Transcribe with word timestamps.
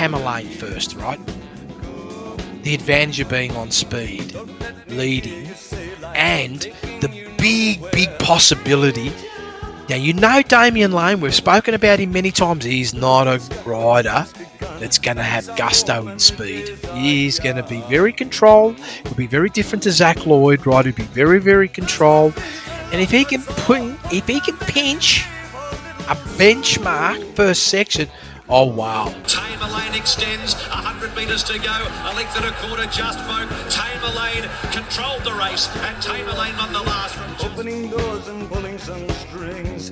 Tamerlane 0.00 0.48
first, 0.48 0.94
right? 0.94 1.20
The 2.62 2.72
advantage 2.74 3.20
of 3.20 3.28
being 3.28 3.54
on 3.54 3.70
speed, 3.70 4.34
leading, 4.88 5.46
and 6.14 6.60
the 7.02 7.34
big, 7.36 7.82
big 7.92 8.08
possibility. 8.18 9.12
Now, 9.90 9.96
you 9.96 10.14
know 10.14 10.40
Damien 10.40 10.92
Lane, 10.92 11.20
we've 11.20 11.34
spoken 11.34 11.74
about 11.74 11.98
him 11.98 12.12
many 12.12 12.30
times. 12.30 12.64
He's 12.64 12.94
not 12.94 13.26
a 13.26 13.42
rider 13.66 14.24
that's 14.78 14.96
going 14.96 15.18
to 15.18 15.22
have 15.22 15.54
gusto 15.58 16.08
in 16.08 16.18
speed. 16.18 16.78
He's 16.94 17.38
going 17.38 17.56
to 17.56 17.62
be 17.62 17.82
very 17.82 18.14
controlled. 18.14 18.78
He'll 19.04 19.12
be 19.12 19.26
very 19.26 19.50
different 19.50 19.82
to 19.82 19.92
Zac 19.92 20.24
Lloyd, 20.24 20.66
right? 20.66 20.86
He'll 20.86 20.94
be 20.94 21.02
very, 21.02 21.40
very 21.40 21.68
controlled. 21.68 22.42
And 22.90 23.02
if 23.02 23.10
he 23.10 23.26
can 23.26 23.42
put, 23.42 23.82
if 24.10 24.26
he 24.26 24.40
can 24.40 24.56
pinch 24.56 25.26
a 26.08 26.16
benchmark 26.38 27.34
first 27.34 27.64
section, 27.64 28.08
oh 28.50 28.66
wow. 28.66 29.08
Tamerlane 29.24 29.96
extends, 29.96 30.54
100 30.54 31.16
metres 31.16 31.42
to 31.44 31.58
go, 31.58 31.70
a 31.70 32.12
length 32.14 32.36
and 32.36 32.46
a 32.46 32.52
quarter 32.60 32.84
just 32.86 33.18
broke. 33.24 33.48
Tamerlane 33.70 34.44
controlled 34.72 35.24
the 35.24 35.32
race, 35.32 35.68
and 35.76 35.96
Tamerlane 36.02 36.56
won 36.58 36.72
the 36.72 36.82
last 36.82 37.14
from 37.14 37.50
Opening 37.50 37.88
doors 37.90 38.28
and 38.28 38.48
pulling 38.48 38.78
some 38.78 39.08
strings. 39.10 39.90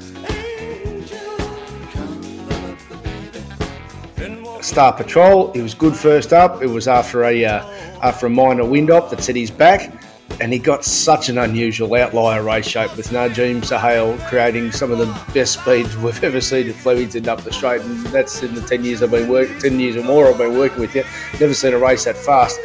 Star 4.60 4.92
Patrol. 4.92 5.52
He 5.52 5.62
was 5.62 5.72
good 5.74 5.96
first 5.96 6.32
up. 6.32 6.62
It 6.62 6.66
was 6.66 6.88
after 6.88 7.24
a 7.24 7.45
uh, 7.45 7.64
after 8.02 8.26
a 8.26 8.30
minor 8.30 8.65
wind 8.65 8.90
up 8.90 9.10
that 9.10 9.22
set 9.22 9.37
his 9.37 9.50
back, 9.50 9.98
and 10.40 10.52
he 10.52 10.59
got 10.59 10.84
such 10.84 11.29
an 11.29 11.38
unusual 11.38 11.95
outlier 11.95 12.43
race 12.43 12.66
shape 12.66 12.96
with 12.96 13.09
Najim 13.09 13.60
Sahale 13.62 14.18
creating 14.29 14.71
some 14.73 14.93
of 14.93 14.98
the 14.98 15.32
best 15.32 15.60
speeds 15.60 15.96
we've 15.96 16.23
ever 16.29 16.40
seen 16.40 16.68
at 16.68 16.74
Flemington 16.76 17.29
up 17.29 17.43
the 17.43 17.52
straight. 17.52 17.80
And 17.80 18.07
that's 18.07 18.43
in 18.43 18.54
the 18.54 18.60
ten 18.62 18.84
years 18.84 19.02
I've 19.02 19.10
been 19.10 19.29
working, 19.29 19.59
ten 19.59 19.80
years 19.80 19.96
or 19.96 20.04
more 20.04 20.29
I've 20.29 20.38
been 20.38 20.56
working 20.56 20.80
with 20.80 20.95
you. 20.95 21.04
Never 21.40 21.54
seen 21.54 21.74
a 21.74 21.79
race 21.79 22.04
that 22.04 22.16
fast. 22.16 22.59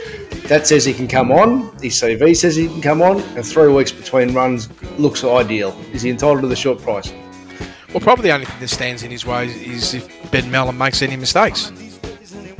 That 0.47 0.67
says 0.67 0.85
he 0.85 0.93
can 0.93 1.07
come 1.07 1.31
on. 1.31 1.71
His 1.81 1.93
CV 1.93 2.35
says 2.35 2.55
he 2.55 2.67
can 2.67 2.81
come 2.81 3.01
on, 3.01 3.21
and 3.21 3.45
three 3.45 3.71
weeks 3.71 3.91
between 3.91 4.33
runs 4.33 4.69
looks 4.99 5.23
ideal. 5.23 5.75
Is 5.93 6.01
he 6.01 6.09
entitled 6.09 6.41
to 6.41 6.47
the 6.47 6.55
short 6.55 6.79
price? 6.79 7.11
Well, 7.93 8.01
probably 8.01 8.23
the 8.23 8.33
only 8.33 8.45
thing 8.45 8.59
that 8.59 8.67
stands 8.67 9.03
in 9.03 9.11
his 9.11 9.25
way 9.25 9.47
is 9.47 9.93
if 9.93 10.31
Ben 10.31 10.45
Melham 10.45 10.77
makes 10.77 11.01
any 11.01 11.15
mistakes. 11.15 11.71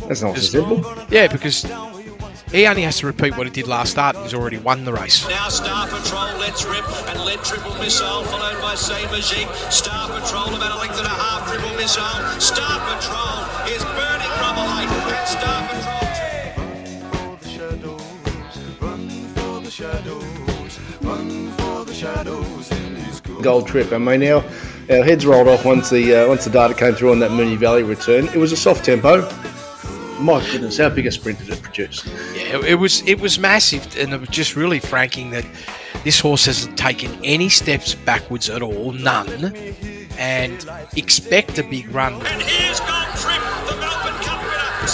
That's 0.08 0.22
not 0.22 0.36
so 0.38 0.42
simple. 0.42 0.96
Yeah, 1.10 1.28
because 1.28 1.64
he 2.54 2.68
only 2.68 2.84
has 2.84 3.00
to 3.00 3.08
repeat 3.08 3.36
what 3.36 3.48
he 3.48 3.52
did 3.52 3.68
last 3.68 3.92
start 3.92 4.16
and 4.16 4.24
he's 4.24 4.34
already 4.34 4.58
won 4.58 4.86
the 4.86 4.94
race. 4.94 5.28
Now 5.28 5.50
Star 5.50 5.88
Patrol, 5.88 6.38
let's 6.38 6.64
rip 6.64 6.88
and 7.10 7.20
led 7.26 7.40
Triple 7.44 7.74
Missile 7.80 8.24
followed 8.26 8.62
by 8.62 8.76
Say 8.76 9.02
Magique. 9.06 9.52
Star 9.72 10.08
Patrol 10.08 10.56
about 10.56 10.72
a 10.72 10.80
length 10.80 10.98
and 10.98 11.08
a 11.08 11.10
half. 11.10 11.52
Triple 11.52 11.76
Missile. 11.76 12.40
Star 12.40 12.80
Patrol 12.88 13.44
is 13.74 13.84
burning 13.98 14.30
rubble 14.40 14.70
eight 14.78 14.88
and 15.12 15.28
Star 15.28 15.68
Patrol. 15.68 16.04
For 17.12 17.38
the 17.44 17.50
shadows, 17.50 18.60
run 18.80 19.10
for 19.34 19.60
the 19.60 19.72
shadows, 19.72 20.80
run 21.02 21.52
for 21.54 21.86
the 21.86 21.94
shadows 21.94 22.74
gold 23.42 23.68
trip. 23.68 23.92
I 23.92 23.98
mean, 23.98 24.24
our, 24.24 24.44
our 24.90 25.04
heads 25.04 25.26
rolled 25.26 25.50
off 25.50 25.66
once 25.66 25.90
the 25.90 26.16
uh, 26.16 26.28
once 26.28 26.46
the 26.46 26.50
data 26.50 26.74
came 26.74 26.94
through 26.94 27.12
on 27.12 27.20
that 27.20 27.32
Moonee 27.32 27.58
Valley 27.58 27.84
return. 27.84 28.28
It 28.28 28.38
was 28.38 28.52
a 28.52 28.58
soft 28.58 28.86
tempo. 28.86 29.30
My 30.24 30.40
goodness, 30.52 30.78
how 30.78 30.88
big 30.88 31.06
a 31.06 31.12
sprint 31.12 31.40
did 31.40 31.50
it 31.50 31.62
produce? 31.62 32.06
Yeah, 32.34 32.60
it, 32.60 32.64
it 32.64 32.76
was 32.76 33.06
it 33.06 33.20
was 33.20 33.38
massive, 33.38 33.98
and 33.98 34.14
it 34.14 34.20
was 34.22 34.30
just 34.30 34.56
really 34.56 34.80
franking 34.80 35.32
that 35.32 35.46
this 36.06 36.18
horse 36.18 36.46
hasn't 36.46 36.78
taken 36.78 37.12
any 37.26 37.50
steps 37.50 37.94
backwards 37.94 38.50
at 38.50 38.62
all, 38.62 38.94
none, 38.94 39.54
and 40.18 40.66
expect 40.96 41.60
a 41.60 41.64
big 41.64 41.94
run. 41.94 42.14
And 42.14 42.42
here's 42.42 42.80
Gold 42.80 43.08
Trip, 43.18 43.42
the 43.68 43.76
Melbourne 43.82 44.24
Cup 44.24 44.42
winner, 44.44 44.88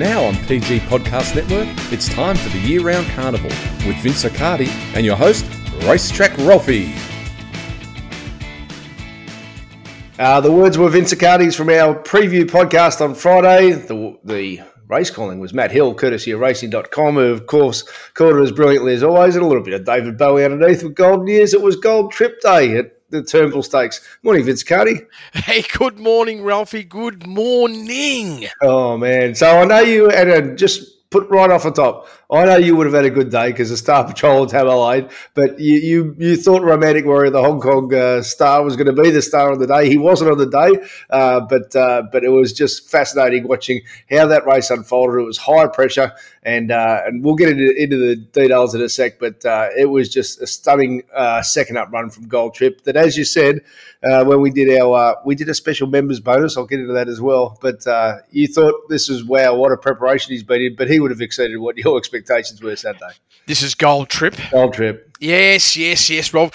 now 0.00 0.24
on 0.24 0.34
PG 0.46 0.78
Podcast 0.80 1.36
Network, 1.36 1.68
it's 1.92 2.08
time 2.08 2.34
for 2.34 2.48
the 2.48 2.58
year 2.60 2.80
round 2.80 3.06
carnival 3.08 3.50
with 3.86 3.96
Vince 3.98 4.24
Accardi 4.24 4.68
and 4.94 5.04
your 5.04 5.14
host, 5.14 5.44
Racetrack 5.82 6.34
Ralphy. 6.38 6.94
Uh, 10.18 10.40
the 10.40 10.50
words 10.50 10.78
were 10.78 10.88
Vince 10.88 11.12
Accardi's 11.12 11.54
from 11.54 11.68
our 11.68 11.94
preview 12.02 12.44
podcast 12.44 13.02
on 13.02 13.14
Friday. 13.14 13.72
The, 13.72 14.18
the 14.24 14.60
race 14.88 15.10
calling 15.10 15.38
was 15.38 15.52
Matt 15.52 15.70
Hill, 15.70 15.94
courtesy 15.94 16.30
of 16.30 16.40
racing.com, 16.40 17.16
who, 17.16 17.20
of 17.20 17.46
course, 17.46 17.82
called 18.14 18.36
it 18.36 18.42
as 18.42 18.52
brilliantly 18.52 18.94
as 18.94 19.02
always, 19.02 19.36
and 19.36 19.44
a 19.44 19.46
little 19.46 19.62
bit 19.62 19.74
of 19.74 19.84
David 19.84 20.16
Bowie 20.16 20.46
underneath 20.46 20.82
with 20.82 20.94
Golden 20.94 21.26
Years. 21.26 21.52
It 21.52 21.60
was 21.60 21.76
Gold 21.76 22.10
Trip 22.10 22.40
Day 22.40 22.78
at 22.78 22.99
the 23.10 23.22
Turnbull 23.22 23.62
Stakes. 23.62 24.00
Morning, 24.22 24.44
Vince 24.44 24.64
Accardi. 24.64 25.06
Hey, 25.32 25.64
good 25.76 25.98
morning, 25.98 26.42
Ralphie. 26.42 26.84
Good 26.84 27.26
morning. 27.26 28.46
Oh, 28.62 28.96
man. 28.96 29.34
So 29.34 29.48
I 29.48 29.64
know 29.64 29.80
you 29.80 30.08
had 30.08 30.28
a 30.28 30.54
just 30.54 31.00
put 31.10 31.28
right 31.28 31.50
off 31.50 31.64
the 31.64 31.72
top. 31.72 32.06
I 32.30 32.44
know 32.44 32.56
you 32.56 32.76
would 32.76 32.86
have 32.86 32.94
had 32.94 33.04
a 33.04 33.10
good 33.10 33.30
day 33.30 33.50
because 33.50 33.70
the 33.70 33.76
Star 33.76 34.04
Patrol 34.04 34.42
and 34.42 34.50
Tamerlane, 34.50 35.10
but 35.34 35.58
you, 35.58 35.76
you 35.78 36.16
you 36.18 36.36
thought 36.36 36.62
Romantic 36.62 37.04
Warrior, 37.04 37.30
the 37.30 37.42
Hong 37.42 37.60
Kong 37.60 37.92
uh, 37.92 38.22
star, 38.22 38.62
was 38.62 38.76
going 38.76 38.94
to 38.94 39.02
be 39.02 39.10
the 39.10 39.20
star 39.20 39.50
of 39.50 39.58
the 39.58 39.66
day. 39.66 39.88
He 39.88 39.98
wasn't 39.98 40.30
on 40.30 40.38
the 40.38 40.46
day, 40.46 40.86
uh, 41.10 41.40
but 41.40 41.74
uh, 41.74 42.04
but 42.12 42.22
it 42.22 42.28
was 42.28 42.52
just 42.52 42.88
fascinating 42.88 43.48
watching 43.48 43.80
how 44.08 44.26
that 44.26 44.46
race 44.46 44.70
unfolded. 44.70 45.20
It 45.20 45.24
was 45.24 45.38
high 45.38 45.66
pressure, 45.66 46.12
and 46.42 46.70
uh, 46.70 47.02
and 47.04 47.22
we'll 47.22 47.34
get 47.34 47.50
into, 47.50 47.70
into 47.76 47.98
the 47.98 48.16
details 48.16 48.74
in 48.74 48.80
a 48.80 48.88
sec. 48.88 49.18
But 49.18 49.44
uh, 49.44 49.68
it 49.76 49.86
was 49.86 50.08
just 50.08 50.40
a 50.40 50.46
stunning 50.46 51.02
uh, 51.14 51.42
second 51.42 51.76
up 51.76 51.92
run 51.92 52.10
from 52.10 52.28
Gold 52.28 52.54
Trip. 52.54 52.82
That, 52.84 52.96
as 52.96 53.16
you 53.16 53.24
said, 53.24 53.60
uh, 54.02 54.24
when 54.24 54.40
we 54.40 54.50
did 54.50 54.80
our 54.80 54.96
uh, 54.96 55.14
we 55.24 55.34
did 55.34 55.48
a 55.48 55.54
special 55.54 55.86
members 55.86 56.20
bonus. 56.20 56.56
I'll 56.56 56.66
get 56.66 56.80
into 56.80 56.94
that 56.94 57.08
as 57.08 57.20
well. 57.20 57.58
But 57.60 57.86
uh, 57.86 58.18
you 58.30 58.46
thought 58.46 58.88
this 58.88 59.08
was 59.08 59.24
wow, 59.24 59.54
what 59.54 59.72
a 59.72 59.76
preparation 59.76 60.32
he's 60.32 60.42
been 60.42 60.62
in. 60.62 60.76
But 60.76 60.88
he 60.88 60.98
would 61.00 61.10
have 61.10 61.20
exceeded 61.20 61.58
what 61.58 61.76
your 61.76 61.98
expectations 61.98 62.62
were 62.62 62.76
Saturday. 62.76 63.14
This 63.46 63.62
is 63.62 63.74
Gold 63.74 64.08
Trip. 64.08 64.36
Gold 64.50 64.74
Trip. 64.74 65.16
Yes, 65.20 65.76
yes, 65.76 66.08
yes, 66.08 66.32
Rolf. 66.32 66.52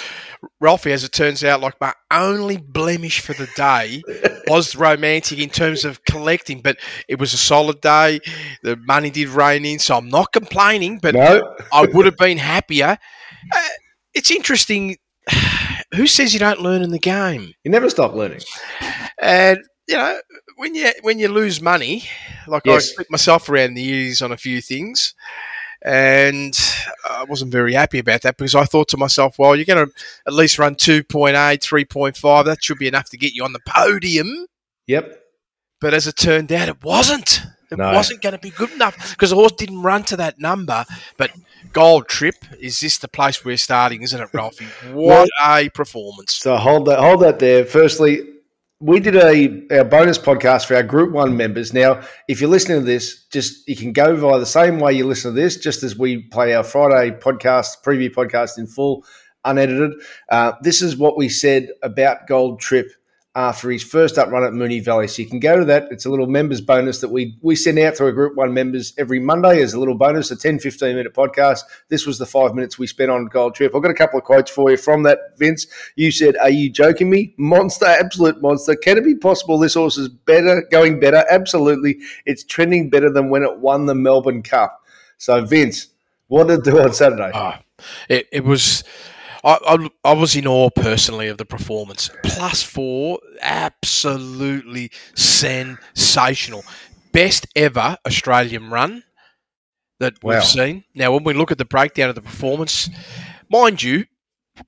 Ralphie, 0.61 0.91
as 0.91 1.03
it 1.03 1.11
turns 1.11 1.43
out, 1.43 1.61
like 1.61 1.79
my 1.81 1.93
only 2.11 2.57
blemish 2.57 3.19
for 3.21 3.33
the 3.33 3.47
day 3.55 4.01
was 4.47 4.75
romantic 4.75 5.39
in 5.39 5.49
terms 5.49 5.85
of 5.85 6.03
collecting, 6.05 6.61
but 6.61 6.77
it 7.07 7.19
was 7.19 7.33
a 7.33 7.37
solid 7.37 7.81
day. 7.81 8.19
The 8.63 8.75
money 8.77 9.09
did 9.09 9.29
rain 9.29 9.65
in, 9.65 9.79
so 9.79 9.97
I'm 9.97 10.09
not 10.09 10.31
complaining, 10.31 10.99
but 11.01 11.15
No, 11.15 11.55
I 11.73 11.85
would 11.85 12.05
have 12.05 12.17
been 12.17 12.37
happier. 12.37 12.97
Uh, 13.55 13.67
it's 14.13 14.31
interesting. 14.31 14.97
Who 15.95 16.07
says 16.07 16.33
you 16.33 16.39
don't 16.39 16.61
learn 16.61 16.81
in 16.81 16.91
the 16.91 16.99
game? 16.99 17.53
you 17.63 17.71
never 17.71 17.89
stop 17.89 18.13
learning. 18.13 18.41
And 19.21 19.59
you 19.87 19.95
know, 19.95 20.19
when 20.57 20.73
you 20.75 20.91
when 21.03 21.19
you 21.19 21.27
lose 21.27 21.61
money, 21.61 22.03
like 22.47 22.63
Yes. 22.65 22.75
I 22.75 22.79
split 22.79 23.11
myself 23.11 23.49
around 23.49 23.75
the 23.75 23.81
years 23.83 24.21
on 24.21 24.31
a 24.31 24.37
few 24.37 24.61
things, 24.61 25.13
and 25.81 26.57
uh, 27.09 27.17
I 27.19 27.23
wasn't 27.25 27.51
very 27.51 27.73
happy 27.73 27.99
about 27.99 28.21
that 28.23 28.37
because 28.37 28.55
I 28.55 28.65
thought 28.65 28.87
to 28.89 28.97
myself, 28.97 29.37
well, 29.39 29.55
you're 29.55 29.65
going 29.65 29.85
to 29.87 29.93
at 30.27 30.33
least 30.33 30.57
run 30.59 30.75
2.8, 30.75 31.33
3.5. 31.33 32.45
That 32.45 32.63
should 32.63 32.77
be 32.79 32.87
enough 32.87 33.09
to 33.11 33.17
get 33.17 33.33
you 33.33 33.43
on 33.43 33.53
the 33.53 33.59
podium. 33.67 34.47
Yep. 34.87 35.21
But 35.81 35.93
as 35.93 36.07
it 36.07 36.15
turned 36.15 36.51
out, 36.51 36.69
it 36.69 36.83
wasn't. 36.83 37.41
It 37.71 37.77
No. 37.77 37.91
wasn't 37.91 38.21
going 38.21 38.33
to 38.33 38.39
be 38.39 38.51
good 38.51 38.71
enough 38.71 39.11
because 39.11 39.31
the 39.31 39.35
horse 39.35 39.51
didn't 39.53 39.81
run 39.81 40.03
to 40.05 40.17
that 40.17 40.39
number. 40.39 40.85
But 41.17 41.31
Gold 41.73 42.07
Trip 42.07 42.35
is 42.59 42.79
this 42.79 42.97
the 42.99 43.07
place 43.07 43.43
we're 43.43 43.57
starting, 43.57 44.01
isn't 44.03 44.21
it, 44.21 44.29
Ralphie? 44.33 44.67
What 44.93 45.29
a 45.43 45.69
performance! 45.69 46.33
So 46.33 46.55
hold 46.57 46.85
that 46.87 46.99
hold 46.99 47.21
that 47.21 47.39
there. 47.39 47.65
Firstly, 47.65 48.21
we 48.85 48.99
did 48.99 49.15
a 49.15 49.79
our 49.79 49.83
bonus 49.83 50.19
podcast 50.19 50.67
for 50.67 50.75
our 50.75 50.83
Group 50.83 51.11
One 51.11 51.35
members. 51.35 51.73
Now, 51.73 52.03
if 52.27 52.39
you're 52.39 52.49
listening 52.51 52.81
to 52.81 52.85
this, 52.85 53.25
just 53.31 53.67
you 53.67 53.75
can 53.75 53.93
go 53.93 54.15
via 54.15 54.37
the 54.37 54.45
same 54.45 54.79
way 54.79 54.93
you 54.93 55.07
listen 55.07 55.33
to 55.33 55.41
this, 55.41 55.57
just 55.57 55.81
as 55.81 55.97
we 55.97 56.21
play 56.27 56.53
our 56.53 56.63
Friday 56.63 57.17
podcast, 57.17 57.83
preview 57.83 58.11
podcast 58.11 58.59
in 58.59 58.67
full, 58.67 59.03
unedited. 59.43 59.93
Uh, 60.29 60.51
this 60.61 60.83
is 60.83 60.97
what 60.97 61.17
we 61.17 61.29
said 61.29 61.69
about 61.81 62.27
Gold 62.27 62.59
Trip 62.59 62.91
after 63.35 63.69
his 63.69 63.83
first 63.83 64.17
up 64.17 64.29
run 64.31 64.45
at 64.45 64.53
Moonee 64.53 64.83
Valley. 64.83 65.07
So 65.09 65.21
you 65.21 65.27
can 65.27 65.39
go 65.39 65.59
to 65.59 65.65
that. 65.65 65.89
It's 65.91 66.05
a 66.05 66.09
little 66.09 66.27
members 66.27 66.61
bonus 66.61 67.01
that 67.01 67.09
we 67.09 67.37
we 67.41 67.55
send 67.55 67.77
out 67.79 67.95
to 67.95 68.05
our 68.05 68.11
Group 68.11 68.35
One 68.35 68.53
members 68.53 68.93
every 68.97 69.19
Monday 69.19 69.61
as 69.61 69.73
a 69.73 69.79
little 69.79 69.95
bonus, 69.95 70.31
a 70.31 70.37
10, 70.37 70.59
15 70.59 70.95
minute 70.95 71.13
podcast. 71.13 71.61
This 71.89 72.05
was 72.05 72.17
the 72.17 72.25
five 72.25 72.55
minutes 72.55 72.79
we 72.79 72.87
spent 72.87 73.11
on 73.11 73.25
Gold 73.25 73.55
Trip. 73.55 73.75
I've 73.75 73.81
got 73.81 73.91
a 73.91 73.95
couple 73.95 74.17
of 74.17 74.23
quotes 74.23 74.49
for 74.49 74.71
you 74.71 74.77
from 74.77 75.03
that, 75.03 75.19
Vince. 75.37 75.67
You 75.95 76.11
said, 76.11 76.37
Are 76.37 76.49
you 76.49 76.69
joking 76.71 77.09
me? 77.09 77.35
Monster, 77.37 77.85
absolute 77.85 78.41
monster. 78.41 78.75
Can 78.75 78.97
it 78.97 79.03
be 79.03 79.15
possible 79.15 79.59
this 79.59 79.73
horse 79.73 79.97
is 79.97 80.07
better, 80.07 80.65
going 80.71 80.99
better? 80.99 81.25
Absolutely. 81.29 81.99
It's 82.25 82.43
trending 82.43 82.89
better 82.89 83.11
than 83.11 83.29
when 83.29 83.43
it 83.43 83.59
won 83.59 83.85
the 83.85 83.95
Melbourne 83.95 84.43
Cup. 84.43 84.81
So, 85.17 85.43
Vince, 85.43 85.87
what 86.27 86.47
did 86.47 86.59
it 86.59 86.65
do 86.65 86.79
on 86.79 86.93
Saturday? 86.93 87.31
Oh, 87.33 87.55
it, 88.07 88.27
it 88.31 88.45
was. 88.45 88.83
I, 89.45 89.59
I, 89.67 89.89
I 90.03 90.13
was 90.13 90.35
in 90.35 90.47
awe 90.47 90.69
personally 90.71 91.27
of 91.27 91.37
the 91.37 91.45
performance. 91.45 92.09
Plus 92.23 92.63
four, 92.63 93.19
absolutely 93.41 94.91
sensational. 95.13 96.63
Best 97.11 97.45
ever 97.55 97.97
Australian 98.05 98.69
run 98.71 99.03
that 99.99 100.21
Wow. 100.23 100.33
we've 100.35 100.43
seen. 100.43 100.83
Now, 100.95 101.13
when 101.13 101.23
we 101.23 101.33
look 101.33 101.51
at 101.51 101.57
the 101.57 101.65
breakdown 101.65 102.09
of 102.09 102.15
the 102.15 102.21
performance, 102.21 102.89
mind 103.49 103.81
you, 103.83 104.05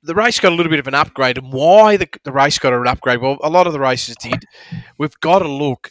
the 0.03 0.13
race 0.15 0.39
got 0.39 0.51
a 0.51 0.55
little 0.55 0.69
bit 0.69 0.79
of 0.79 0.87
an 0.87 0.93
upgrade. 0.93 1.37
And 1.37 1.51
why 1.51 1.97
the, 1.97 2.07
the 2.23 2.31
race 2.31 2.59
got 2.59 2.73
an 2.73 2.87
upgrade? 2.87 3.19
Well, 3.19 3.37
a 3.41 3.49
lot 3.49 3.67
of 3.67 3.73
the 3.73 3.79
races 3.79 4.15
did. 4.21 4.45
We've 4.97 5.19
got 5.21 5.39
to 5.39 5.47
look. 5.47 5.89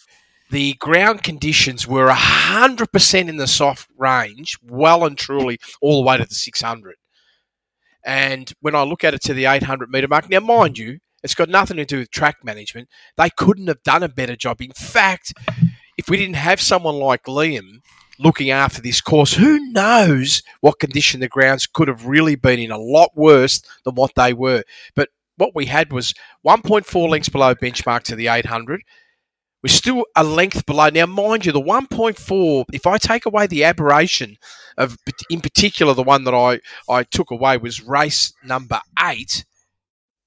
The 0.50 0.74
ground 0.74 1.24
conditions 1.24 1.88
were 1.88 2.08
100% 2.08 3.28
in 3.28 3.36
the 3.36 3.46
soft 3.48 3.88
range, 3.98 4.56
well 4.62 5.04
and 5.04 5.18
truly, 5.18 5.58
all 5.80 6.02
the 6.02 6.06
way 6.08 6.18
to 6.18 6.24
the 6.24 6.34
600. 6.34 6.94
And 8.06 8.50
when 8.60 8.76
I 8.76 8.84
look 8.84 9.02
at 9.02 9.14
it 9.14 9.20
to 9.22 9.34
the 9.34 9.46
800 9.46 9.90
metre 9.90 10.06
mark, 10.06 10.30
now, 10.30 10.40
mind 10.40 10.78
you, 10.78 11.00
it's 11.24 11.34
got 11.34 11.48
nothing 11.48 11.76
to 11.78 11.84
do 11.84 11.98
with 11.98 12.12
track 12.12 12.36
management. 12.44 12.88
They 13.16 13.30
couldn't 13.30 13.66
have 13.66 13.82
done 13.82 14.04
a 14.04 14.08
better 14.08 14.36
job. 14.36 14.62
In 14.62 14.70
fact, 14.72 15.34
if 15.98 16.08
we 16.08 16.16
didn't 16.16 16.36
have 16.36 16.60
someone 16.60 16.94
like 16.94 17.24
Liam 17.24 17.80
looking 18.20 18.50
after 18.50 18.80
this 18.80 19.00
course, 19.00 19.34
who 19.34 19.58
knows 19.72 20.42
what 20.60 20.78
condition 20.78 21.18
the 21.18 21.28
grounds 21.28 21.66
could 21.66 21.88
have 21.88 22.06
really 22.06 22.36
been 22.36 22.60
in 22.60 22.70
a 22.70 22.78
lot 22.78 23.10
worse 23.16 23.60
than 23.84 23.96
what 23.96 24.12
they 24.14 24.32
were. 24.32 24.62
But 24.94 25.08
what 25.36 25.54
we 25.56 25.66
had 25.66 25.92
was 25.92 26.14
1.4 26.46 27.08
lengths 27.08 27.28
below 27.28 27.56
benchmark 27.56 28.04
to 28.04 28.14
the 28.14 28.28
800. 28.28 28.82
We're 29.66 29.70
still 29.70 30.06
a 30.14 30.22
length 30.22 30.64
below. 30.64 30.90
Now, 30.90 31.06
mind 31.06 31.44
you, 31.44 31.50
the 31.50 31.60
1.4, 31.60 32.66
if 32.72 32.86
I 32.86 32.98
take 32.98 33.26
away 33.26 33.48
the 33.48 33.64
aberration 33.64 34.36
of, 34.78 34.96
in 35.28 35.40
particular, 35.40 35.92
the 35.92 36.04
one 36.04 36.22
that 36.22 36.34
I, 36.34 36.60
I 36.88 37.02
took 37.02 37.32
away 37.32 37.56
was 37.56 37.82
race 37.82 38.32
number 38.44 38.80
eight, 39.02 39.44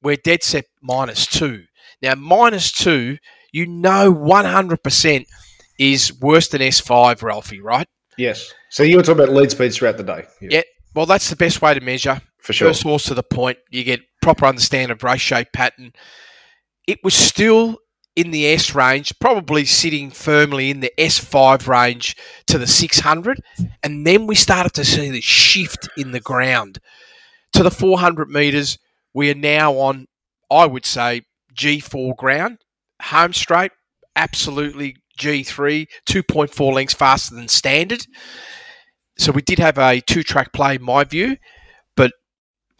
we're 0.04 0.18
dead 0.18 0.44
set 0.44 0.66
minus 0.82 1.26
two. 1.26 1.64
Now, 2.02 2.16
minus 2.16 2.70
two, 2.74 3.18
you 3.54 3.66
know 3.66 4.14
100% 4.14 5.26
is 5.80 6.20
worse 6.20 6.50
than 6.50 6.60
S5, 6.60 7.24
Ralphie, 7.24 7.62
right? 7.62 7.88
Yes. 8.18 8.54
So 8.70 8.84
you 8.84 8.98
were 8.98 9.04
talking 9.04 9.24
about 9.24 9.34
lead 9.34 9.52
speeds 9.52 9.78
throughout 9.78 9.96
the 9.96 10.04
day. 10.04 10.26
Yeah. 10.42 10.64
Well, 10.94 11.06
that's 11.06 11.30
the 11.30 11.38
best 11.38 11.62
way 11.62 11.74
to 11.74 11.80
measure. 11.80 12.22
For 12.40 12.52
sure. 12.52 12.68
First 12.68 12.84
horse 12.84 13.06
to 13.06 13.14
the 13.14 13.24
point, 13.24 13.60
you 13.70 13.86
get 13.86 14.02
proper 14.22 14.46
understanding 14.46 14.92
of 14.92 15.02
race 15.02 15.22
shape 15.22 15.54
pattern. 15.54 15.94
It 16.88 17.00
was 17.06 17.14
still 17.14 17.78
in 18.16 18.32
the 18.32 18.48
S 18.48 18.76
range, 18.76 19.14
probably 19.20 19.66
sitting 19.66 20.12
firmly 20.12 20.70
in 20.70 20.80
the 20.80 20.92
S5 20.98 21.68
range 21.68 22.16
to 22.48 22.58
the 22.58 22.68
600. 22.68 23.40
And 23.84 24.06
then 24.06 24.28
we 24.28 24.36
started 24.36 24.74
to 24.74 24.86
see 24.86 25.10
the 25.10 25.22
shift 25.22 25.88
in 25.96 26.12
the 26.12 26.20
ground 26.20 26.80
to 27.54 27.64
the 27.64 27.72
400 27.72 28.30
metres. 28.30 28.78
We 29.14 29.32
are 29.32 29.36
now 29.36 29.74
on, 29.74 30.08
I 30.52 30.66
would 30.66 30.86
say, 30.86 31.24
G4 31.56 32.16
ground, 32.16 32.60
home 33.02 33.34
straight, 33.34 33.72
absolutely 34.16 34.98
G3, 35.20 35.88
2.4 36.08 36.74
lengths 36.74 36.94
faster 36.94 37.36
than 37.36 37.48
standard. 37.48 38.06
So 39.18 39.32
we 39.32 39.42
did 39.42 39.60
have 39.60 39.78
a 39.78 40.00
two 40.00 40.24
track 40.24 40.54
play, 40.54 40.76
in 40.76 40.84
my 40.84 41.04
view, 41.04 41.38
but 41.96 42.14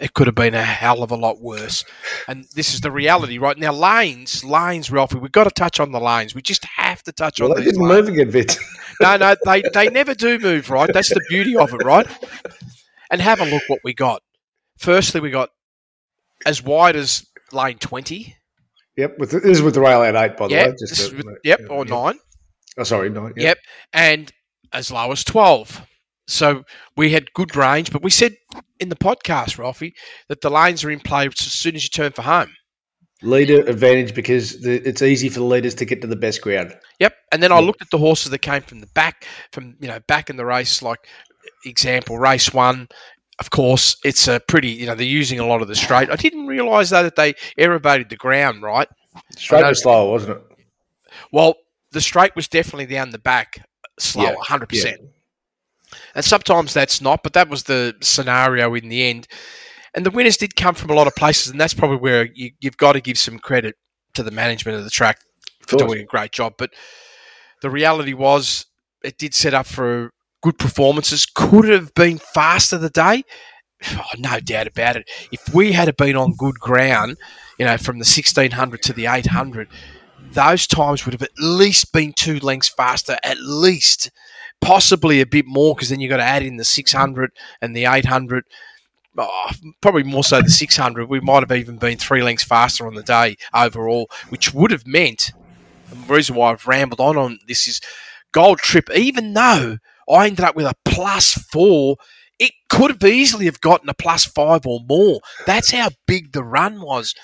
it 0.00 0.14
could 0.14 0.26
have 0.26 0.34
been 0.34 0.54
a 0.54 0.62
hell 0.62 1.02
of 1.02 1.10
a 1.10 1.16
lot 1.16 1.40
worse. 1.40 1.84
And 2.26 2.44
this 2.54 2.74
is 2.74 2.80
the 2.80 2.90
reality, 2.90 3.38
right? 3.38 3.56
Now, 3.58 3.72
lanes, 3.72 4.44
lanes, 4.44 4.90
Ralphie, 4.90 5.18
we've 5.18 5.32
got 5.32 5.44
to 5.44 5.50
touch 5.50 5.80
on 5.80 5.92
the 5.92 6.00
lanes. 6.00 6.34
We 6.34 6.42
just 6.42 6.64
have 6.64 7.02
to 7.04 7.12
touch 7.12 7.40
Well, 7.40 7.50
on 7.52 7.58
they 7.58 7.64
didn't 7.64 7.86
lanes. 7.86 8.08
move 8.08 8.18
again. 8.32 8.46
No, 9.00 9.16
no, 9.16 9.36
they, 9.44 9.62
they 9.74 9.88
never 9.90 10.12
do 10.12 10.40
move, 10.40 10.70
right? 10.70 10.90
That's 10.92 11.10
the 11.10 11.20
beauty 11.28 11.56
of 11.56 11.72
it, 11.72 11.84
right? 11.84 12.04
And 13.12 13.20
have 13.20 13.40
a 13.40 13.44
look 13.44 13.62
what 13.68 13.78
we 13.84 13.94
got. 13.94 14.22
Firstly, 14.76 15.20
we 15.20 15.30
got 15.30 15.50
as 16.44 16.64
wide 16.64 16.96
as 16.96 17.24
lane 17.52 17.78
20. 17.78 18.34
Yep. 18.96 19.18
With 19.20 19.30
the, 19.30 19.38
this 19.40 19.58
is 19.58 19.62
with 19.62 19.74
the 19.74 19.80
rail 19.80 20.02
at 20.02 20.16
eight, 20.16 20.36
by 20.36 20.48
the 20.48 20.54
Yep, 20.54 20.66
way. 20.70 20.74
to- 20.78 21.16
with- 21.16 21.38
yep, 21.44 21.60
or 21.70 21.86
yeah. 21.86 21.94
nine. 21.94 22.18
Oh, 22.76 22.82
sorry, 22.82 23.08
nine. 23.10 23.32
yeah. 23.36 23.42
Yep. 23.50 23.58
And 23.92 24.32
as 24.72 24.90
low 24.90 25.12
as 25.12 25.22
12. 25.22 25.80
So 26.28 26.64
we 26.96 27.10
had 27.10 27.32
good 27.32 27.56
range, 27.56 27.90
but 27.90 28.02
we 28.02 28.10
said 28.10 28.36
in 28.78 28.90
the 28.90 28.96
podcast, 28.96 29.58
Ralphie, 29.58 29.94
that 30.28 30.42
the 30.42 30.50
lanes 30.50 30.84
are 30.84 30.90
in 30.90 31.00
play 31.00 31.26
as 31.26 31.38
soon 31.38 31.74
as 31.74 31.82
you 31.84 31.88
turn 31.88 32.12
for 32.12 32.22
home. 32.22 32.54
Leader 33.22 33.62
advantage 33.62 34.14
because 34.14 34.60
the, 34.60 34.86
it's 34.86 35.02
easy 35.02 35.28
for 35.28 35.40
the 35.40 35.46
leaders 35.46 35.74
to 35.76 35.84
get 35.84 36.00
to 36.02 36.06
the 36.06 36.14
best 36.14 36.42
ground. 36.42 36.76
Yep. 37.00 37.14
And 37.32 37.42
then 37.42 37.50
I 37.50 37.58
looked 37.58 37.82
at 37.82 37.90
the 37.90 37.98
horses 37.98 38.30
that 38.30 38.38
came 38.38 38.62
from 38.62 38.80
the 38.80 38.86
back, 38.88 39.26
from 39.52 39.74
you 39.80 39.88
know, 39.88 39.98
back 40.06 40.30
in 40.30 40.36
the 40.36 40.44
race, 40.44 40.82
like 40.82 41.00
example, 41.64 42.18
race 42.18 42.52
one. 42.52 42.88
Of 43.40 43.50
course, 43.50 43.96
it's 44.04 44.28
a 44.28 44.38
pretty, 44.38 44.68
you 44.68 44.86
know, 44.86 44.94
they're 44.94 45.06
using 45.06 45.40
a 45.40 45.46
lot 45.46 45.62
of 45.62 45.68
the 45.68 45.74
straight. 45.74 46.10
I 46.10 46.16
didn't 46.16 46.46
realise 46.46 46.90
though 46.90 47.02
that 47.02 47.16
they 47.16 47.34
elevated 47.56 48.10
the 48.10 48.16
ground, 48.16 48.62
right? 48.62 48.88
Straight 49.36 49.64
was 49.64 49.82
slower, 49.82 50.10
wasn't 50.10 50.36
it? 50.36 50.42
Well, 51.32 51.54
the 51.92 52.00
straight 52.00 52.36
was 52.36 52.48
definitely 52.48 52.86
down 52.86 53.10
the 53.10 53.18
back 53.18 53.66
slower, 53.98 54.26
Yeah, 54.26 54.34
hundred 54.42 54.68
percent. 54.68 55.00
And 56.14 56.24
sometimes 56.24 56.74
that's 56.74 57.00
not, 57.00 57.22
but 57.22 57.32
that 57.32 57.48
was 57.48 57.64
the 57.64 57.94
scenario 58.00 58.74
in 58.74 58.88
the 58.88 59.08
end. 59.08 59.26
And 59.94 60.04
the 60.04 60.10
winners 60.10 60.36
did 60.36 60.56
come 60.56 60.74
from 60.74 60.90
a 60.90 60.94
lot 60.94 61.06
of 61.06 61.16
places, 61.16 61.50
and 61.50 61.60
that's 61.60 61.74
probably 61.74 61.96
where 61.96 62.28
you, 62.34 62.50
you've 62.60 62.76
got 62.76 62.92
to 62.92 63.00
give 63.00 63.18
some 63.18 63.38
credit 63.38 63.76
to 64.14 64.22
the 64.22 64.30
management 64.30 64.78
of 64.78 64.84
the 64.84 64.90
track 64.90 65.18
for 65.66 65.76
doing 65.76 66.00
a 66.00 66.04
great 66.04 66.32
job. 66.32 66.54
But 66.58 66.70
the 67.62 67.70
reality 67.70 68.12
was, 68.12 68.66
it 69.02 69.18
did 69.18 69.34
set 69.34 69.54
up 69.54 69.66
for 69.66 70.12
good 70.42 70.58
performances. 70.58 71.26
Could 71.26 71.68
have 71.68 71.94
been 71.94 72.18
faster 72.18 72.78
the 72.78 72.90
day. 72.90 73.24
Oh, 73.92 74.02
no 74.18 74.40
doubt 74.40 74.66
about 74.66 74.96
it. 74.96 75.08
If 75.30 75.54
we 75.54 75.72
had 75.72 75.96
been 75.96 76.16
on 76.16 76.34
good 76.36 76.58
ground, 76.58 77.16
you 77.58 77.64
know, 77.64 77.76
from 77.76 77.98
the 77.98 78.04
1600 78.04 78.82
to 78.82 78.92
the 78.92 79.06
800, 79.06 79.68
those 80.32 80.66
times 80.66 81.04
would 81.04 81.14
have 81.14 81.22
at 81.22 81.38
least 81.38 81.92
been 81.92 82.12
two 82.12 82.38
lengths 82.40 82.68
faster, 82.68 83.16
at 83.22 83.38
least, 83.40 84.10
possibly 84.60 85.20
a 85.20 85.26
bit 85.26 85.46
more, 85.46 85.74
because 85.74 85.88
then 85.88 86.00
you've 86.00 86.10
got 86.10 86.18
to 86.18 86.24
add 86.24 86.42
in 86.42 86.56
the 86.56 86.64
600 86.64 87.30
and 87.60 87.74
the 87.76 87.86
800. 87.86 88.44
Oh, 89.16 89.50
probably 89.80 90.04
more 90.04 90.24
so 90.24 90.40
the 90.40 90.50
600. 90.50 91.08
We 91.08 91.20
might 91.20 91.48
have 91.48 91.52
even 91.52 91.76
been 91.78 91.98
three 91.98 92.22
lengths 92.22 92.44
faster 92.44 92.86
on 92.86 92.94
the 92.94 93.02
day 93.02 93.36
overall, 93.54 94.08
which 94.28 94.54
would 94.54 94.70
have 94.70 94.86
meant 94.86 95.32
the 95.90 95.96
reason 96.14 96.36
why 96.36 96.50
I've 96.50 96.66
rambled 96.66 97.00
on 97.00 97.16
on 97.16 97.38
this 97.48 97.66
is 97.66 97.80
Gold 98.32 98.58
Trip. 98.58 98.88
Even 98.94 99.32
though 99.32 99.78
I 100.10 100.26
ended 100.26 100.44
up 100.44 100.54
with 100.56 100.66
a 100.66 100.74
plus 100.84 101.32
four, 101.32 101.96
it 102.38 102.52
could 102.68 102.90
have 102.90 103.04
easily 103.04 103.46
have 103.46 103.60
gotten 103.60 103.88
a 103.88 103.94
plus 103.94 104.24
five 104.24 104.66
or 104.66 104.80
more. 104.88 105.20
That's 105.46 105.72
how 105.72 105.90
big 106.06 106.32
the 106.32 106.44
run 106.44 106.80
was. 106.80 107.14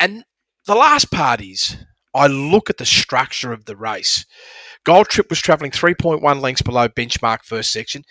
And 0.00 0.24
the 0.66 0.74
last 0.74 1.10
part 1.10 1.40
is 1.40 1.76
I 2.14 2.26
look 2.26 2.70
at 2.70 2.78
the 2.78 2.86
structure 2.86 3.52
of 3.52 3.66
the 3.66 3.76
race. 3.76 4.26
Gold 4.84 5.08
Trip 5.08 5.28
was 5.30 5.40
travelling 5.40 5.70
3.1 5.70 6.40
lengths 6.40 6.62
below 6.62 6.88
benchmark 6.88 7.42
first 7.44 7.72
section. 7.72 8.04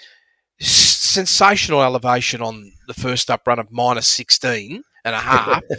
Sensational 0.60 1.82
elevation 1.82 2.42
on 2.42 2.72
the 2.88 2.94
first 2.94 3.30
up 3.30 3.48
run 3.48 3.60
of 3.60 3.72
minus 3.72 4.08
16 4.08 4.84
and 5.06 5.16
a 5.16 5.20
half. 5.20 5.64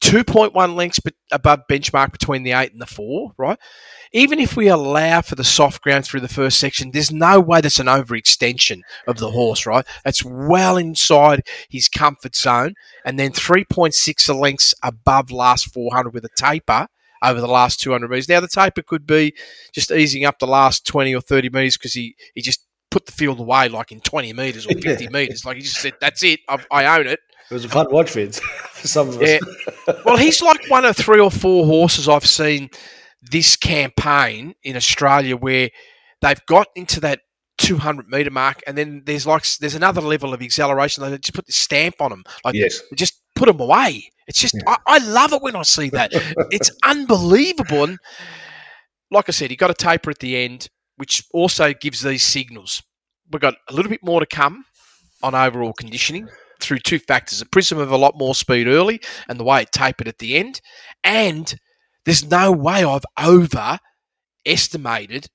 2.1 0.00 0.74
lengths 0.76 1.00
above 1.32 1.60
benchmark 1.70 2.12
between 2.12 2.42
the 2.42 2.52
8 2.52 2.72
and 2.72 2.80
the 2.80 2.86
4, 2.86 3.32
right? 3.36 3.58
Even 4.12 4.38
if 4.38 4.56
we 4.56 4.68
allow 4.68 5.20
for 5.20 5.34
the 5.34 5.44
soft 5.44 5.82
ground 5.82 6.04
through 6.04 6.20
the 6.20 6.28
first 6.28 6.58
section, 6.58 6.92
there's 6.92 7.10
no 7.10 7.40
way 7.40 7.60
that's 7.60 7.80
an 7.80 7.86
overextension 7.86 8.80
of 9.06 9.18
the 9.18 9.30
horse, 9.30 9.66
right? 9.66 9.84
That's 10.04 10.24
well 10.24 10.76
inside 10.76 11.42
his 11.68 11.88
comfort 11.88 12.36
zone. 12.36 12.74
And 13.04 13.18
then 13.18 13.32
3.6 13.32 14.38
lengths 14.40 14.74
above 14.82 15.30
last 15.30 15.72
400 15.74 16.14
with 16.14 16.24
a 16.24 16.30
taper 16.36 16.88
over 17.22 17.40
the 17.40 17.46
last 17.48 17.80
200 17.80 18.08
metres. 18.10 18.28
Now, 18.28 18.40
the 18.40 18.48
taper 18.48 18.82
could 18.82 19.06
be 19.06 19.34
just 19.72 19.90
easing 19.90 20.24
up 20.24 20.38
the 20.38 20.46
last 20.46 20.86
20 20.86 21.14
or 21.14 21.20
30 21.20 21.50
metres 21.50 21.76
because 21.76 21.92
he, 21.92 22.16
he 22.34 22.40
just 22.42 22.64
put 22.90 23.06
the 23.06 23.12
field 23.12 23.38
away 23.40 23.68
like 23.68 23.92
in 23.92 24.00
20 24.00 24.32
metres 24.32 24.66
or 24.66 24.70
50 24.80 25.08
metres. 25.08 25.44
Like 25.44 25.56
he 25.56 25.62
just 25.62 25.80
said, 25.80 25.94
that's 26.00 26.22
it, 26.22 26.40
I've, 26.48 26.66
I 26.70 26.98
own 26.98 27.06
it. 27.06 27.20
It 27.50 27.54
was 27.54 27.64
a 27.64 27.68
fun 27.68 27.86
watch, 27.90 28.10
Vince, 28.12 28.40
for 28.72 28.88
some 28.88 29.08
of 29.08 29.22
us. 29.22 29.28
Yeah. 29.28 29.94
Well, 30.04 30.18
he's 30.18 30.42
like 30.42 30.68
one 30.68 30.84
of 30.84 30.96
three 30.96 31.18
or 31.20 31.30
four 31.30 31.64
horses 31.64 32.08
I've 32.08 32.26
seen 32.26 32.68
this 33.22 33.56
campaign 33.56 34.54
in 34.62 34.76
Australia 34.76 35.36
where 35.36 35.70
they've 36.20 36.44
got 36.46 36.68
into 36.76 37.00
that 37.00 37.20
200 37.58 38.08
meter 38.08 38.30
mark, 38.30 38.60
and 38.66 38.76
then 38.76 39.02
there's 39.06 39.26
like 39.26 39.44
there's 39.60 39.74
another 39.74 40.00
level 40.00 40.34
of 40.34 40.42
acceleration. 40.42 41.02
They 41.02 41.16
just 41.18 41.34
put 41.34 41.46
the 41.46 41.52
stamp 41.52 42.00
on 42.00 42.10
them, 42.10 42.24
like 42.44 42.54
Yes. 42.54 42.82
just 42.94 43.20
put 43.34 43.46
them 43.46 43.60
away. 43.60 44.10
It's 44.28 44.38
just 44.40 44.54
I, 44.66 44.76
I 44.86 44.98
love 44.98 45.32
it 45.32 45.42
when 45.42 45.56
I 45.56 45.62
see 45.62 45.88
that. 45.90 46.10
it's 46.50 46.70
unbelievable. 46.84 47.84
And 47.84 47.98
like 49.10 49.28
I 49.28 49.32
said, 49.32 49.50
he 49.50 49.56
got 49.56 49.70
a 49.70 49.74
taper 49.74 50.10
at 50.10 50.18
the 50.20 50.36
end, 50.36 50.68
which 50.96 51.24
also 51.32 51.72
gives 51.72 52.02
these 52.02 52.22
signals. 52.22 52.82
We've 53.30 53.40
got 53.40 53.54
a 53.68 53.72
little 53.74 53.90
bit 53.90 54.04
more 54.04 54.20
to 54.20 54.26
come 54.26 54.64
on 55.22 55.34
overall 55.34 55.72
conditioning 55.72 56.28
through 56.60 56.80
two 56.80 56.98
factors: 56.98 57.40
a 57.40 57.46
prism 57.46 57.78
of 57.78 57.90
a 57.90 57.96
lot 57.96 58.18
more 58.18 58.34
speed 58.34 58.66
early, 58.68 59.00
and 59.28 59.40
the 59.40 59.44
way 59.44 59.62
it 59.62 59.72
tapered 59.72 60.08
at 60.08 60.18
the 60.18 60.36
end. 60.36 60.60
And 61.02 61.56
there's 62.04 62.30
no 62.30 62.52
way 62.52 62.84
I've 62.84 63.04
overestimated 64.46 65.28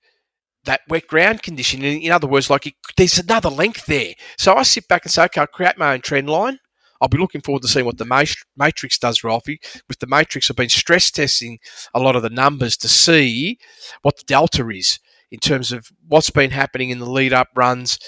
that 0.65 0.81
wet 0.87 1.07
ground 1.07 1.41
condition. 1.43 1.83
In, 1.83 2.01
in 2.01 2.11
other 2.11 2.27
words, 2.27 2.49
like 2.49 2.67
it, 2.67 2.75
there's 2.95 3.17
another 3.17 3.49
length 3.49 3.85
there. 3.87 4.13
So 4.37 4.53
I 4.53 4.63
sit 4.63 4.87
back 4.87 5.03
and 5.03 5.11
say, 5.11 5.25
okay, 5.25 5.41
I'll 5.41 5.47
create 5.47 5.77
my 5.77 5.93
own 5.93 6.01
trend 6.01 6.29
line. 6.29 6.59
I'll 7.03 7.09
be 7.09 7.17
looking 7.17 7.41
forward 7.41 7.63
to 7.63 7.67
seeing 7.67 7.85
what 7.85 7.97
the 7.97 8.39
Matrix 8.55 8.97
does, 8.97 9.25
Ralphie. 9.25 9.59
With 9.89 9.99
the 9.99 10.07
Matrix, 10.07 10.49
I've 10.49 10.55
been 10.55 10.69
stress 10.69 11.11
testing 11.11 11.59
a 11.93 11.99
lot 11.99 12.15
of 12.15 12.21
the 12.21 12.29
numbers 12.29 12.77
to 12.77 12.87
see 12.87 13.59
what 14.03 14.15
the 14.15 14.23
delta 14.23 14.65
is 14.69 14.99
in 15.29 15.39
terms 15.39 15.73
of 15.73 15.89
what's 16.07 16.29
been 16.29 16.51
happening 16.51 16.91
in 16.91 16.99
the 16.99 17.09
lead 17.09 17.33
up 17.33 17.49
runs, 17.57 17.99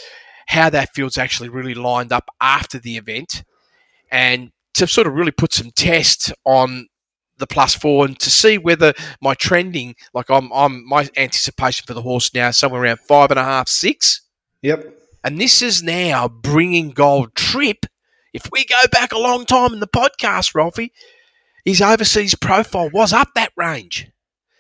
how 0.48 0.70
that 0.70 0.96
field's 0.96 1.18
actually 1.18 1.50
really 1.50 1.74
lined 1.74 2.14
up 2.14 2.30
after 2.40 2.80
the 2.80 2.96
event, 2.96 3.44
and 4.12 4.52
to 4.76 4.88
sort 4.88 5.08
of 5.08 5.14
really 5.14 5.32
put 5.32 5.52
some 5.52 5.72
test 5.72 6.32
on 6.46 6.88
the 7.38 7.48
plus 7.48 7.76
four 7.76 8.06
and 8.06 8.18
to 8.22 8.30
see 8.30 8.58
whether 8.58 8.94
my 9.22 9.34
trending, 9.34 9.94
like 10.14 10.30
I'm, 10.30 10.50
I'm 10.54 10.88
my 10.88 11.10
anticipation 11.18 11.84
for 11.86 11.94
the 11.94 12.02
horse 12.02 12.34
now 12.34 12.48
is 12.48 12.58
somewhere 12.58 12.84
around 12.84 13.02
five 13.02 13.30
and 13.30 13.40
a 13.40 13.44
half, 13.44 13.68
six. 13.68 14.22
Yep. 14.62 14.98
And 15.22 15.42
this 15.42 15.62
is 15.62 15.84
now 15.84 16.30
bringing 16.30 16.92
Gold 16.92 17.36
Trip. 17.36 17.86
If 18.36 18.52
we 18.52 18.66
go 18.66 18.82
back 18.92 19.14
a 19.14 19.18
long 19.18 19.46
time 19.46 19.74
in 19.74 19.80
the 19.80 19.88
podcast, 19.88 20.54
Ralphie, 20.56 20.92
his 21.64 21.82
overseas 21.82 22.36
profile 22.36 22.90
was 22.94 23.14
up 23.14 23.30
that 23.36 23.54
range. 23.56 24.12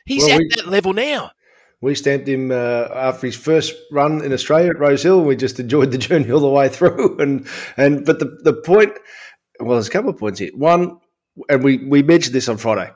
He's 0.06 0.24
Well, 0.24 0.36
at 0.36 0.40
we- 0.40 0.50
that 0.56 0.68
level 0.68 0.94
now. 0.94 1.32
We 1.82 1.94
stamped 1.94 2.26
him 2.28 2.52
uh, 2.52 2.88
after 2.96 3.28
his 3.28 3.36
first 3.36 3.76
run 3.92 4.24
in 4.24 4.32
Australia 4.32 4.70
at 4.70 4.80
Rosehill. 4.80 5.24
We 5.24 5.36
just 5.36 5.60
enjoyed 5.60 5.92
the 5.92 5.98
journey 6.08 6.32
all 6.32 6.40
the 6.40 6.48
way 6.50 6.70
through. 6.70 7.18
And 7.20 7.46
and 7.76 8.06
but 8.06 8.20
the 8.20 8.38
the 8.44 8.54
point, 8.54 8.94
well, 9.60 9.74
there's 9.74 9.90
a 9.90 9.92
couple 9.92 10.10
of 10.10 10.18
points 10.18 10.40
here. 10.40 10.52
One, 10.56 10.98
and 11.50 11.62
we 11.64 11.78
we 11.86 12.02
mentioned 12.02 12.34
this 12.34 12.48
on 12.48 12.56
Friday. 12.58 12.90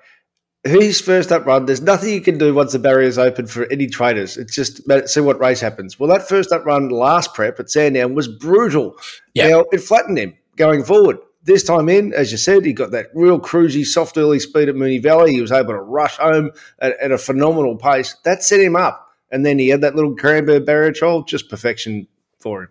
His 0.64 1.02
first 1.02 1.32
up 1.32 1.46
run, 1.46 1.66
there's 1.66 1.82
nothing 1.82 2.14
you 2.14 2.22
can 2.22 2.38
do 2.38 2.54
once 2.54 2.72
the 2.72 2.80
barrier's 2.80 3.18
open 3.18 3.48
for 3.48 3.70
any 3.70 3.88
traders. 3.88 4.38
It's 4.38 4.56
just 4.56 4.82
see 5.10 5.22
what 5.22 5.40
race 5.42 5.60
happens. 5.60 6.00
Well, 6.00 6.10
that 6.10 6.28
first 6.28 6.52
up 6.54 6.66
run 6.66 6.88
last 6.90 7.34
prep 7.34 7.60
at 7.60 7.70
Sandown 7.70 8.16
was 8.16 8.30
brutal. 8.30 8.96
Yeah. 9.34 9.50
Now 9.50 9.66
it 9.74 9.80
flattened 9.82 10.18
him 10.18 10.36
going 10.60 10.84
forward. 10.84 11.18
This 11.44 11.64
time 11.64 11.90
in, 11.90 12.14
as 12.14 12.32
you 12.32 12.38
said, 12.38 12.66
he 12.66 12.74
got 12.74 12.92
that 12.92 13.08
real 13.16 13.40
cruisy, 13.40 13.86
soft 13.86 14.18
early 14.18 14.40
speed 14.40 14.70
at 14.70 14.76
Moonee 14.76 15.02
Valley. 15.02 15.32
He 15.32 15.42
was 15.42 15.52
able 15.52 15.74
to 15.74 15.80
rush 15.82 16.18
home 16.18 16.52
at, 16.80 17.00
at 17.00 17.12
a 17.12 17.18
phenomenal 17.18 17.78
pace. 17.78 18.16
That 18.26 18.44
set 18.44 18.60
him 18.60 18.76
up. 18.76 19.08
And 19.32 19.46
then 19.46 19.58
he 19.58 19.70
had 19.70 19.82
that 19.82 19.96
little 19.96 20.16
Cranbourne 20.16 20.66
barrier 20.66 20.92
trial, 20.92 21.24
just 21.24 21.50
perfection 21.50 22.08
for 22.40 22.64
him. 22.64 22.70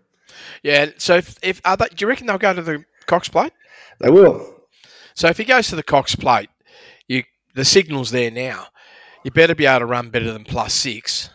Yeah. 0.63 0.91
So 0.99 1.17
if, 1.17 1.39
if 1.43 1.61
are 1.65 1.77
they, 1.77 1.87
do 1.89 2.05
you 2.05 2.09
reckon 2.09 2.27
they'll 2.27 2.39
go 2.39 2.53
to 2.53 2.63
the 2.63 2.85
Cox 3.07 3.29
Plate? 3.29 3.53
They 4.01 4.11
will. 4.11 4.55
So 5.15 5.29
if 5.29 5.39
he 5.39 5.45
goes 5.45 5.69
to 5.69 5.77
the 5.77 5.83
Cox 5.83 6.15
Plate, 6.15 6.51
you 7.09 7.25
the 7.55 7.65
signal's 7.65 8.11
there 8.11 8.31
now. 8.31 8.67
You 9.25 9.31
better 9.31 9.55
be 9.55 9.67
able 9.67 9.81
to 9.81 9.87
run 9.87 10.11
better 10.11 10.31
than 10.33 10.45
plus 10.45 10.75
six 10.75 11.31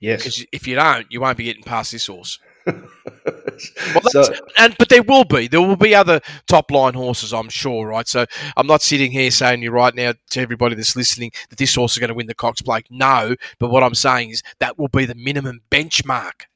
Yes. 0.00 0.20
because 0.22 0.46
if 0.52 0.68
you 0.68 0.76
don't, 0.76 1.06
you 1.10 1.20
won't 1.20 1.36
be 1.36 1.44
getting 1.44 1.64
past 1.64 1.92
this 1.92 2.06
horse. 2.06 2.38
Well, 3.94 4.02
So- 4.10 4.32
and 4.56 4.76
but 4.78 4.88
there 4.88 5.02
will 5.02 5.24
be 5.24 5.48
there 5.48 5.60
will 5.60 5.76
be 5.76 5.94
other 5.94 6.20
top 6.46 6.70
line 6.70 6.94
horses, 6.94 7.32
I'm 7.32 7.48
sure, 7.48 7.86
right? 7.88 8.06
So 8.06 8.26
I'm 8.56 8.66
not 8.66 8.82
sitting 8.82 9.10
here 9.10 9.30
saying 9.30 9.62
you 9.62 9.70
right 9.70 9.94
now 9.94 10.12
to 10.30 10.40
everybody 10.40 10.74
that's 10.74 10.94
listening 10.96 11.32
that 11.50 11.58
this 11.58 11.74
horse 11.74 11.92
is 11.92 11.98
going 11.98 12.08
to 12.08 12.14
win 12.14 12.26
the 12.26 12.34
Cox 12.34 12.62
Plate. 12.62 12.86
No, 12.90 13.34
but 13.58 13.70
what 13.70 13.82
I'm 13.82 13.94
saying 13.94 14.30
is 14.30 14.42
that 14.60 14.78
will 14.78 14.88
be 14.88 15.04
the 15.06 15.14
minimum 15.14 15.62
benchmark. 15.70 16.46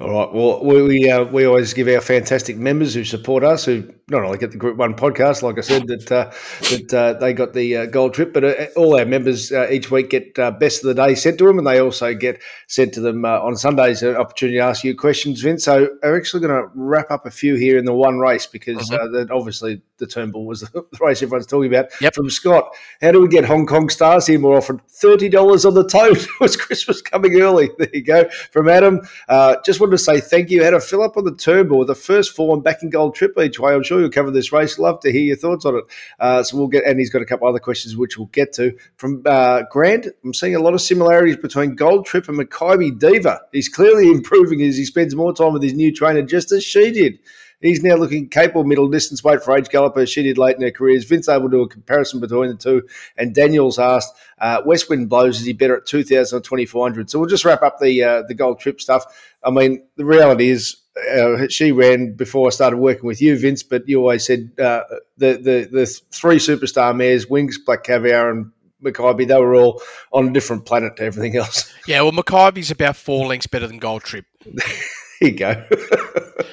All 0.00 0.10
right. 0.10 0.32
Well, 0.32 0.64
we 0.64 0.82
we, 0.82 1.10
uh, 1.10 1.24
we 1.24 1.44
always 1.44 1.74
give 1.74 1.88
our 1.88 2.00
fantastic 2.00 2.56
members 2.56 2.94
who 2.94 3.04
support 3.04 3.44
us, 3.44 3.64
who 3.64 3.92
not 4.08 4.22
only 4.24 4.38
get 4.38 4.50
the 4.50 4.56
Group 4.56 4.76
One 4.76 4.94
podcast, 4.94 5.42
like 5.42 5.58
I 5.58 5.60
said, 5.60 5.86
that 5.88 6.10
uh, 6.10 6.30
that 6.70 6.94
uh, 6.94 7.12
they 7.18 7.32
got 7.32 7.52
the 7.52 7.76
uh, 7.76 7.86
gold 7.86 8.14
trip, 8.14 8.32
but 8.32 8.44
uh, 8.44 8.66
all 8.76 8.98
our 8.98 9.04
members 9.04 9.52
uh, 9.52 9.68
each 9.70 9.90
week 9.90 10.10
get 10.10 10.38
uh, 10.38 10.50
best 10.50 10.82
of 10.82 10.88
the 10.88 11.06
day 11.06 11.14
sent 11.14 11.38
to 11.38 11.44
them, 11.44 11.58
and 11.58 11.66
they 11.66 11.80
also 11.80 12.14
get 12.14 12.40
sent 12.66 12.94
to 12.94 13.00
them 13.00 13.24
uh, 13.24 13.40
on 13.40 13.56
Sundays 13.56 14.02
an 14.02 14.16
opportunity 14.16 14.58
to 14.58 14.64
ask 14.64 14.84
you 14.84 14.96
questions, 14.96 15.40
Vince. 15.40 15.64
So 15.64 15.88
we're 16.02 16.16
actually 16.16 16.46
going 16.46 16.62
to 16.62 16.70
wrap 16.74 17.10
up 17.10 17.26
a 17.26 17.30
few 17.30 17.56
here 17.56 17.76
in 17.76 17.84
the 17.84 17.94
one 17.94 18.18
race 18.18 18.46
because 18.46 18.90
uh, 18.90 19.08
that 19.08 19.30
obviously 19.30 19.82
the 19.98 20.06
Turnbull 20.06 20.46
was 20.46 20.60
the 20.72 20.84
race 21.00 21.22
everyone's 21.22 21.46
talking 21.46 21.72
about. 21.72 21.88
Yep. 22.00 22.14
From 22.14 22.30
Scott, 22.30 22.74
how 23.02 23.12
do 23.12 23.20
we 23.20 23.28
get 23.28 23.44
Hong 23.44 23.66
Kong 23.66 23.90
stars 23.90 24.26
here 24.26 24.38
more 24.38 24.56
often? 24.56 24.80
Thirty 24.88 25.28
dollars 25.28 25.64
on 25.64 25.74
the 25.74 25.86
tote. 25.86 26.26
was 26.40 26.56
Christmas 26.56 27.02
coming 27.02 27.40
early? 27.40 27.70
There 27.78 27.90
you 27.92 28.02
go. 28.02 28.28
From 28.52 28.68
Adam, 28.68 29.00
uh, 29.28 29.56
just 29.64 29.80
wanted 29.80 29.92
to 29.92 29.98
say 29.98 30.20
thank 30.20 30.50
you. 30.50 30.62
Had 30.62 30.74
a 30.74 30.80
fill 30.80 31.02
up 31.02 31.16
on 31.16 31.24
the 31.24 31.34
Turnbull 31.34 31.84
the 31.84 31.94
first 31.94 32.34
form 32.34 32.60
back 32.60 32.82
in 32.82 32.90
gold 32.90 33.14
trip 33.14 33.38
each 33.38 33.58
way. 33.58 33.74
I'm 33.74 33.82
sure 33.82 34.00
you'll 34.00 34.10
cover 34.10 34.30
this 34.30 34.52
race. 34.52 34.78
Love 34.78 35.00
to 35.00 35.12
hear 35.12 35.22
your 35.22 35.36
thoughts 35.36 35.64
on 35.64 35.76
it. 35.76 35.84
Uh, 36.18 36.42
so 36.42 36.56
we'll 36.56 36.68
get, 36.68 36.84
and 36.84 36.98
he's 36.98 37.10
got 37.10 37.22
a 37.22 37.26
couple 37.26 37.48
other 37.48 37.58
questions 37.58 37.96
which 37.96 38.18
we'll 38.18 38.26
get 38.28 38.52
to. 38.54 38.76
From 38.96 39.22
uh, 39.26 39.62
Grant, 39.70 40.06
I'm 40.24 40.34
seeing 40.34 40.54
a 40.54 40.60
lot 40.60 40.74
of 40.74 40.80
similarities 40.80 41.36
between 41.36 41.74
Gold 41.74 42.06
Trip 42.06 42.28
and 42.28 42.38
Makybe 42.38 42.98
Diva. 42.98 43.40
He's 43.52 43.68
clearly 43.68 44.08
improving 44.12 44.62
as 44.62 44.76
he 44.76 44.84
spends 44.84 45.14
more 45.14 45.32
time 45.32 45.52
with 45.52 45.62
his 45.62 45.74
new 45.74 45.94
trainer, 45.94 46.22
just 46.22 46.52
as 46.52 46.64
she 46.64 46.90
did. 46.90 47.18
He's 47.60 47.82
now 47.82 47.96
looking 47.96 48.28
capable 48.28 48.64
middle 48.64 48.88
distance 48.88 49.24
weight 49.24 49.42
for 49.42 49.56
age 49.56 49.68
galloper 49.68 50.06
she 50.06 50.22
did 50.22 50.38
late 50.38 50.56
in 50.56 50.62
her 50.62 50.70
career. 50.70 50.96
Is 50.96 51.04
Vince 51.04 51.28
able 51.28 51.50
to 51.50 51.56
do 51.56 51.62
a 51.62 51.68
comparison 51.68 52.20
between 52.20 52.50
the 52.50 52.56
two? 52.56 52.82
And 53.16 53.34
Daniel's 53.34 53.78
asked, 53.78 54.14
uh, 54.38 54.62
West 54.64 54.88
Wind 54.88 55.08
blows, 55.08 55.40
is 55.40 55.46
he 55.46 55.52
better 55.52 55.78
at 55.78 55.86
2,000 55.86 56.36
or 56.36 56.40
2,400? 56.40 57.10
So 57.10 57.18
we'll 57.18 57.28
just 57.28 57.44
wrap 57.44 57.62
up 57.62 57.78
the 57.80 58.02
uh, 58.02 58.22
the 58.28 58.34
gold 58.34 58.60
trip 58.60 58.80
stuff. 58.80 59.04
I 59.42 59.50
mean, 59.50 59.82
the 59.96 60.04
reality 60.04 60.50
is 60.50 60.76
uh, 61.12 61.48
she 61.48 61.72
ran 61.72 62.14
before 62.14 62.46
I 62.46 62.50
started 62.50 62.76
working 62.78 63.06
with 63.06 63.20
you, 63.20 63.36
Vince, 63.36 63.62
but 63.62 63.88
you 63.88 63.98
always 64.00 64.24
said 64.26 64.50
uh, 64.58 64.82
the, 65.16 65.34
the, 65.34 65.68
the 65.70 66.00
three 66.12 66.36
superstar 66.36 66.94
mares, 66.96 67.28
Wings, 67.28 67.58
Black 67.58 67.84
Caviar, 67.84 68.30
and 68.30 68.50
Makybe, 68.82 69.26
they 69.26 69.36
were 69.36 69.54
all 69.54 69.82
on 70.12 70.28
a 70.28 70.32
different 70.32 70.64
planet 70.64 70.96
to 70.96 71.04
everything 71.04 71.36
else. 71.36 71.72
Yeah, 71.86 72.02
well, 72.02 72.12
Makybe's 72.12 72.70
about 72.70 72.96
four 72.96 73.26
lengths 73.26 73.46
better 73.46 73.66
than 73.66 73.78
Gold 73.78 74.02
Trip. 74.02 74.24
Here 75.20 75.30
you 75.30 75.36
go. 75.36 75.64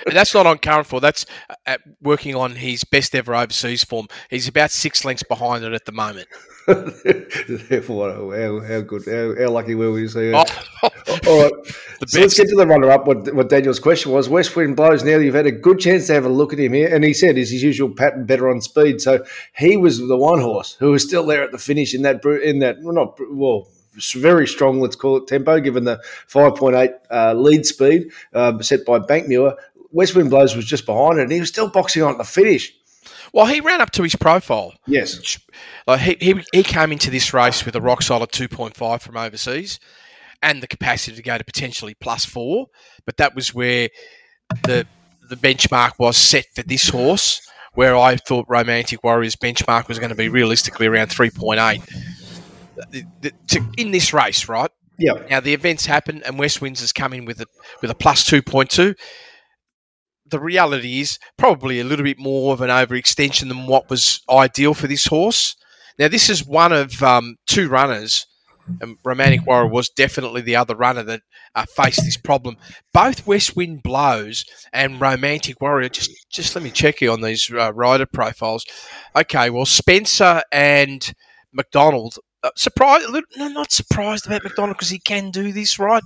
And 0.08 0.16
that's 0.16 0.34
not 0.34 0.48
on 0.48 0.58
current 0.58 0.88
form. 0.88 1.02
That's 1.02 1.26
at 1.68 1.82
working 2.02 2.36
on 2.36 2.56
his 2.56 2.84
best 2.84 3.14
ever 3.14 3.36
overseas 3.36 3.84
form. 3.84 4.08
He's 4.30 4.48
about 4.48 4.72
six 4.72 5.06
lengths 5.06 5.24
behind 5.24 5.64
it 5.64 5.74
at 5.74 5.86
the 5.86 5.92
moment. 5.92 6.28
Therefore, 6.68 8.12
how, 8.36 8.60
how 8.62 8.82
good, 8.82 9.06
how, 9.06 9.36
how 9.40 9.52
lucky 9.52 9.76
were 9.76 9.92
we 9.92 10.02
to 10.02 10.10
see 10.10 10.32
her? 10.32 10.34
Oh, 10.36 10.90
All 11.28 11.44
right. 11.44 11.54
The 12.00 12.08
so 12.08 12.20
let's 12.22 12.34
get 12.34 12.48
to 12.48 12.56
the 12.56 12.66
runner 12.66 12.90
up. 12.90 13.06
What, 13.06 13.32
what 13.36 13.50
Daniel's 13.50 13.80
question 13.80 14.12
was 14.12 14.30
West 14.30 14.56
Wind 14.56 14.76
blows 14.76 15.04
now. 15.04 15.18
You've 15.18 15.36
had 15.36 15.46
a 15.46 15.52
good 15.52 15.80
chance 15.80 16.08
to 16.08 16.14
have 16.14 16.26
a 16.26 16.30
look 16.30 16.52
at 16.52 16.60
him 16.60 16.74
here. 16.74 16.94
And 16.94 17.04
he 17.04 17.14
said, 17.14 17.38
is 17.38 17.52
his 17.52 17.62
usual 17.62 17.90
pattern 17.90 18.26
better 18.26 18.50
on 18.50 18.62
speed? 18.62 19.00
So 19.00 19.24
he 19.56 19.78
was 19.78 20.00
the 20.00 20.18
one 20.18 20.40
horse 20.40 20.76
who 20.80 20.92
was 20.92 21.04
still 21.04 21.26
there 21.26 21.44
at 21.44 21.52
the 21.52 21.60
finish 21.60 21.94
in 21.94 22.02
that, 22.02 22.26
in 22.26 22.60
that, 22.60 22.78
well, 22.82 22.94
not, 22.94 23.20
well, 23.30 23.68
very 24.14 24.48
strong, 24.48 24.80
let's 24.80 24.96
call 24.96 25.18
it 25.18 25.28
tempo, 25.28 25.60
given 25.60 25.84
the 25.84 26.02
5.8 26.30 26.94
uh, 27.12 27.34
lead 27.34 27.66
speed 27.66 28.12
uh, 28.34 28.62
set 28.62 28.86
by 28.86 29.00
Bankmuir. 29.00 29.56
West 29.92 30.16
Wind 30.16 30.30
Blows 30.30 30.56
was 30.56 30.66
just 30.66 30.86
behind 30.86 31.20
it, 31.20 31.24
and 31.24 31.32
he 31.32 31.40
was 31.40 31.50
still 31.50 31.70
boxing 31.70 32.04
on 32.04 32.12
at 32.14 32.18
the 32.18 32.24
finish. 32.24 32.74
well, 33.34 33.46
he 33.46 33.62
ran 33.62 33.82
up 33.82 33.92
to 33.92 34.04
his 34.04 34.16
profile. 34.16 34.74
Yes. 34.88 35.38
Like 35.88 36.02
he, 36.02 36.18
he, 36.20 36.44
he 36.52 36.64
came 36.64 36.92
into 36.92 37.10
this 37.10 37.34
race 37.34 37.66
with 37.66 37.76
a 37.76 37.82
rock 37.82 38.02
solid 38.02 38.32
2.5 38.32 39.02
from 39.02 39.18
overseas 39.18 39.80
and 40.42 40.62
the 40.62 40.68
capacity 40.68 41.16
to 41.16 41.24
go 41.24 41.38
to 41.38 41.44
potentially 41.44 41.96
plus 41.96 42.26
four. 42.26 42.68
But 43.06 43.18
that 43.18 43.36
was 43.36 43.54
where 43.54 43.90
the 44.64 44.86
the 45.28 45.36
benchmark 45.36 45.94
was 45.98 46.18
set 46.18 46.46
for 46.54 46.62
this 46.62 46.90
horse, 46.90 47.42
where 47.74 47.98
I 47.98 48.16
thought 48.16 48.46
Romantic 48.48 49.04
Warriors 49.04 49.36
benchmark 49.36 49.88
was 49.88 49.98
going 49.98 50.10
to 50.10 50.16
be 50.16 50.30
realistically 50.30 50.86
around 50.86 51.08
3.8. 51.08 51.82
The- 52.92 53.06
the- 53.22 53.32
to- 53.50 53.72
in 53.78 53.92
this 53.92 54.14
race, 54.14 54.48
right? 54.50 54.70
Yeah. 54.98 55.14
Now 55.30 55.40
the 55.42 55.54
events 55.54 55.86
happen, 55.86 56.24
and 56.24 56.40
West 56.40 56.62
Winds 56.62 56.80
has 56.82 56.94
come 56.94 57.14
in 57.14 57.26
with 57.26 57.42
a 57.42 57.46
with 57.82 57.92
a 57.92 57.96
plus 57.96 58.26
two 58.26 58.42
point 58.42 58.70
two. 58.70 58.96
The 60.28 60.40
reality 60.40 61.02
is 61.02 61.20
probably 61.38 61.80
a 61.80 61.84
little 61.84 62.04
bit 62.06 62.18
more 62.18 62.54
of 62.54 62.62
an 62.62 62.70
overextension 62.70 63.48
than 63.48 63.68
what 63.68 63.90
was 63.90 64.22
ideal 64.30 64.74
for 64.74 64.88
this 64.88 65.06
horse. 65.08 65.56
Now 66.00 66.08
this 66.08 66.30
is 66.30 66.46
one 66.46 66.72
of 66.72 67.04
um, 67.04 67.36
two 67.46 67.68
runners, 67.70 68.26
and 68.82 68.98
Romantic 69.04 69.46
Warrior 69.46 69.68
was 69.68 69.90
definitely 69.90 70.42
the 70.42 70.56
other 70.56 70.76
runner 70.76 71.04
that 71.04 71.22
uh, 71.54 71.66
faced 71.66 72.04
this 72.04 72.18
problem. 72.18 72.58
Both 72.94 73.28
West 73.28 73.56
Wind 73.56 73.84
Blows 73.84 74.46
and 74.74 75.00
Romantic 75.00 75.62
Warrior. 75.62 75.90
Just 75.90 76.12
just 76.32 76.56
let 76.56 76.64
me 76.64 76.72
check 76.72 77.02
you 77.02 77.12
on 77.12 77.22
these 77.22 77.52
uh, 77.52 77.74
rider 77.74 78.06
profiles. 78.06 78.66
Okay, 79.16 79.50
well 79.50 79.66
Spencer 79.66 80.42
and 80.52 81.14
McDonald 81.54 82.18
surprised, 82.56 83.08
no, 83.38 83.48
not 83.48 83.72
surprised 83.72 84.26
about 84.26 84.44
McDonald 84.44 84.78
because 84.78 84.90
he 84.90 85.00
can 85.00 85.32
do 85.32 85.52
this, 85.52 85.80
right? 85.80 86.04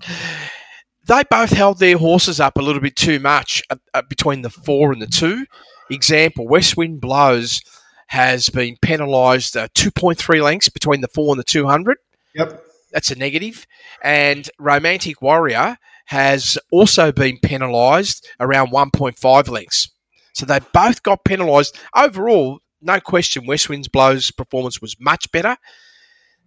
They 1.08 1.24
both 1.30 1.52
held 1.52 1.80
their 1.80 1.98
horses 1.98 2.40
up 2.40 2.58
a 2.58 2.62
little 2.62 2.82
bit 2.82 2.96
too 2.96 3.20
much 3.20 3.64
uh, 3.70 3.78
uh, 3.94 4.04
between 4.04 4.42
the 4.42 4.50
four 4.50 4.92
and 4.92 5.02
the 5.02 5.08
two. 5.08 5.46
Example: 5.90 6.48
West 6.48 6.78
Wind 6.78 7.02
Blows 7.02 7.62
has 8.08 8.50
been 8.50 8.76
penalised 8.82 9.56
uh, 9.56 9.68
2.3 9.76 10.42
lengths 10.42 10.70
between 10.70 11.02
the 11.02 11.08
four 11.08 11.32
and 11.32 11.40
the 11.40 11.44
200. 11.44 11.98
Yep. 12.34 12.64
That's 12.92 13.12
a 13.12 13.16
negative. 13.16 13.68
And 14.04 14.50
Romantic 14.58 15.22
Warrior 15.22 15.78
has 16.06 16.58
also 16.72 17.12
been 17.12 17.38
penalised 17.44 18.28
around 18.40 18.72
1.5 18.72 19.50
lengths. 19.50 19.92
So 20.34 20.46
they 20.46 20.60
both 20.74 21.04
got 21.04 21.24
penalised. 21.24 21.78
Overall, 21.96 22.60
no 22.82 23.00
question, 23.00 23.46
West 23.46 23.70
Winds 23.70 23.88
Blows' 23.88 24.32
performance 24.32 24.82
was 24.82 24.96
much 25.00 25.32
better. 25.32 25.58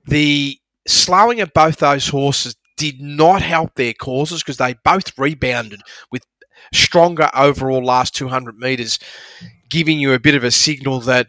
The 0.06 0.59
slowing 0.87 1.40
of 1.40 1.52
both 1.52 1.76
those 1.76 2.09
horses 2.09 2.56
did 2.76 3.00
not 3.00 3.42
help 3.42 3.75
their 3.75 3.92
causes 3.92 4.42
because 4.42 4.56
they 4.56 4.75
both 4.85 5.16
rebounded 5.18 5.82
with 6.11 6.25
stronger 6.73 7.30
overall 7.35 7.85
last 7.85 8.14
200 8.14 8.59
metres, 8.59 8.99
giving 9.68 9.99
you 9.99 10.12
a 10.12 10.18
bit 10.18 10.35
of 10.35 10.44
a 10.44 10.50
signal 10.50 11.00
that 11.00 11.28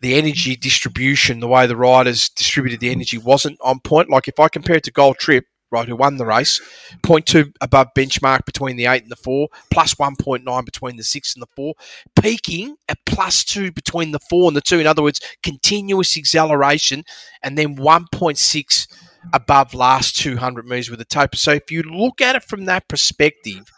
the 0.00 0.14
energy 0.14 0.56
distribution, 0.56 1.40
the 1.40 1.48
way 1.48 1.66
the 1.66 1.76
riders 1.76 2.28
distributed 2.28 2.80
the 2.80 2.90
energy, 2.90 3.18
wasn't 3.18 3.58
on 3.60 3.80
point. 3.80 4.08
Like 4.08 4.28
if 4.28 4.38
I 4.38 4.48
compare 4.48 4.76
it 4.76 4.84
to 4.84 4.92
Gold 4.92 5.18
Trip, 5.18 5.44
right, 5.70 5.88
who 5.88 5.96
won 5.96 6.16
the 6.16 6.26
race, 6.26 6.60
0.2 7.02 7.52
above 7.60 7.88
benchmark 7.96 8.44
between 8.44 8.76
the 8.76 8.86
eight 8.86 9.02
and 9.02 9.10
the 9.10 9.16
four, 9.16 9.48
plus 9.70 9.94
1.9 9.94 10.64
between 10.64 10.96
the 10.96 11.04
six 11.04 11.34
and 11.34 11.42
the 11.42 11.48
four, 11.54 11.74
peaking 12.20 12.76
at 12.88 12.98
plus 13.06 13.44
two 13.44 13.70
between 13.72 14.12
the 14.12 14.20
four 14.30 14.48
and 14.48 14.56
the 14.56 14.60
two. 14.60 14.78
In 14.78 14.86
other 14.86 15.02
words, 15.02 15.20
continuous 15.42 16.16
acceleration, 16.16 17.04
and 17.42 17.56
then 17.58 17.76
1.6 17.76 18.88
above 19.32 19.74
last 19.74 20.16
200 20.16 20.66
metres 20.66 20.90
with 20.90 20.98
the 20.98 21.04
taper. 21.04 21.36
So 21.36 21.52
if 21.52 21.70
you 21.70 21.82
look 21.82 22.20
at 22.20 22.36
it 22.36 22.44
from 22.44 22.64
that 22.66 22.88
perspective, 22.88 23.70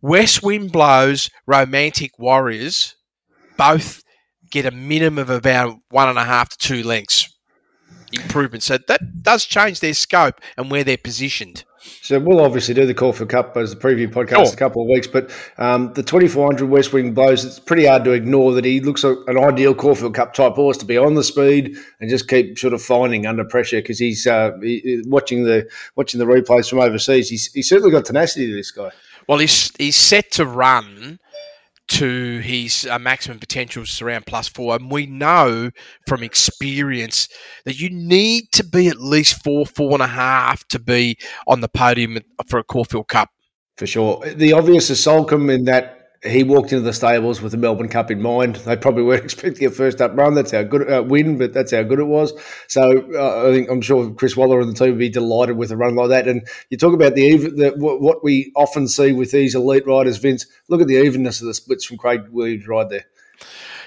West 0.00 0.42
Wind 0.42 0.72
Blows, 0.72 1.30
Romantic 1.46 2.18
Warriors, 2.18 2.96
both 3.56 4.02
get 4.50 4.64
a 4.64 4.70
minimum 4.70 5.18
of 5.18 5.30
about 5.30 5.76
one 5.90 6.08
and 6.08 6.18
a 6.18 6.24
half 6.24 6.48
to 6.50 6.58
two 6.58 6.82
lengths 6.82 7.37
improvement. 8.12 8.62
So 8.62 8.78
that 8.78 9.22
does 9.22 9.44
change 9.44 9.80
their 9.80 9.94
scope 9.94 10.40
and 10.56 10.70
where 10.70 10.84
they're 10.84 10.96
positioned. 10.96 11.64
So 12.02 12.18
we'll 12.18 12.40
obviously 12.44 12.74
do 12.74 12.84
the 12.84 12.92
call 12.92 13.12
Caulfield 13.12 13.30
Cup 13.30 13.56
as 13.56 13.70
the 13.74 13.80
preview 13.80 14.08
podcast 14.12 14.44
Sure. 14.46 14.52
a 14.52 14.56
couple 14.56 14.82
of 14.82 14.88
weeks, 14.88 15.06
but 15.06 15.30
um, 15.56 15.92
the 15.94 16.02
2400 16.02 16.68
West 16.68 16.92
Wind 16.92 17.14
Blows. 17.14 17.44
It's 17.44 17.58
pretty 17.58 17.86
hard 17.86 18.04
to 18.04 18.10
ignore 18.12 18.52
that 18.54 18.64
he 18.64 18.80
looks 18.80 19.04
like 19.04 19.16
an 19.26 19.38
ideal 19.38 19.74
Caulfield 19.74 20.14
Cup 20.14 20.34
type 20.34 20.52
horse 20.54 20.76
to 20.78 20.84
be 20.84 20.98
on 20.98 21.14
the 21.14 21.24
speed 21.24 21.76
and 22.00 22.10
just 22.10 22.28
keep 22.28 22.58
sort 22.58 22.74
of 22.74 22.82
finding 22.82 23.26
under 23.26 23.44
pressure 23.44 23.78
because 23.80 23.98
he's 23.98 24.26
uh, 24.26 24.50
he- 24.60 25.02
watching 25.06 25.44
the 25.44 25.66
watching 25.96 26.18
the 26.18 26.26
replays 26.26 26.68
from 26.68 26.80
overseas. 26.80 27.30
He's, 27.30 27.50
he's 27.52 27.68
certainly 27.68 27.90
got 27.92 28.04
tenacity 28.04 28.48
to 28.48 28.54
this 28.54 28.70
guy. 28.70 28.90
Well, 29.26 29.38
he's, 29.38 29.74
he's 29.78 29.96
set 29.96 30.30
to 30.32 30.44
run 30.46 31.20
to 31.88 32.38
his 32.40 32.86
uh, 32.90 32.98
maximum 32.98 33.38
potentials 33.38 34.00
around 34.00 34.26
plus 34.26 34.48
four. 34.48 34.76
And 34.76 34.90
we 34.90 35.06
know 35.06 35.70
from 36.06 36.22
experience 36.22 37.28
that 37.64 37.80
you 37.80 37.90
need 37.90 38.52
to 38.52 38.64
be 38.64 38.88
at 38.88 39.00
least 39.00 39.42
four, 39.42 39.66
four 39.66 39.92
and 39.92 40.02
a 40.02 40.06
half 40.06 40.66
to 40.68 40.78
be 40.78 41.16
on 41.46 41.60
the 41.60 41.68
podium 41.68 42.18
for 42.46 42.58
a 42.58 42.64
Caulfield 42.64 43.08
Cup. 43.08 43.30
For 43.76 43.86
sure. 43.86 44.22
The 44.34 44.52
obvious 44.52 44.90
is 44.90 44.98
Soulcombe 44.98 45.54
in 45.54 45.64
that 45.64 45.97
he 46.24 46.42
walked 46.42 46.72
into 46.72 46.82
the 46.82 46.92
stables 46.92 47.40
with 47.40 47.52
the 47.52 47.58
Melbourne 47.58 47.88
Cup 47.88 48.10
in 48.10 48.20
mind. 48.20 48.56
They 48.56 48.76
probably 48.76 49.04
weren't 49.04 49.24
expecting 49.24 49.66
a 49.66 49.70
first 49.70 50.00
up 50.00 50.16
run. 50.16 50.34
That's 50.34 50.50
how 50.50 50.64
good 50.64 50.90
uh, 50.90 51.02
win, 51.02 51.38
but 51.38 51.52
that's 51.52 51.72
how 51.72 51.82
good 51.82 52.00
it 52.00 52.04
was. 52.04 52.32
So 52.66 53.08
uh, 53.14 53.48
I 53.48 53.52
think 53.52 53.70
I'm 53.70 53.80
sure 53.80 54.10
Chris 54.10 54.36
Waller 54.36 54.60
and 54.60 54.68
the 54.68 54.74
team 54.74 54.90
would 54.90 54.98
be 54.98 55.08
delighted 55.08 55.56
with 55.56 55.70
a 55.70 55.76
run 55.76 55.94
like 55.94 56.08
that. 56.08 56.26
And 56.26 56.46
you 56.70 56.76
talk 56.76 56.94
about 56.94 57.14
the 57.14 57.22
even 57.22 57.56
the, 57.56 57.70
what 57.76 58.24
we 58.24 58.52
often 58.56 58.88
see 58.88 59.12
with 59.12 59.30
these 59.30 59.54
elite 59.54 59.86
riders, 59.86 60.16
Vince. 60.18 60.46
Look 60.68 60.80
at 60.80 60.88
the 60.88 60.96
evenness 60.96 61.40
of 61.40 61.46
the 61.46 61.54
splits 61.54 61.84
from 61.84 61.98
Craig 61.98 62.22
Williams' 62.30 62.66
ride 62.66 62.90
there. 62.90 63.04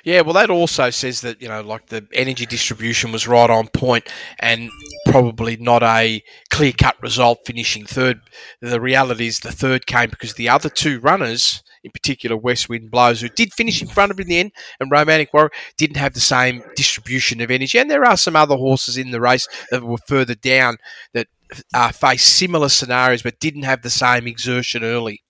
Yeah, 0.03 0.21
well, 0.21 0.33
that 0.33 0.50
also 0.50 0.89
says 0.89 1.21
that, 1.21 1.41
you 1.41 1.47
know, 1.47 1.61
like 1.61 1.88
the 1.88 2.07
energy 2.13 2.47
distribution 2.47 3.11
was 3.11 3.27
right 3.27 3.50
on 3.50 3.67
point 3.67 4.09
and 4.39 4.71
probably 5.12 5.58
not 5.58 5.84
a 5.84 6.24
clear 6.50 6.72
cut 6.72 6.96
result 7.01 7.39
finishing 7.46 7.86
third. 7.86 8.22
The 8.62 8.80
reality 8.80 9.27
is 9.27 9.39
the 9.39 9.51
third 9.51 9.86
came 9.86 10.10
because 10.10 10.36
the 10.36 10.48
other 10.48 10.70
two 10.70 11.01
runners, 11.01 11.63
in 11.84 11.91
particular 11.91 12.38
West 12.38 12.70
Wind 12.70 12.89
Blows, 12.89 13.20
who 13.20 13.27
did 13.27 13.53
finish 13.53 13.82
in 13.82 13.89
front 13.89 14.12
of 14.12 14.18
him 14.18 14.24
in 14.24 14.30
the 14.30 14.39
end, 14.39 14.51
and 14.80 14.89
Romantic 14.89 15.34
Warrior, 15.34 15.51
didn't 15.77 15.98
have 15.98 16.13
the 16.13 16.22
same 16.22 16.63
distribution 16.75 17.41
of 17.41 17.51
energy. 17.51 17.77
And 17.77 17.92
there 17.92 18.05
are 18.05 18.16
some 18.16 18.38
other 18.38 18.55
horses 18.55 18.98
in 18.98 19.12
the 19.12 19.20
race 19.20 19.48
that 19.70 19.83
were 19.83 19.98
further 20.07 20.35
down 20.35 20.77
that 21.14 21.27
uh, 21.74 21.92
faced 21.92 22.33
similar 22.33 22.70
scenarios 22.70 23.22
but 23.22 23.40
didn't 23.40 23.64
have 23.64 23.81
the 23.81 23.90
same 23.90 24.27
exertion 24.27 24.83
early. 24.83 25.24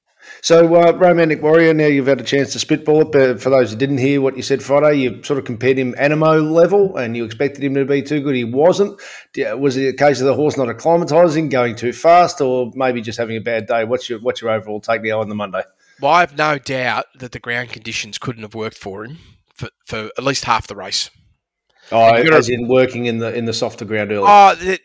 So, 0.44 0.76
uh, 0.76 0.94
Romantic 0.94 1.44
Warrior, 1.44 1.74
now 1.76 1.86
you've 1.86 2.08
had 2.08 2.20
a 2.20 2.24
chance 2.24 2.52
to 2.54 2.60
spitball 2.60 3.02
it, 3.02 3.12
but 3.12 3.42
for 3.42 3.52
those 3.52 3.72
who 3.72 3.78
didn't 3.78 4.00
hear 4.00 4.22
what 4.22 4.36
you 4.36 4.42
said 4.42 4.64
Friday, 4.64 4.96
you 4.96 5.24
sort 5.24 5.38
of 5.38 5.46
compared 5.46 5.78
him 5.78 5.94
Anamoe 5.94 6.52
level 6.52 6.98
and 6.98 7.16
you 7.16 7.24
expected 7.24 7.64
him 7.64 7.76
to 7.76 7.86
be 7.86 8.02
too 8.02 8.22
good. 8.22 8.36
He 8.36 8.44
wasn't. 8.44 9.00
Was 9.38 9.78
it 9.78 9.88
a 9.88 9.94
case 9.94 10.20
of 10.20 10.26
the 10.26 10.34
horse 10.34 10.58
not 10.58 10.68
acclimatising, 10.68 11.52
going 11.52 11.76
too 11.76 11.94
fast, 11.94 12.42
or 12.42 12.72
maybe 12.74 13.02
just 13.02 13.20
having 13.20 13.38
a 13.38 13.42
bad 13.42 13.68
day? 13.68 13.84
What's 13.84 14.10
your 14.10 14.20
what's 14.20 14.42
your 14.42 14.50
overall 14.50 14.82
take 14.82 15.04
now 15.04 15.22
on 15.22 15.30
the 15.30 15.36
Monday? 15.36 15.62
Well, 16.02 16.12
I 16.12 16.22
have 16.22 16.36
no 16.36 16.58
doubt 16.58 17.06
that 17.20 17.32
the 17.34 17.40
ground 17.40 17.70
conditions 17.70 18.18
couldn't 18.18 18.42
have 18.42 18.56
worked 18.56 18.78
for 18.78 19.06
him 19.06 19.20
for, 19.54 19.70
for 19.86 20.10
at 20.18 20.24
least 20.24 20.46
half 20.46 20.66
the 20.66 20.76
race. 20.76 21.12
Oh, 21.92 22.16
as 22.16 22.50
in 22.50 22.68
working 22.68 23.06
in 23.06 23.20
the 23.20 23.32
in 23.36 23.46
the 23.46 23.54
softer 23.54 23.86
ground 23.86 24.12
early. 24.12 24.26
Oh, 24.28 24.78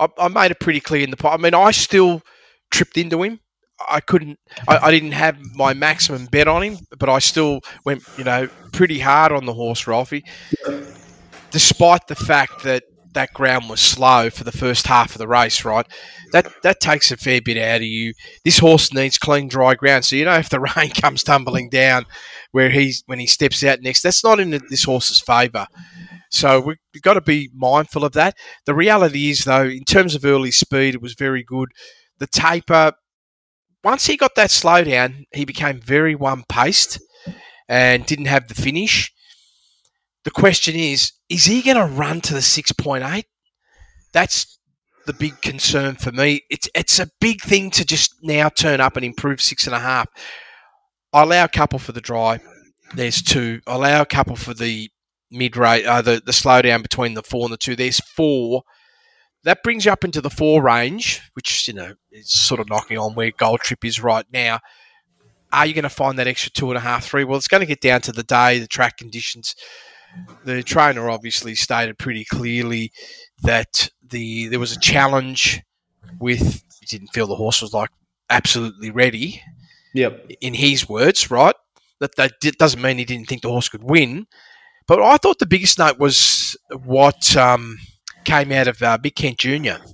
I, 0.00 0.08
I 0.18 0.28
made 0.28 0.50
it 0.50 0.60
pretty 0.60 0.80
clear 0.80 1.02
in 1.02 1.10
the. 1.10 1.28
I 1.28 1.36
mean, 1.36 1.52
I 1.52 1.72
still 1.72 2.22
tripped 2.70 2.96
into 2.96 3.22
him. 3.22 3.40
I 3.88 4.00
couldn't. 4.00 4.38
I, 4.68 4.78
I 4.78 4.90
didn't 4.90 5.12
have 5.12 5.38
my 5.54 5.74
maximum 5.74 6.26
bet 6.26 6.48
on 6.48 6.62
him, 6.62 6.78
but 6.98 7.08
I 7.08 7.18
still 7.18 7.60
went, 7.84 8.02
you 8.16 8.24
know, 8.24 8.48
pretty 8.72 8.98
hard 8.98 9.32
on 9.32 9.46
the 9.46 9.54
horse, 9.54 9.86
Ralphie. 9.86 10.24
Despite 11.50 12.06
the 12.06 12.14
fact 12.14 12.62
that 12.64 12.84
that 13.12 13.34
ground 13.34 13.68
was 13.68 13.80
slow 13.80 14.30
for 14.30 14.42
the 14.42 14.52
first 14.52 14.86
half 14.86 15.12
of 15.14 15.18
the 15.18 15.28
race, 15.28 15.66
right? 15.66 15.86
That 16.32 16.50
that 16.62 16.80
takes 16.80 17.10
a 17.10 17.16
fair 17.18 17.42
bit 17.42 17.58
out 17.58 17.76
of 17.82 17.86
you. 17.86 18.14
This 18.42 18.58
horse 18.58 18.90
needs 18.94 19.18
clean, 19.18 19.48
dry 19.48 19.74
ground. 19.74 20.06
So 20.06 20.16
you 20.16 20.24
know, 20.24 20.36
if 20.38 20.48
the 20.48 20.60
rain 20.76 20.90
comes 20.90 21.22
tumbling 21.22 21.68
down, 21.68 22.06
where 22.52 22.70
he's 22.70 23.02
when 23.06 23.18
he 23.18 23.26
steps 23.26 23.62
out 23.64 23.82
next, 23.82 24.00
that's 24.02 24.24
not 24.24 24.40
in 24.40 24.50
this 24.70 24.84
horse's 24.84 25.20
favour. 25.20 25.66
So 26.30 26.60
we- 26.60 26.76
we've 26.94 27.02
got 27.02 27.14
to 27.14 27.20
be 27.20 27.50
mindful 27.54 28.04
of 28.06 28.12
that. 28.12 28.34
The 28.64 28.74
reality 28.74 29.28
is, 29.28 29.40
though, 29.44 29.64
in 29.66 29.84
terms 29.84 30.14
of 30.14 30.24
early 30.24 30.50
speed, 30.50 30.94
it 30.94 31.02
was 31.02 31.12
very 31.12 31.42
good. 31.42 31.68
The 32.18 32.26
taper, 32.26 32.92
once 33.84 34.06
he 34.06 34.16
got 34.16 34.34
that 34.36 34.50
slowdown, 34.50 35.24
he 35.32 35.44
became 35.44 35.80
very 35.80 36.14
one 36.14 36.44
paced 36.48 37.00
and 37.68 38.06
didn't 38.06 38.26
have 38.26 38.48
the 38.48 38.54
finish. 38.54 39.12
The 40.24 40.30
question 40.30 40.74
is, 40.76 41.12
is 41.28 41.46
he 41.46 41.62
going 41.62 41.76
to 41.76 41.86
run 41.86 42.20
to 42.22 42.34
the 42.34 42.40
6.8? 42.40 43.24
That's 44.12 44.58
the 45.06 45.12
big 45.12 45.40
concern 45.40 45.96
for 45.96 46.12
me. 46.12 46.42
It's 46.50 46.68
it's 46.74 46.98
a 46.98 47.08
big 47.20 47.40
thing 47.40 47.70
to 47.72 47.84
just 47.84 48.14
now 48.22 48.48
turn 48.48 48.80
up 48.80 48.96
and 48.96 49.04
improve 49.04 49.40
six 49.40 49.66
and 49.66 49.74
a 49.74 49.80
half. 49.80 50.06
I 51.12 51.22
allow 51.22 51.44
a 51.44 51.48
couple 51.48 51.78
for 51.78 51.92
the 51.92 52.00
dry. 52.00 52.40
There's 52.94 53.22
two. 53.22 53.60
I 53.66 53.74
allow 53.74 54.02
a 54.02 54.06
couple 54.06 54.36
for 54.36 54.54
the 54.54 54.90
mid 55.30 55.56
rate, 55.56 55.86
uh, 55.86 56.02
the, 56.02 56.22
the 56.24 56.32
slowdown 56.32 56.82
between 56.82 57.14
the 57.14 57.22
four 57.22 57.44
and 57.44 57.52
the 57.52 57.56
two. 57.56 57.76
There's 57.76 58.00
four. 58.00 58.62
That 59.44 59.62
brings 59.62 59.84
you 59.84 59.92
up 59.92 60.04
into 60.04 60.20
the 60.20 60.30
four 60.30 60.62
range, 60.62 61.20
which, 61.34 61.66
you 61.66 61.74
know, 61.74 61.94
is 62.12 62.30
sort 62.30 62.60
of 62.60 62.68
knocking 62.68 62.98
on 62.98 63.14
where 63.14 63.30
Gold 63.32 63.60
Trip 63.60 63.84
is 63.84 64.02
right 64.02 64.26
now. 64.32 64.60
Are 65.52 65.66
you 65.66 65.74
going 65.74 65.82
to 65.82 65.88
find 65.90 66.18
that 66.18 66.26
extra 66.28 66.50
two 66.52 66.70
and 66.70 66.78
a 66.78 66.80
half, 66.80 67.04
three? 67.04 67.24
Well, 67.24 67.36
it's 67.36 67.48
going 67.48 67.60
to 67.60 67.66
get 67.66 67.80
down 67.80 68.00
to 68.02 68.12
the 68.12 68.22
day, 68.22 68.58
the 68.58 68.66
track 68.66 68.96
conditions. 68.96 69.54
The 70.44 70.62
trainer 70.62 71.10
obviously 71.10 71.54
stated 71.54 71.98
pretty 71.98 72.24
clearly 72.24 72.92
that 73.42 73.88
the 74.06 74.48
there 74.48 74.60
was 74.60 74.72
a 74.76 74.80
challenge 74.80 75.62
with 76.20 76.62
he 76.80 76.86
didn't 76.86 77.12
feel 77.14 77.26
the 77.26 77.34
horse 77.34 77.62
was 77.62 77.72
like 77.72 77.90
absolutely 78.28 78.90
ready 78.90 79.42
Yep. 79.94 80.32
in 80.40 80.54
his 80.54 80.88
words, 80.88 81.30
right? 81.30 81.54
That 82.00 82.14
that 82.16 82.32
di- 82.40 82.50
doesn't 82.52 82.80
mean 82.82 82.98
he 82.98 83.04
didn't 83.04 83.28
think 83.28 83.42
the 83.42 83.48
horse 83.48 83.68
could 83.68 83.84
win. 83.84 84.26
But 84.86 85.00
I 85.00 85.16
thought 85.16 85.38
the 85.38 85.46
biggest 85.46 85.78
note 85.78 85.98
was 85.98 86.56
what 86.84 87.36
um, 87.36 87.78
came 88.24 88.52
out 88.52 88.68
of 88.68 88.82
uh, 88.82 88.98
Mick 88.98 89.14
Kent 89.14 89.38
Jr. 89.38 89.84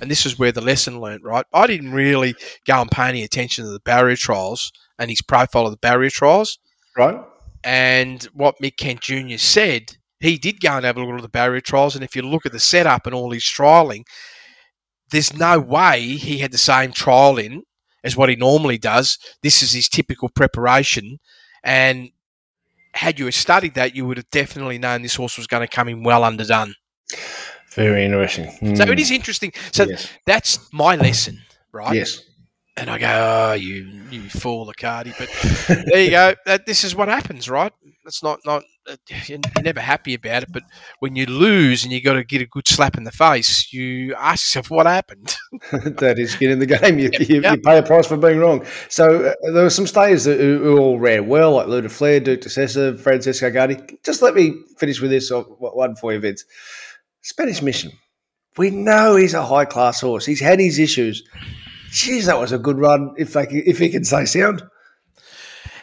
And 0.00 0.10
this 0.10 0.26
is 0.26 0.38
where 0.38 0.52
the 0.52 0.60
lesson 0.60 1.00
learnt, 1.00 1.22
right? 1.22 1.46
I 1.52 1.66
didn't 1.66 1.92
really 1.92 2.34
go 2.66 2.80
and 2.80 2.90
pay 2.90 3.08
any 3.08 3.22
attention 3.22 3.64
to 3.64 3.70
the 3.70 3.80
barrier 3.80 4.16
trials 4.16 4.72
and 4.98 5.10
his 5.10 5.22
profile 5.22 5.66
of 5.66 5.70
the 5.70 5.76
barrier 5.76 6.10
trials. 6.10 6.58
Right. 6.96 7.20
And 7.62 8.24
what 8.34 8.56
Mick 8.60 8.76
Kent 8.76 9.00
Jr. 9.00 9.36
said, 9.36 9.96
he 10.18 10.38
did 10.38 10.60
go 10.60 10.72
and 10.76 10.84
have 10.84 10.96
a 10.96 11.04
look 11.04 11.14
at 11.14 11.22
the 11.22 11.28
barrier 11.28 11.60
trials. 11.60 11.94
And 11.94 12.04
if 12.04 12.16
you 12.16 12.22
look 12.22 12.46
at 12.46 12.52
the 12.52 12.60
setup 12.60 13.06
and 13.06 13.14
all 13.14 13.30
his 13.30 13.44
trialing, 13.44 14.02
there's 15.10 15.34
no 15.34 15.60
way 15.60 16.00
he 16.00 16.38
had 16.38 16.52
the 16.52 16.58
same 16.58 16.92
trial 16.92 17.38
in 17.38 17.62
as 18.02 18.16
what 18.16 18.28
he 18.28 18.36
normally 18.36 18.78
does. 18.78 19.18
This 19.42 19.62
is 19.62 19.72
his 19.72 19.88
typical 19.88 20.28
preparation. 20.28 21.18
And 21.62 22.10
had 22.94 23.18
you 23.18 23.30
studied 23.30 23.74
that, 23.74 23.94
you 23.94 24.06
would 24.06 24.16
have 24.16 24.30
definitely 24.30 24.78
known 24.78 25.02
this 25.02 25.14
horse 25.14 25.36
was 25.36 25.46
going 25.46 25.66
to 25.66 25.72
come 25.72 25.88
in 25.88 26.02
well 26.02 26.24
underdone. 26.24 26.74
Very 27.74 28.04
interesting. 28.04 28.50
So 28.76 28.84
Mm. 28.84 28.92
it 28.92 28.98
is 29.00 29.10
interesting. 29.10 29.52
So 29.72 29.84
Yes. 29.84 30.08
that's 30.26 30.58
my 30.72 30.96
lesson, 30.96 31.40
right? 31.72 31.94
Yes. 31.94 32.22
And 32.76 32.88
I 32.88 32.98
go, 32.98 33.06
oh, 33.06 33.52
you, 33.52 34.00
you 34.10 34.22
fool, 34.30 34.72
Accardi. 34.72 35.12
But 35.18 35.28
there 35.86 36.02
you 36.04 36.10
go. 36.10 36.34
That, 36.46 36.64
this 36.64 36.84
is 36.84 36.94
what 36.94 37.08
happens, 37.08 37.48
right? 37.48 37.72
That's 38.04 38.22
not 38.22 38.40
not 38.46 38.62
uh, 38.90 38.96
you're 39.26 39.38
never 39.62 39.78
happy 39.80 40.14
about 40.14 40.42
it. 40.44 40.48
But 40.52 40.62
when 41.00 41.14
you 41.14 41.26
lose 41.26 41.84
and 41.84 41.92
you 41.92 42.00
got 42.02 42.14
to 42.14 42.24
get 42.24 42.40
a 42.42 42.46
good 42.46 42.66
slap 42.66 42.96
in 42.96 43.04
the 43.04 43.12
face, 43.12 43.72
you 43.72 44.14
ask 44.14 44.42
yourself 44.46 44.70
what 44.70 44.86
happened. 44.86 45.36
that 45.72 46.18
is 46.18 46.34
getting 46.34 46.54
in 46.54 46.58
the 46.60 46.66
game. 46.66 46.98
You, 46.98 47.10
you, 47.20 47.42
Yep. 47.42 47.56
you 47.56 47.62
pay 47.62 47.78
a 47.78 47.82
price 47.82 48.06
for 48.08 48.16
being 48.16 48.38
wrong. 48.38 48.64
So 48.88 49.26
uh, 49.26 49.34
there 49.52 49.62
were 49.64 49.70
some 49.70 49.86
stayers 49.86 50.24
that, 50.24 50.40
who, 50.40 50.58
who 50.58 50.78
all 50.78 50.98
ran 50.98 51.28
well, 51.28 51.52
like 51.52 51.68
Lunar 51.68 51.90
Flare, 51.90 52.20
Duke 52.20 52.40
De 52.40 52.48
Sessa, 52.48 52.98
Francesco 52.98 53.50
Guardi. 53.50 54.02
Just 54.02 54.20
let 54.22 54.34
me 54.34 54.54
finish 54.78 55.00
with 55.00 55.10
this 55.10 55.30
uh, 55.30 55.42
one 55.42 55.94
for 55.94 56.12
you, 56.14 56.18
Vince. 56.20 56.44
Spanish 57.22 57.62
Mission. 57.62 57.92
We 58.56 58.70
know 58.70 59.16
he's 59.16 59.34
a 59.34 59.44
high 59.44 59.64
class 59.64 60.00
horse. 60.00 60.26
He's 60.26 60.40
had 60.40 60.60
his 60.60 60.78
issues. 60.78 61.22
Jeez, 61.90 62.26
that 62.26 62.38
was 62.38 62.52
a 62.52 62.58
good 62.58 62.78
run. 62.78 63.14
If 63.16 63.32
they 63.32 63.46
can, 63.46 63.62
if 63.66 63.78
he 63.78 63.88
can 63.88 64.04
say 64.04 64.24
sound, 64.24 64.62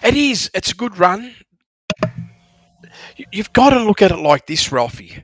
It 0.03 0.15
is. 0.15 0.49
It's 0.53 0.71
a 0.71 0.75
good 0.75 0.97
run. 0.97 1.33
you- 3.17 3.25
you've 3.31 3.53
got 3.53 3.71
to 3.71 3.79
look 3.83 4.01
at 4.01 4.11
it 4.11 4.17
like 4.17 4.45
this, 4.47 4.71
Ralphie. 4.71 5.23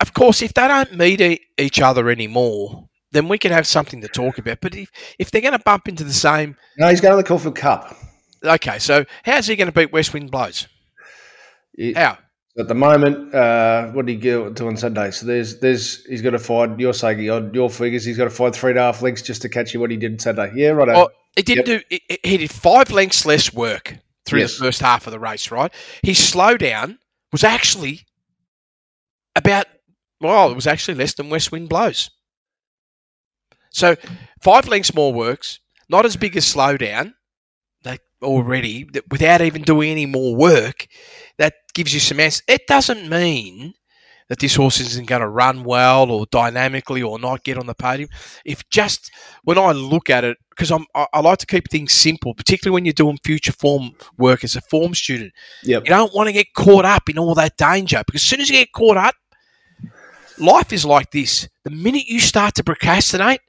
Of 0.00 0.12
course, 0.12 0.42
if 0.42 0.54
they 0.54 0.68
don't 0.68 0.96
meet 0.96 1.20
e- 1.20 1.40
each 1.58 1.80
other 1.80 2.08
anymore, 2.10 2.88
then 3.12 3.28
we 3.28 3.38
can 3.38 3.50
have 3.52 3.66
something 3.66 4.00
to 4.02 4.08
talk 4.08 4.38
about. 4.38 4.60
But 4.60 4.74
if, 4.76 4.90
if 5.18 5.30
they're 5.30 5.40
going 5.40 5.52
to 5.52 5.58
bump 5.58 5.88
into 5.88 6.04
the 6.04 6.12
same, 6.12 6.56
No, 6.78 6.88
he's 6.88 7.00
going 7.00 7.12
to 7.12 7.16
the 7.22 7.26
Caulfield 7.26 7.56
Cup. 7.56 7.96
okay, 8.44 8.78
so 8.78 9.04
how's 9.24 9.46
he 9.46 9.56
going 9.56 9.66
to 9.66 9.72
beat 9.72 9.92
West 9.92 10.12
Wind 10.12 10.30
Blows? 10.30 10.68
It- 11.74 11.96
How? 11.96 12.18
At 12.58 12.68
the 12.68 12.74
moment, 12.74 13.34
uh, 13.34 13.88
what 13.88 14.06
did 14.06 14.12
he 14.12 14.18
go 14.18 14.48
do 14.48 14.66
on 14.68 14.78
Sunday? 14.78 15.10
So 15.10 15.26
there's, 15.26 15.60
there's, 15.60 16.04
he's 16.06 16.22
got 16.22 16.30
to 16.30 16.38
saying 16.38 17.30
on 17.30 17.52
your 17.52 17.68
figures, 17.68 18.04
he's 18.04 18.16
got 18.16 18.24
to 18.24 18.30
fight 18.30 18.54
three 18.54 18.70
and 18.70 18.78
a 18.78 18.82
half 18.82 19.02
lengths 19.02 19.20
just 19.20 19.42
to 19.42 19.48
catch 19.50 19.74
you 19.74 19.80
what 19.80 19.90
he 19.90 19.98
did 19.98 20.20
Sunday. 20.22 20.50
Yeah, 20.54 20.70
right. 20.70 20.88
Well, 20.88 21.10
he 21.36 21.42
didn't 21.42 21.66
do. 21.66 21.80
He, 21.90 22.00
he 22.24 22.36
did 22.38 22.50
five 22.50 22.90
lengths 22.90 23.26
less 23.26 23.52
work 23.52 23.98
through 24.24 24.40
Yes. 24.40 24.56
the 24.56 24.64
first 24.64 24.80
half 24.80 25.06
of 25.06 25.12
the 25.12 25.18
race. 25.18 25.50
Right, 25.50 25.72
his 26.02 26.18
slowdown 26.18 26.96
was 27.30 27.44
actually 27.44 28.06
about. 29.34 29.66
Well, 30.18 30.50
it 30.50 30.54
was 30.54 30.66
actually 30.66 30.94
less 30.94 31.12
than 31.12 31.28
West 31.28 31.52
Wind 31.52 31.68
Blows. 31.68 32.10
So 33.68 33.96
five 34.40 34.66
lengths 34.66 34.94
more 34.94 35.12
works, 35.12 35.60
not 35.90 36.06
as 36.06 36.16
big 36.16 36.34
a 36.36 36.40
slowdown. 36.40 37.12
They 37.82 37.98
already 38.22 38.88
without 39.10 39.42
even 39.42 39.60
doing 39.60 39.90
any 39.90 40.06
more 40.06 40.34
work, 40.34 40.86
gives 41.76 41.92
you 41.94 42.00
some 42.00 42.18
answers. 42.18 42.42
It 42.48 42.66
doesn't 42.66 43.08
mean 43.08 43.74
that 44.28 44.40
this 44.40 44.56
horse 44.56 44.80
isn't 44.80 45.06
going 45.06 45.20
to 45.20 45.28
run 45.28 45.62
well 45.62 46.10
or 46.10 46.26
dynamically 46.32 47.02
or 47.02 47.18
not 47.18 47.44
get 47.44 47.58
on 47.58 47.66
the 47.66 47.74
podium. 47.74 48.08
If 48.44 48.68
just 48.70 49.12
when 49.44 49.58
I 49.58 49.70
look 49.72 50.10
at 50.10 50.24
it, 50.24 50.38
because 50.50 50.72
I'm 50.72 50.86
I, 50.94 51.06
I 51.12 51.20
like 51.20 51.38
to 51.38 51.46
keep 51.46 51.70
things 51.70 51.92
simple, 51.92 52.34
particularly 52.34 52.74
when 52.74 52.84
you're 52.86 52.92
doing 52.92 53.18
future 53.22 53.52
form 53.52 53.92
work 54.18 54.42
as 54.42 54.56
a 54.56 54.62
form 54.62 54.94
student. 54.94 55.32
Yep. 55.62 55.84
You 55.84 55.90
don't 55.90 56.14
want 56.14 56.28
to 56.28 56.32
get 56.32 56.54
caught 56.54 56.84
up 56.84 57.08
in 57.08 57.18
all 57.18 57.34
that 57.34 57.56
danger 57.56 58.02
because 58.04 58.22
as 58.22 58.28
soon 58.28 58.40
as 58.40 58.48
you 58.48 58.56
get 58.56 58.72
caught 58.72 58.96
up, 58.96 59.14
life 60.38 60.72
is 60.72 60.84
like 60.84 61.10
this. 61.12 61.48
The 61.64 61.70
minute 61.70 62.06
you 62.08 62.18
start 62.18 62.54
to 62.56 62.64
procrastinate, 62.64 63.40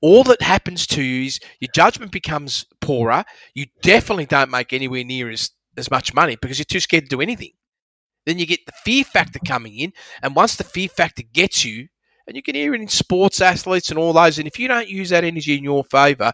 all 0.00 0.22
that 0.24 0.40
happens 0.40 0.86
to 0.88 1.02
you 1.02 1.26
is 1.26 1.40
your 1.60 1.70
judgment 1.74 2.12
becomes 2.12 2.64
poorer. 2.80 3.24
You 3.54 3.66
definitely 3.82 4.26
don't 4.26 4.50
make 4.50 4.72
anywhere 4.72 5.04
near 5.04 5.30
as, 5.30 5.50
as 5.76 5.90
much 5.90 6.14
money 6.14 6.36
because 6.40 6.58
you're 6.58 6.64
too 6.64 6.80
scared 6.80 7.04
to 7.04 7.16
do 7.16 7.20
anything. 7.20 7.52
Then 8.24 8.38
you 8.38 8.46
get 8.46 8.66
the 8.66 8.72
fear 8.84 9.04
factor 9.04 9.38
coming 9.46 9.76
in, 9.76 9.92
and 10.22 10.34
once 10.34 10.56
the 10.56 10.64
fear 10.64 10.88
factor 10.88 11.22
gets 11.32 11.64
you, 11.64 11.88
and 12.26 12.34
you 12.34 12.42
can 12.42 12.56
hear 12.56 12.74
it 12.74 12.80
in 12.80 12.88
sports 12.88 13.40
athletes 13.40 13.90
and 13.90 13.98
all 13.98 14.12
those, 14.12 14.38
and 14.38 14.48
if 14.48 14.58
you 14.58 14.66
don't 14.66 14.88
use 14.88 15.10
that 15.10 15.22
energy 15.22 15.56
in 15.56 15.62
your 15.62 15.84
favour, 15.84 16.32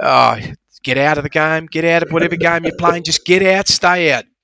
uh, 0.00 0.40
get 0.82 0.96
out 0.96 1.18
of 1.18 1.24
the 1.24 1.30
game, 1.30 1.66
get 1.66 1.84
out 1.84 2.02
of 2.02 2.10
whatever 2.10 2.36
game 2.36 2.64
you're 2.64 2.76
playing, 2.76 3.02
just 3.02 3.26
get 3.26 3.42
out, 3.42 3.68
stay 3.68 4.12
out. 4.12 4.24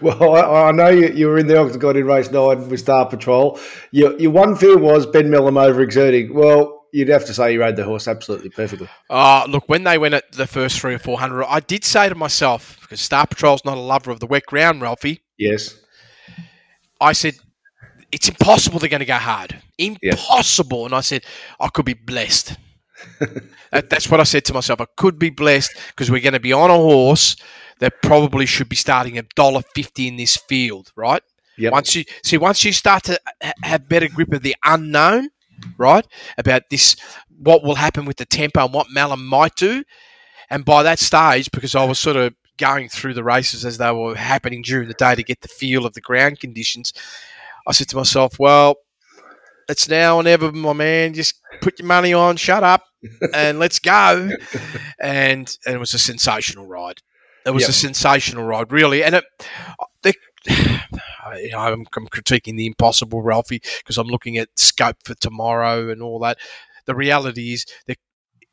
Well, 0.00 0.34
I, 0.34 0.68
I 0.68 0.72
know 0.72 0.88
you, 0.88 1.08
you 1.08 1.26
were 1.28 1.38
in 1.38 1.46
the 1.46 1.56
Octagon 1.58 1.96
in 1.96 2.06
race 2.06 2.30
nine 2.30 2.68
with 2.68 2.80
Star 2.80 3.06
Patrol. 3.06 3.58
Your, 3.92 4.18
your 4.18 4.30
one 4.30 4.56
fear 4.56 4.76
was 4.76 5.06
Ben 5.06 5.26
Melham 5.26 5.54
overexerting. 5.54 6.32
Well, 6.32 6.83
you'd 6.94 7.08
have 7.08 7.24
to 7.26 7.34
say 7.34 7.52
you 7.52 7.60
rode 7.60 7.76
the 7.76 7.84
horse 7.84 8.06
absolutely 8.06 8.50
perfectly. 8.50 8.88
Uh, 9.10 9.44
look, 9.48 9.68
when 9.68 9.82
they 9.82 9.98
went 9.98 10.14
at 10.14 10.30
the 10.32 10.46
first 10.46 10.78
three 10.78 10.94
or 10.94 10.98
four 10.98 11.18
hundred, 11.18 11.44
I 11.46 11.60
did 11.60 11.84
say 11.84 12.08
to 12.08 12.14
myself, 12.14 12.78
because 12.80 13.00
Star 13.00 13.26
Patrol's 13.26 13.64
not 13.64 13.76
a 13.76 13.80
lover 13.80 14.10
of 14.10 14.20
the 14.20 14.26
wet 14.26 14.46
ground, 14.46 14.80
Ralphie, 14.80 15.20
Yes. 15.36 15.76
I 17.00 17.12
said, 17.12 17.34
it's 18.12 18.28
impossible 18.28 18.78
they're 18.78 18.88
going 18.88 19.00
to 19.00 19.06
go 19.06 19.14
hard. 19.14 19.60
Impossible. 19.78 20.84
And 20.86 20.94
I 20.94 21.00
said, 21.00 21.24
I 21.58 21.68
could 21.68 21.84
be 21.84 21.94
blessed. 21.94 22.56
that, 23.72 23.90
that's 23.90 24.08
what 24.08 24.20
I 24.20 24.22
said 24.22 24.44
to 24.46 24.54
myself. 24.54 24.80
I 24.80 24.86
could 24.96 25.18
be 25.18 25.30
blessed 25.30 25.72
because 25.88 26.10
we're 26.10 26.20
going 26.20 26.34
to 26.34 26.40
be 26.40 26.52
on 26.52 26.70
a 26.70 26.76
horse 26.76 27.36
that 27.80 28.00
probably 28.02 28.46
should 28.46 28.68
be 28.68 28.76
starting 28.76 29.18
at 29.18 29.28
dollar 29.34 29.62
fifty 29.74 30.06
in 30.06 30.16
this 30.16 30.36
field, 30.36 30.92
right? 30.94 31.22
Yep. 31.58 31.72
Once 31.72 31.96
you 31.96 32.04
see, 32.22 32.38
once 32.38 32.64
you 32.64 32.72
start 32.72 33.02
to 33.04 33.18
ha- 33.42 33.52
have 33.62 33.88
better 33.88 34.08
grip 34.08 34.32
of 34.32 34.42
the 34.42 34.54
unknown, 34.64 35.28
right, 35.78 36.06
about 36.38 36.62
this, 36.70 36.96
what 37.38 37.62
will 37.62 37.74
happen 37.76 38.04
with 38.04 38.16
the 38.16 38.26
tempo 38.26 38.64
and 38.64 38.74
what 38.74 38.88
Melham 38.88 39.24
might 39.24 39.56
do, 39.56 39.84
and 40.50 40.64
by 40.64 40.82
that 40.82 40.98
stage, 40.98 41.50
because 41.50 41.74
I 41.74 41.84
was 41.84 41.98
sort 41.98 42.16
of 42.16 42.34
going 42.58 42.88
through 42.88 43.14
the 43.14 43.24
races 43.24 43.64
as 43.64 43.78
they 43.78 43.90
were 43.90 44.14
happening 44.14 44.62
during 44.62 44.86
the 44.88 44.94
day 44.94 45.14
to 45.14 45.22
get 45.22 45.40
the 45.40 45.48
feel 45.48 45.84
of 45.86 45.94
the 45.94 46.00
ground 46.00 46.38
conditions, 46.40 46.92
I 47.66 47.72
said 47.72 47.88
to 47.88 47.96
myself, 47.96 48.38
well, 48.38 48.76
it's 49.68 49.88
now 49.88 50.16
or 50.16 50.22
never, 50.22 50.52
my 50.52 50.74
man. 50.74 51.14
Just 51.14 51.40
put 51.62 51.78
your 51.78 51.88
money 51.88 52.12
on, 52.12 52.36
shut 52.36 52.62
up, 52.62 52.84
and 53.32 53.58
let's 53.58 53.78
go. 53.78 54.30
And, 55.00 55.50
and 55.66 55.74
it 55.74 55.78
was 55.78 55.94
a 55.94 55.98
sensational 55.98 56.66
ride. 56.66 57.00
It 57.46 57.50
was 57.50 57.62
Yep. 57.62 57.70
a 57.70 57.72
sensational 57.72 58.44
ride, 58.44 58.72
really. 58.72 59.02
And 59.02 59.16
it, 59.16 59.24
the, 61.32 61.42
you 61.42 61.50
know, 61.50 61.58
I'm, 61.58 61.86
I'm 61.96 62.06
critiquing 62.08 62.56
the 62.56 62.66
impossible, 62.66 63.22
Ralphie, 63.22 63.62
because 63.78 63.98
I'm 63.98 64.06
looking 64.08 64.36
at 64.38 64.48
scope 64.56 64.96
for 65.04 65.14
tomorrow 65.14 65.90
and 65.90 66.02
all 66.02 66.18
that. 66.20 66.38
The 66.86 66.94
reality 66.94 67.52
is 67.52 67.66
that 67.86 67.96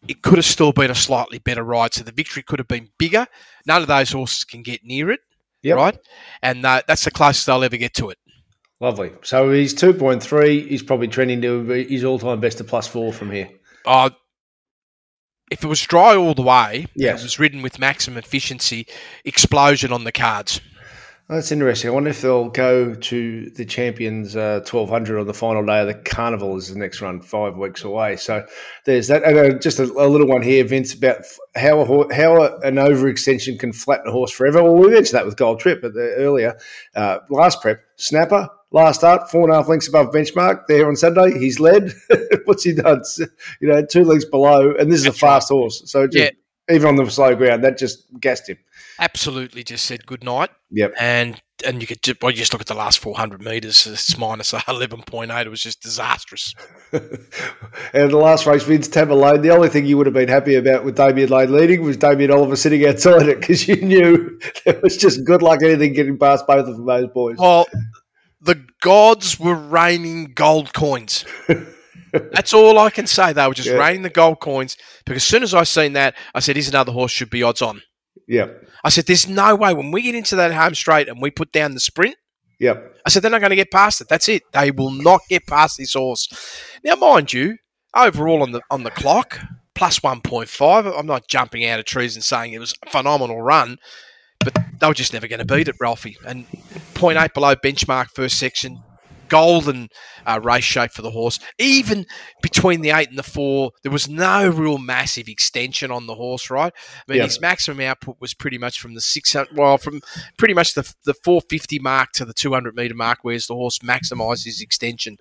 it 0.07 0.21
could 0.23 0.37
have 0.37 0.45
still 0.45 0.71
been 0.71 0.89
a 0.91 0.95
slightly 0.95 1.39
better 1.39 1.63
ride, 1.63 1.93
so 1.93 2.03
the 2.03 2.11
victory 2.11 2.43
could 2.43 2.59
have 2.59 2.67
been 2.67 2.89
bigger. 2.97 3.27
None 3.67 3.81
of 3.81 3.87
those 3.87 4.11
horses 4.11 4.43
can 4.45 4.63
get 4.63 4.83
near 4.83 5.11
it, 5.11 5.19
Yep. 5.63 5.77
right? 5.77 5.97
And 6.41 6.65
uh, 6.65 6.81
that's 6.87 7.03
the 7.03 7.11
closest 7.11 7.45
they'll 7.45 7.63
ever 7.63 7.77
get 7.77 7.93
to 7.95 8.09
it. 8.09 8.17
Lovely. 8.79 9.11
So 9.21 9.51
he's 9.51 9.75
2.3. 9.75 10.67
He's 10.67 10.81
probably 10.81 11.07
trending 11.07 11.39
to 11.43 11.65
his 11.65 12.03
all 12.03 12.17
time 12.17 12.39
best 12.39 12.59
of 12.59 12.67
plus 12.67 12.87
four 12.87 13.13
from 13.13 13.29
here. 13.31 13.49
Uh, 13.85 14.09
if 15.51 15.63
it 15.63 15.67
was 15.67 15.81
dry 15.81 16.15
all 16.15 16.33
the 16.33 16.41
way, 16.41 16.87
Yes. 16.95 17.19
it 17.19 17.23
was 17.23 17.37
ridden 17.37 17.61
with 17.61 17.77
maximum 17.77 18.17
efficiency, 18.17 18.87
explosion 19.25 19.91
on 19.91 20.03
the 20.05 20.11
cards. 20.11 20.61
That's 21.31 21.49
interesting. 21.49 21.89
I 21.89 21.93
wonder 21.93 22.09
if 22.09 22.19
they'll 22.19 22.49
go 22.49 22.93
to 22.93 23.49
the 23.51 23.63
Champions 23.63 24.35
uh, 24.35 24.59
1200 24.69 25.17
on 25.17 25.27
the 25.27 25.33
final 25.33 25.65
day 25.65 25.79
of 25.79 25.87
the 25.87 25.93
Carnival 25.93 26.57
is 26.57 26.67
the 26.67 26.77
next 26.77 26.99
run, 26.99 27.21
five 27.21 27.55
weeks 27.55 27.85
away. 27.85 28.17
So 28.17 28.45
there's 28.83 29.07
that. 29.07 29.23
And 29.23 29.37
uh, 29.37 29.57
just 29.57 29.79
a, 29.79 29.83
a 29.83 30.09
little 30.09 30.27
one 30.27 30.41
here, 30.41 30.65
Vince, 30.65 30.93
about 30.93 31.19
how 31.55 31.79
a, 31.79 31.85
ho- 31.85 32.09
how 32.11 32.43
a, 32.43 32.59
an 32.59 32.75
overextension 32.75 33.57
can 33.57 33.71
flatten 33.71 34.09
a 34.09 34.11
horse 34.11 34.31
forever. 34.31 34.61
Well, 34.61 34.75
we 34.75 34.89
mentioned 34.89 35.17
that 35.17 35.25
with 35.25 35.37
Gold 35.37 35.61
Trip 35.61 35.81
at 35.85 35.93
the, 35.93 36.15
earlier. 36.17 36.57
Uh, 36.95 37.19
last 37.29 37.61
prep, 37.61 37.79
Snapper, 37.95 38.49
last 38.71 38.99
start, 38.99 39.31
four 39.31 39.43
and 39.43 39.53
a 39.53 39.55
half 39.55 39.69
lengths 39.69 39.87
above 39.87 40.07
benchmark 40.07 40.63
there 40.67 40.85
on 40.85 40.97
Saturday. 40.97 41.39
He's 41.39 41.61
led. 41.61 41.93
What's 42.43 42.65
he 42.65 42.73
done? 42.73 43.03
You 43.61 43.69
know, 43.69 43.85
two 43.85 44.03
lengths 44.03 44.25
below. 44.25 44.73
And 44.77 44.91
this 44.91 44.99
is 44.99 45.05
That's 45.05 45.15
a 45.15 45.19
fast 45.19 45.47
horse. 45.47 45.81
So 45.85 46.07
just, 46.07 46.33
even 46.71 46.87
on 46.87 46.95
the 46.95 47.09
slow 47.09 47.35
ground, 47.35 47.63
that 47.63 47.77
just 47.77 48.05
gassed 48.19 48.49
him. 48.49 48.57
Absolutely, 48.99 49.63
just 49.63 49.85
said 49.85 50.05
good 50.05 50.23
night, 50.23 50.49
Yep. 50.71 50.93
and 50.99 51.41
and 51.65 51.79
you 51.79 51.85
could 51.87 52.01
just, 52.01 52.21
well, 52.23 52.31
you 52.31 52.37
just 52.37 52.53
look 52.53 52.61
at 52.61 52.67
the 52.67 52.73
last 52.73 52.97
400 52.99 53.39
meters. 53.43 53.85
It's 53.85 54.17
minus 54.17 54.51
11.8. 54.53 55.45
It 55.45 55.49
was 55.49 55.61
just 55.61 55.81
disastrous. 55.81 56.55
and 56.91 58.09
the 58.11 58.17
last 58.17 58.47
race, 58.47 58.63
Vince 58.63 58.87
Tamerlane, 58.87 59.43
the 59.43 59.51
only 59.51 59.69
thing 59.69 59.85
you 59.85 59.95
would 59.97 60.07
have 60.07 60.13
been 60.15 60.27
happy 60.27 60.55
about 60.55 60.83
with 60.83 60.95
Damien 60.95 61.29
Lane 61.29 61.51
leading 61.51 61.83
was 61.83 61.97
Damien 61.97 62.31
Oliver 62.31 62.55
sitting 62.55 62.83
outside 62.87 63.27
it 63.27 63.39
because 63.39 63.67
you 63.67 63.75
knew 63.75 64.39
it 64.65 64.81
was 64.81 64.97
just 64.97 65.23
good 65.23 65.41
luck 65.43 65.61
anything 65.63 65.93
getting 65.93 66.17
past 66.17 66.47
both 66.47 66.67
of 66.67 66.83
those 66.83 67.07
boys. 67.13 67.37
Well, 67.37 67.67
the 68.41 68.63
gods 68.81 69.39
were 69.39 69.53
raining 69.55 70.31
gold 70.33 70.73
coins. 70.73 71.25
That's 72.13 72.53
all 72.53 72.77
I 72.79 72.89
can 72.89 73.07
say. 73.07 73.33
They 73.33 73.47
were 73.47 73.53
just 73.53 73.69
Yeah. 73.69 73.75
raining 73.75 74.01
the 74.01 74.09
gold 74.09 74.39
coins 74.39 74.77
because 75.05 75.23
as 75.23 75.27
soon 75.27 75.43
as 75.43 75.53
I 75.53 75.63
seen 75.63 75.93
that, 75.93 76.15
I 76.35 76.39
said, 76.39 76.55
"Here's 76.55 76.67
another 76.69 76.91
horse 76.91 77.11
should 77.11 77.29
be 77.29 77.43
odds 77.43 77.61
on." 77.61 77.81
Yeah. 78.27 78.47
I 78.83 78.89
said, 78.89 79.05
"There's 79.05 79.27
no 79.27 79.55
way 79.55 79.73
when 79.73 79.91
we 79.91 80.01
get 80.01 80.15
into 80.15 80.35
that 80.37 80.53
home 80.53 80.75
straight 80.75 81.07
and 81.07 81.21
we 81.21 81.31
put 81.31 81.51
down 81.51 81.73
the 81.73 81.79
sprint." 81.79 82.15
Yeah. 82.59 82.75
I 83.05 83.09
said, 83.09 83.23
"They're 83.23 83.31
not 83.31 83.41
going 83.41 83.51
to 83.51 83.55
get 83.55 83.71
past 83.71 84.01
it. 84.01 84.07
That's 84.09 84.29
it. 84.29 84.43
They 84.53 84.71
will 84.71 84.91
not 84.91 85.21
get 85.29 85.47
past 85.47 85.77
this 85.77 85.93
horse." 85.93 86.27
Now, 86.83 86.95
mind 86.95 87.33
you, 87.33 87.57
overall 87.95 88.41
on 88.43 88.51
the 88.51 88.61
on 88.69 88.83
the 88.83 88.91
clock, 88.91 89.39
plus 89.75 90.03
one 90.03 90.21
point 90.21 90.49
five. 90.49 90.85
I'm 90.85 91.07
not 91.07 91.27
jumping 91.27 91.65
out 91.65 91.79
of 91.79 91.85
trees 91.85 92.15
and 92.15 92.23
saying 92.23 92.53
it 92.53 92.59
was 92.59 92.73
a 92.85 92.89
phenomenal 92.89 93.41
run, 93.41 93.77
but 94.39 94.55
they 94.79 94.87
were 94.87 94.93
just 94.93 95.13
never 95.13 95.27
going 95.27 95.39
to 95.39 95.45
beat 95.45 95.67
it, 95.67 95.75
Ralphie. 95.79 96.17
And 96.25 96.45
0.8 96.93 97.33
below 97.33 97.55
benchmark 97.55 98.07
first 98.13 98.37
section, 98.37 98.83
golden 99.31 99.89
uh, 100.27 100.39
race 100.43 100.63
shape 100.63 100.91
for 100.91 101.01
the 101.01 101.09
horse. 101.09 101.39
Even 101.57 102.05
between 102.43 102.81
the 102.81 102.91
eight 102.91 103.09
and 103.09 103.17
the 103.17 103.23
four, 103.23 103.71
there 103.81 103.91
was 103.91 104.07
no 104.07 104.47
real 104.49 104.77
massive 104.77 105.27
extension 105.27 105.89
on 105.89 106.05
the 106.05 106.15
horse, 106.15 106.51
right? 106.51 106.73
I 106.75 107.11
mean, 107.11 107.17
Yeah. 107.19 107.23
his 107.23 107.41
maximum 107.41 107.79
output 107.79 108.17
was 108.19 108.33
pretty 108.35 108.57
much 108.59 108.79
from 108.79 108.93
the 108.93 109.01
600, 109.01 109.57
well, 109.57 109.77
from 109.79 110.01
pretty 110.37 110.53
much 110.53 110.73
the, 110.75 110.83
the 111.05 111.15
450 111.15 111.79
mark 111.79 112.11
to 112.13 112.25
the 112.25 112.33
200 112.33 112.75
metre 112.75 112.93
mark, 112.93 113.19
whereas 113.23 113.47
the 113.47 113.55
horse 113.55 113.79
maximised 113.79 114.43
his 114.45 114.61
extension. 114.61 115.17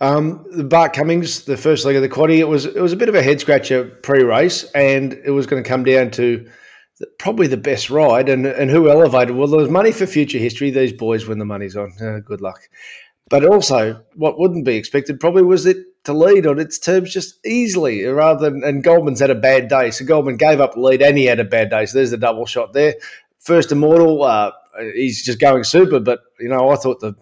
Um, 0.00 0.44
the 0.50 0.64
Bart 0.64 0.92
Cummings, 0.92 1.44
the 1.44 1.56
first 1.56 1.84
leg 1.84 1.96
of 1.96 2.02
the 2.02 2.08
quaddy, 2.08 2.38
it 2.38 2.48
was 2.48 2.66
it 2.66 2.80
was 2.80 2.92
a 2.92 2.96
bit 2.96 3.08
of 3.08 3.14
a 3.14 3.22
head 3.22 3.40
scratcher 3.40 3.84
pre-race, 3.84 4.64
and 4.74 5.12
it 5.24 5.30
was 5.30 5.46
going 5.46 5.62
to 5.62 5.68
come 5.68 5.84
down 5.84 6.10
to 6.12 6.48
probably 7.18 7.46
the 7.46 7.56
best 7.56 7.90
ride 7.90 8.28
and 8.28 8.46
and 8.46 8.70
who 8.70 8.90
elevated. 8.90 9.36
Well, 9.36 9.48
there's 9.48 9.68
money 9.68 9.92
for 9.92 10.06
future 10.06 10.38
history. 10.38 10.70
These 10.70 10.92
boys, 10.92 11.26
when 11.26 11.38
the 11.38 11.44
money's 11.44 11.76
on, 11.76 11.92
uh, 12.00 12.20
good 12.20 12.40
luck. 12.40 12.68
But 13.30 13.44
also, 13.44 14.02
what 14.14 14.38
wouldn't 14.38 14.64
be 14.64 14.76
expected 14.76 15.18
probably 15.18 15.42
was 15.42 15.66
it 15.66 15.78
to 16.04 16.12
lead 16.12 16.46
on 16.46 16.58
its 16.58 16.78
terms 16.78 17.12
just 17.12 17.44
easily, 17.46 18.04
rather 18.04 18.50
than. 18.50 18.62
And 18.62 18.84
Goldman's 18.84 19.20
had 19.20 19.30
a 19.30 19.34
bad 19.34 19.68
day, 19.68 19.90
so 19.90 20.04
Goldman 20.04 20.36
gave 20.36 20.60
up 20.60 20.74
the 20.74 20.80
lead, 20.80 21.02
and 21.02 21.16
he 21.16 21.24
had 21.24 21.40
a 21.40 21.44
bad 21.44 21.70
day. 21.70 21.86
So 21.86 21.98
there's 21.98 22.10
the 22.10 22.18
double 22.18 22.46
shot 22.46 22.72
there. 22.74 22.94
First 23.40 23.72
Immortal, 23.72 24.22
uh, 24.22 24.52
he's 24.94 25.24
just 25.24 25.40
going 25.40 25.64
super. 25.64 26.00
But 26.00 26.20
you 26.40 26.48
know, 26.48 26.70
I 26.70 26.76
thought 26.76 27.00
the, 27.00 27.14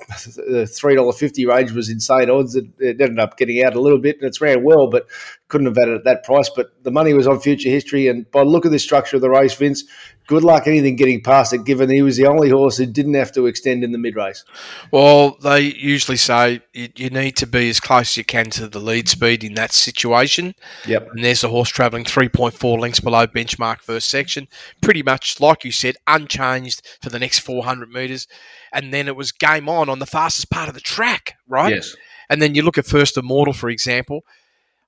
the 0.49 0.67
three 0.67 0.95
dollar 0.95 1.13
fifty 1.13 1.47
range 1.47 1.73
was 1.73 1.89
insane 1.89 2.31
odds. 2.31 2.57
It, 2.57 2.67
it 2.79 3.01
ended 3.01 3.19
up 3.19 3.37
getting 3.37 3.63
out 3.63 3.75
a 3.75 3.81
little 3.81 3.99
bit, 3.99 4.17
and 4.17 4.27
it's 4.27 4.41
ran 4.41 4.65
well, 4.65 4.89
but 4.89 5.07
couldn't 5.49 5.67
have 5.67 5.77
had 5.77 5.89
it 5.89 5.97
at 5.97 6.05
that 6.05 6.25
price. 6.25 6.49
But 6.49 6.73
the 6.83 6.91
money 6.91 7.13
was 7.13 7.27
on 7.27 7.39
future 7.41 7.69
history, 7.69 8.09
and 8.09 8.29
by 8.31 8.43
look 8.43 8.65
of 8.65 8.73
the 8.73 8.79
structure 8.79 9.17
of 9.17 9.23
the 9.23 9.31
race, 9.31 9.55
Vince, 9.55 9.85
good 10.27 10.43
luck 10.43 10.67
anything 10.67 10.97
getting 10.97 11.23
past 11.23 11.53
it. 11.53 11.65
Given 11.65 11.91
he 11.91 12.03
was 12.03 12.17
the 12.17 12.27
only 12.27 12.49
horse 12.49 12.79
who 12.79 12.87
didn't 12.87 13.15
have 13.15 13.33
to 13.33 13.47
extend 13.47 13.85
in 13.85 13.93
the 13.93 13.99
mid 13.99 14.17
race. 14.17 14.45
Well, 14.91 15.37
they 15.43 15.61
usually 15.61 16.17
say 16.17 16.63
you, 16.73 16.89
you 16.97 17.11
need 17.11 17.37
to 17.37 17.47
be 17.47 17.69
as 17.69 17.81
close 17.81 18.13
as 18.13 18.17
you 18.17 18.25
can 18.25 18.51
to 18.51 18.67
the 18.67 18.81
lead 18.81 19.09
speed 19.09 19.45
in 19.45 19.55
that 19.55 19.73
situation. 19.73 20.55
Yep. 20.87 21.09
And 21.13 21.25
there's 21.25 21.43
the 21.43 21.49
horse 21.49 21.69
travelling 21.69 22.05
3.4 22.05 22.79
lengths 22.79 23.01
below 23.01 23.27
benchmark 23.27 23.81
first 23.81 24.09
section. 24.09 24.49
Pretty 24.81 25.03
much, 25.03 25.41
like 25.41 25.65
you 25.65 25.73
said, 25.73 25.97
unchanged 26.07 26.83
for 27.03 27.11
the 27.11 27.19
next 27.19 27.41
400 27.41 27.91
metres. 27.91 28.27
And 28.73 28.93
then 28.93 29.07
it 29.09 29.17
was 29.17 29.33
game 29.33 29.69
on 29.69 29.89
on 29.89 29.99
the 29.99 30.07
fastest 30.07 30.51
part 30.51 30.69
of 30.69 30.75
the 30.75 30.81
track, 30.81 31.35
right? 31.47 31.75
Yes. 31.75 31.95
And 32.31 32.41
then 32.41 32.55
you 32.55 32.63
look 32.63 32.79
at 32.79 32.87
First 32.87 33.17
Immortal, 33.17 33.53
for 33.53 33.69
example. 33.69 34.23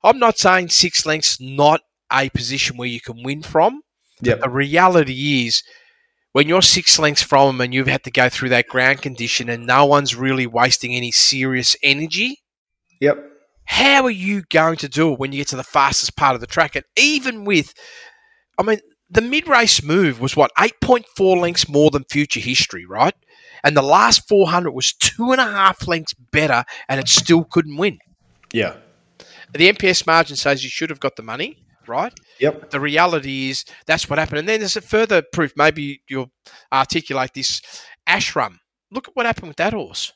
I'm 0.02 0.18
not 0.18 0.38
saying 0.38 0.68
six 0.68 1.04
lengths 1.06 1.40
not 1.40 1.80
a 2.12 2.28
position 2.30 2.76
where 2.76 2.88
you 2.88 3.00
can 3.00 3.22
win 3.22 3.42
from. 3.42 3.82
Yep. 4.22 4.40
The 4.40 4.50
reality 4.50 5.46
is, 5.46 5.62
when 6.32 6.48
you're 6.48 6.62
six 6.62 6.98
lengths 6.98 7.22
from 7.22 7.46
them 7.48 7.60
and 7.60 7.74
you've 7.74 7.86
had 7.86 8.04
to 8.04 8.10
go 8.10 8.28
through 8.28 8.50
that 8.50 8.68
ground 8.68 9.02
condition 9.02 9.48
and 9.48 9.66
no 9.66 9.84
one's 9.86 10.14
really 10.14 10.46
wasting 10.46 10.94
any 10.94 11.12
serious 11.12 11.76
energy, 11.82 12.38
Yep. 13.00 13.18
how 13.66 14.04
are 14.04 14.10
you 14.10 14.42
going 14.50 14.76
to 14.76 14.88
do 14.88 15.12
it 15.12 15.18
when 15.18 15.32
you 15.32 15.38
get 15.38 15.48
to 15.48 15.56
the 15.56 15.62
fastest 15.62 16.16
part 16.16 16.34
of 16.34 16.40
the 16.40 16.46
track? 16.46 16.76
And 16.76 16.84
even 16.96 17.44
with, 17.44 17.72
I 18.58 18.62
mean, 18.62 18.78
the 19.10 19.20
mid 19.20 19.46
race 19.46 19.82
move 19.82 20.20
was 20.20 20.36
what, 20.36 20.50
8.4 20.58 21.40
lengths 21.40 21.68
more 21.68 21.90
than 21.90 22.04
future 22.04 22.40
history, 22.40 22.84
right? 22.84 23.14
And 23.64 23.76
the 23.76 23.82
last 23.82 24.28
400 24.28 24.72
was 24.72 24.92
two 24.92 25.32
and 25.32 25.40
a 25.40 25.44
half 25.44 25.88
lengths 25.88 26.14
better 26.14 26.64
and 26.88 27.00
it 27.00 27.08
still 27.08 27.44
couldn't 27.44 27.76
win. 27.76 27.98
Yeah. 28.52 28.76
The 29.52 29.72
MPS 29.72 30.06
margin 30.06 30.36
says 30.36 30.62
you 30.62 30.70
should 30.70 30.90
have 30.90 31.00
got 31.00 31.16
the 31.16 31.22
money, 31.22 31.64
right? 31.88 32.12
Yep. 32.40 32.70
The 32.70 32.80
reality 32.80 33.50
is 33.50 33.64
that's 33.86 34.08
what 34.08 34.18
happened. 34.18 34.40
And 34.40 34.48
then 34.48 34.60
there's 34.60 34.76
a 34.76 34.80
further 34.80 35.22
proof. 35.32 35.52
Maybe 35.56 36.02
you'll 36.08 36.30
articulate 36.72 37.30
this. 37.34 37.62
Ashrun. 38.08 38.58
Look 38.90 39.08
at 39.08 39.16
what 39.16 39.26
happened 39.26 39.48
with 39.48 39.56
that 39.56 39.72
horse. 39.72 40.12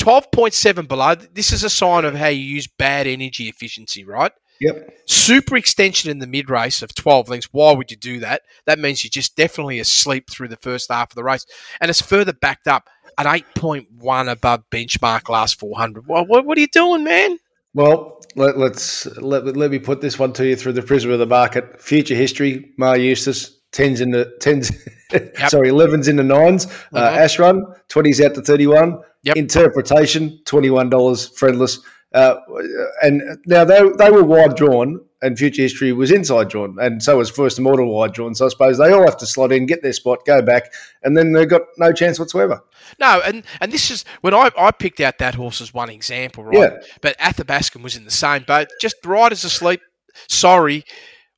12.7 0.00 0.88
below. 0.88 1.14
This 1.14 1.52
is 1.52 1.64
a 1.64 1.70
sign 1.70 2.04
of 2.04 2.14
how 2.14 2.28
you 2.28 2.42
use 2.42 2.66
bad 2.78 3.06
energy 3.06 3.48
efficiency, 3.48 4.04
right? 4.04 4.32
Yep. 4.60 4.98
Super 5.06 5.56
extension 5.56 6.10
in 6.10 6.18
the 6.18 6.26
mid 6.26 6.50
race 6.50 6.82
of 6.82 6.94
12 6.94 7.28
lengths. 7.28 7.48
Why 7.52 7.72
would 7.72 7.90
you 7.90 7.96
do 7.96 8.20
that? 8.20 8.42
That 8.66 8.78
means 8.78 9.02
you're 9.02 9.10
just 9.10 9.34
definitely 9.36 9.80
asleep 9.80 10.30
through 10.30 10.48
the 10.48 10.56
first 10.56 10.90
half 10.90 11.10
of 11.10 11.14
the 11.16 11.24
race. 11.24 11.46
And 11.80 11.88
it's 11.88 12.02
further 12.02 12.32
backed 12.32 12.68
up 12.68 12.88
at 13.18 13.26
8.1 13.26 14.30
above 14.30 14.64
benchmark 14.70 15.28
last 15.28 15.58
400. 15.58 16.06
Well, 16.06 16.26
what, 16.26 16.44
what 16.44 16.58
are 16.58 16.60
you 16.60 16.68
doing, 16.68 17.04
man? 17.04 17.38
Well, 17.74 18.20
let, 18.36 18.58
let's 18.58 19.06
let, 19.18 19.44
let 19.56 19.70
me 19.70 19.78
put 19.78 20.00
this 20.00 20.18
one 20.18 20.32
to 20.34 20.46
you 20.46 20.56
through 20.56 20.72
the 20.74 20.82
prism 20.82 21.10
of 21.12 21.18
the 21.20 21.26
market. 21.26 21.80
Future 21.80 22.14
history: 22.16 22.72
Mar 22.76 22.98
Eustace 22.98 23.60
tens 23.72 24.00
in 24.00 24.10
the 24.10 24.32
tens, 24.40 24.72
sorry, 25.48 25.68
elevens 25.68 26.08
in 26.08 26.16
the 26.16 26.22
9s 26.24 26.66
Uh, 26.92 27.10
Mhm. 27.10 27.16
Ashrun 27.18 27.62
twenties 27.88 28.20
out 28.20 28.34
to 28.34 28.42
thirty 28.42 28.66
one. 28.66 28.98
Yep. 29.22 29.36
Interpretation 29.36 30.40
twenty 30.46 30.70
one 30.70 30.90
dollars 30.90 31.28
friendless. 31.38 31.78
Uh, 32.12 32.36
and 33.02 33.22
now 33.46 33.64
they, 33.64 33.80
they 33.98 34.10
were 34.10 34.24
wide 34.24 34.56
drawn, 34.56 35.00
and 35.22 35.38
future 35.38 35.62
history 35.62 35.92
was 35.92 36.10
inside 36.10 36.48
drawn, 36.48 36.76
and 36.80 37.02
so 37.02 37.18
was 37.18 37.30
first 37.30 37.58
immortal 37.58 37.94
wide 37.94 38.12
drawn. 38.12 38.34
So 38.34 38.46
I 38.46 38.48
suppose 38.48 38.78
they 38.78 38.92
all 38.92 39.04
have 39.04 39.16
to 39.18 39.26
slot 39.26 39.52
in, 39.52 39.66
get 39.66 39.82
their 39.82 39.92
spot, 39.92 40.24
go 40.24 40.42
back, 40.42 40.72
and 41.02 41.16
then 41.16 41.32
they've 41.32 41.48
got 41.48 41.62
no 41.78 41.92
chance 41.92 42.18
whatsoever. 42.18 42.62
No, 42.98 43.20
and 43.24 43.44
and 43.60 43.70
this 43.70 43.90
is 43.90 44.04
when 44.22 44.34
I, 44.34 44.50
I 44.58 44.70
picked 44.72 45.00
out 45.00 45.18
that 45.18 45.36
horse 45.36 45.60
as 45.60 45.72
one 45.72 45.90
example, 45.90 46.44
right? 46.44 46.72
Yeah. 46.72 46.78
But 47.00 47.18
Athabaskan 47.18 47.82
was 47.82 47.96
in 47.96 48.04
the 48.04 48.10
same 48.10 48.42
boat. 48.42 48.68
Just 48.80 48.96
riders 49.04 49.44
asleep. 49.44 49.80
Sorry, 50.28 50.84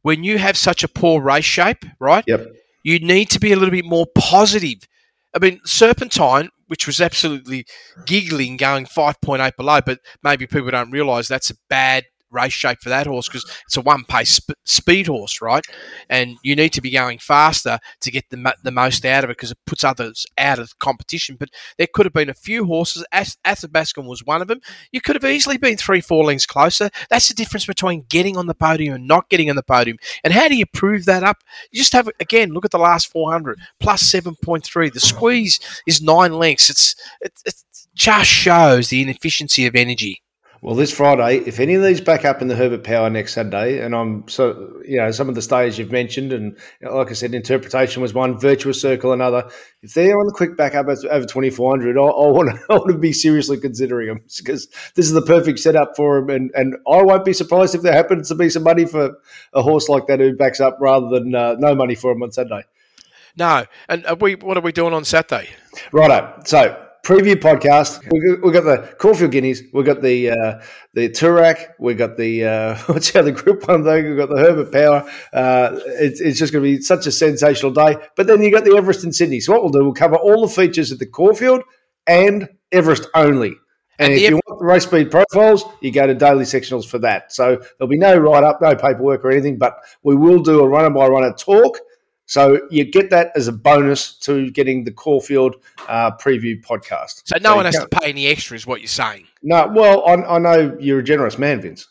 when 0.03 0.25
you 0.25 0.39
have 0.39 0.57
such 0.57 0.83
a 0.83 0.89
poor 0.89 1.21
race 1.21 1.45
shape, 1.45 1.85
right? 1.99 2.25
Yep. 2.27 2.47
You 2.83 2.99
need 2.99 3.31
to 3.31 3.41
be 3.41 3.53
a 3.53 3.57
little 3.57 3.71
bit 3.71 3.85
more 3.85 4.07
positive. 4.15 4.89
I 5.35 5.39
mean, 5.39 5.61
Serpentine, 5.65 6.51
which 6.73 6.87
was 6.87 7.03
absolutely 7.03 7.67
giggling, 8.07 8.57
going 8.57 8.87
five 8.87 9.21
point 9.21 9.43
eight 9.43 9.55
below, 9.59 9.83
but 9.85 9.99
maybe 10.23 10.47
people 10.47 10.71
don't 10.71 10.91
realise 10.91 11.29
that's 11.29 11.51
a 11.51 11.55
bad 11.69 12.05
race 12.33 12.53
shape 12.53 12.81
for 12.81 12.89
that 12.89 13.07
horse 13.07 13.29
because 13.29 13.45
it's 13.67 13.77
a 13.77 13.81
one 13.81 14.05
pace 14.05 14.35
sp- 14.43 14.59
speed 14.65 15.07
horse, 15.07 15.41
right? 15.41 15.65
And 16.09 16.37
you 16.43 16.57
need 16.57 16.73
to 16.75 16.81
be 16.81 16.91
going 16.91 17.19
faster 17.19 17.79
to 18.01 18.11
get 18.11 18.29
the, 18.31 18.37
mo- 18.37 18.53
the 18.63 18.71
most 18.71 19.05
out 19.05 19.25
of 19.25 19.31
it 19.31 19.37
because 19.37 19.51
it 19.51 19.59
puts 19.67 19.85
others 19.85 20.27
out 20.39 20.59
of 20.59 20.79
competition. 20.79 21.37
But 21.39 21.51
there 21.79 21.89
could 21.93 22.07
have 22.07 22.13
been 22.13 22.31
a 22.31 22.35
few 22.35 22.65
horses. 22.65 23.05
Ath- 23.13 23.37
Athabaskan 23.45 24.07
was 24.07 24.25
one 24.25 24.43
of 24.43 24.49
them. 24.49 24.61
You 24.91 25.01
could 25.01 25.17
have 25.17 25.31
easily 25.31 25.59
been 25.59 25.77
three, 25.77 26.01
four 26.01 26.25
lengths 26.25 26.47
closer. 26.47 26.91
That's 27.11 27.29
the 27.29 27.35
difference 27.35 27.67
between 27.67 28.07
getting 28.09 28.37
on 28.37 28.47
the 28.47 28.55
podium 28.55 28.95
and 28.95 29.07
not 29.07 29.29
getting 29.29 29.51
on 29.51 29.57
the 29.57 29.63
podium. 29.63 29.99
And 30.25 30.33
how 30.33 30.49
do 30.49 30.57
you 30.57 30.67
prove 30.67 31.05
that 31.07 31.23
up? 31.23 31.39
You 31.71 31.79
just 31.79 31.93
have 31.93 32.09
again 32.21 32.51
look 32.51 32.65
at 32.65 32.71
the 32.71 32.79
last 32.79 33.11
400 33.11 33.59
plus 33.81 34.03
7.3. 34.03 34.93
The 34.93 35.01
squeeze 35.01 35.61
is 35.87 36.03
nine 36.03 36.33
lengths. 36.33 36.71
It's 36.71 36.97
it, 37.21 37.33
it 37.45 37.55
just 37.95 38.31
shows 38.31 38.89
the 38.89 39.03
inefficiency 39.03 39.67
of 39.67 39.75
energy. 39.75 40.23
Well, 40.63 40.77
this 40.77 40.93
Friday, 40.93 41.39
if 41.39 41.59
any 41.59 41.75
of 41.75 41.83
these 41.83 42.01
back 42.01 42.25
up 42.25 42.41
in 42.41 42.47
the 42.47 42.55
Herbert 42.55 42.85
Power 42.85 43.11
next 43.11 43.35
Saturday, 43.35 43.81
and 43.81 43.97
I'm 43.97 44.29
so 44.29 44.81
you 44.87 44.99
know 44.99 45.11
some 45.11 45.29
of 45.29 45.35
the 45.35 45.43
stays 45.43 45.77
you've 45.77 45.91
mentioned, 45.91 46.33
and 46.33 46.57
like 46.81 47.11
I 47.11 47.15
said, 47.15 47.35
interpretation 47.35 48.01
was 48.01 48.15
one, 48.15 48.39
virtuous 48.39 48.81
circle 48.81 49.13
another. 49.13 49.51
If 49.83 49.95
they're 49.95 50.17
on 50.17 50.27
the 50.27 50.33
quick 50.33 50.57
back 50.57 50.77
up 50.77 50.87
over 50.87 51.27
2400, 51.27 51.99
I, 51.99 52.01
I 52.01 52.07
want 52.07 52.51
to 52.51 52.65
I 52.71 52.75
want 52.75 52.93
to 52.93 52.99
be 52.99 53.13
seriously 53.13 53.59
considering 53.59 54.07
them 54.07 54.21
because 54.39 54.69
this 54.95 55.05
is 55.05 55.11
the 55.11 55.23
perfect 55.23 55.59
setup 55.59 55.97
for 55.97 56.21
them, 56.21 56.31
and 56.31 56.53
and 56.55 56.77
I 56.89 57.03
won't 57.03 57.25
be 57.25 57.33
surprised 57.33 57.75
if 57.75 57.83
there 57.83 57.93
happens 57.93 58.29
to 58.29 58.37
be 58.37 58.49
some 58.49 58.63
money 58.63 58.85
for 58.85 59.19
a 59.53 59.63
horse 59.63 59.89
like 59.89 60.07
that 60.07 60.21
who 60.21 60.37
backs 60.37 60.61
up 60.61 60.79
rather 60.81 61.09
than 61.09 61.35
uh, 61.35 61.57
no 61.59 61.75
money 61.75 61.97
for 61.97 62.13
him 62.13 62.23
on 62.23 62.31
Saturday. 62.31 62.63
No, 63.37 63.65
and 63.89 64.07
are 64.07 64.15
we 64.15 64.37
what 64.37 64.57
are 64.57 64.61
we 64.61 64.71
doing 64.71 64.95
on 64.95 65.05
Saturday? 65.05 65.49
Righto. 65.91 66.41
So 66.45 66.87
preview 67.03 67.35
podcast. 67.35 68.01
We 68.11 68.21
got, 68.21 68.45
we 68.45 68.53
got 68.53 68.65
the 68.65 68.95
Caulfield 68.99 69.33
Guineas. 69.33 69.63
We 69.73 69.83
got 69.83 70.03
the 70.03 70.31
uh, 70.31 70.63
the 70.95 71.09
Toorak. 71.09 71.73
We 71.79 71.95
got 71.95 72.17
the 72.17 72.45
uh, 72.45 72.77
what's 72.87 73.11
the 73.11 73.21
other 73.21 73.33
Group 73.33 73.67
One 73.67 73.85
thing? 73.85 74.11
We 74.11 74.17
got 74.17 74.29
the 74.29 74.39
Herbert 74.39 74.73
Power. 74.73 75.11
Uh, 75.33 75.81
it's, 75.87 76.21
it's 76.21 76.39
just 76.39 76.53
going 76.53 76.65
to 76.65 76.77
be 76.77 76.83
such 76.83 77.07
a 77.07 77.13
sensational 77.13 77.73
day. 77.73 77.97
But 78.17 78.27
then 78.27 78.43
you 78.43 78.51
got 78.51 78.65
the 78.65 78.77
Everest 78.77 79.05
in 79.05 79.13
Sydney. 79.13 79.41
So 79.41 79.53
what 79.53 79.63
we'll 79.63 79.73
do, 79.73 79.85
we'll 79.85 79.95
cover 79.95 80.17
all 80.17 80.47
the 80.47 80.53
features 80.53 80.93
at 80.93 80.99
the 80.99 81.07
Caulfield 81.07 81.63
and 82.07 82.49
Everest 82.71 83.09
only. 83.15 83.57
And, 83.99 84.13
And 84.13 84.15
if 84.15 84.31
you 84.31 84.41
want 84.47 84.59
the 84.59 84.65
race 84.65 84.85
speed 84.85 85.11
profiles, 85.11 85.65
you 85.81 85.93
go 85.93 86.07
to 86.07 86.15
daily 86.15 86.45
sectionals 86.45 86.87
for 86.87 86.99
that. 87.01 87.33
So 87.33 87.57
there'll 87.79 87.91
be 87.91 87.99
no 87.99 88.17
write 88.17 88.43
up, 88.43 88.61
no 88.61 88.75
paperwork 88.75 89.25
or 89.25 89.31
anything, 89.31 89.59
but 89.59 89.77
we 90.03 90.17
will 90.17 90.41
do 90.41 90.61
a 90.61 90.69
runner 90.69 90.91
by 90.91 91.07
runner 91.07 91.33
talk. 91.35 91.79
So 92.33 92.67
you 92.71 92.87
get 92.87 93.11
that 93.11 93.31
as 93.37 93.47
a 93.47 93.53
bonus 93.53 94.15
to 94.21 94.51
getting 94.53 94.85
the 94.85 94.91
Caulfield 94.91 95.57
uh, 95.87 96.13
preview 96.13 96.65
podcast. 96.65 97.21
So 97.27 97.37
no 97.43 97.51
you 97.51 97.57
one 97.57 97.67
has 97.67 97.75
to 97.75 97.87
pay 97.87 98.09
any 98.09 98.27
extra, 98.27 98.57
is 98.57 98.67
what 98.67 98.81
you're 98.81 98.89
saying. 98.89 99.27
No, 99.43 99.71
well, 99.77 100.03
I, 100.07 100.15
I 100.15 100.39
know 100.39 100.75
you're 100.81 101.01
a 101.01 101.05
generous 101.05 101.37
man, 101.37 101.61
Vince. 101.61 101.87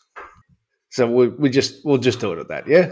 So 0.90 1.08
we, 1.08 1.28
we 1.28 1.48
just 1.48 1.84
we'll 1.84 1.98
just 1.98 2.18
do 2.18 2.32
it 2.32 2.40
at 2.40 2.48
that, 2.48 2.66
yeah. 2.66 2.90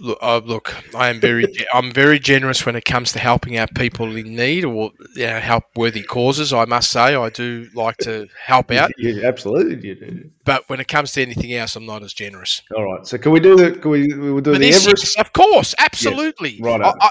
Look, 0.00 0.18
uh, 0.22 0.40
look 0.44 0.74
I 0.94 1.08
am 1.08 1.20
very, 1.20 1.44
I'm 1.74 1.92
very 1.92 2.18
generous 2.18 2.64
when 2.64 2.74
it 2.74 2.84
comes 2.86 3.12
to 3.12 3.18
helping 3.18 3.58
out 3.58 3.74
people 3.74 4.16
in 4.16 4.34
need 4.34 4.64
or 4.64 4.92
you 5.14 5.26
know, 5.26 5.40
help 5.40 5.64
worthy 5.76 6.02
causes. 6.02 6.52
I 6.52 6.64
must 6.64 6.90
say, 6.90 7.14
I 7.14 7.28
do 7.28 7.68
like 7.74 7.98
to 7.98 8.28
help 8.42 8.70
out, 8.70 8.90
You, 8.96 9.24
absolutely, 9.24 9.86
you 9.86 9.94
do. 9.94 10.30
but 10.44 10.66
when 10.68 10.80
it 10.80 10.88
comes 10.88 11.12
to 11.12 11.22
anything 11.22 11.52
else, 11.52 11.76
I'm 11.76 11.84
not 11.84 12.02
as 12.02 12.14
generous. 12.14 12.62
All 12.74 12.84
right. 12.84 13.06
So 13.06 13.18
can 13.18 13.30
we 13.32 13.40
do 13.40 13.56
the? 13.56 13.72
Can 13.72 13.90
we 13.90 14.06
we'll 14.14 14.40
do 14.40 14.54
For 14.54 14.58
the 14.58 14.68
Everest? 14.68 15.16
yes, 15.16 15.16
of 15.18 15.32
course, 15.34 15.74
absolutely. 15.78 16.58
Right 16.62 16.80
I, 16.80 17.10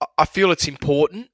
I, 0.00 0.06
I 0.18 0.24
feel 0.24 0.50
it's 0.50 0.66
important, 0.66 1.28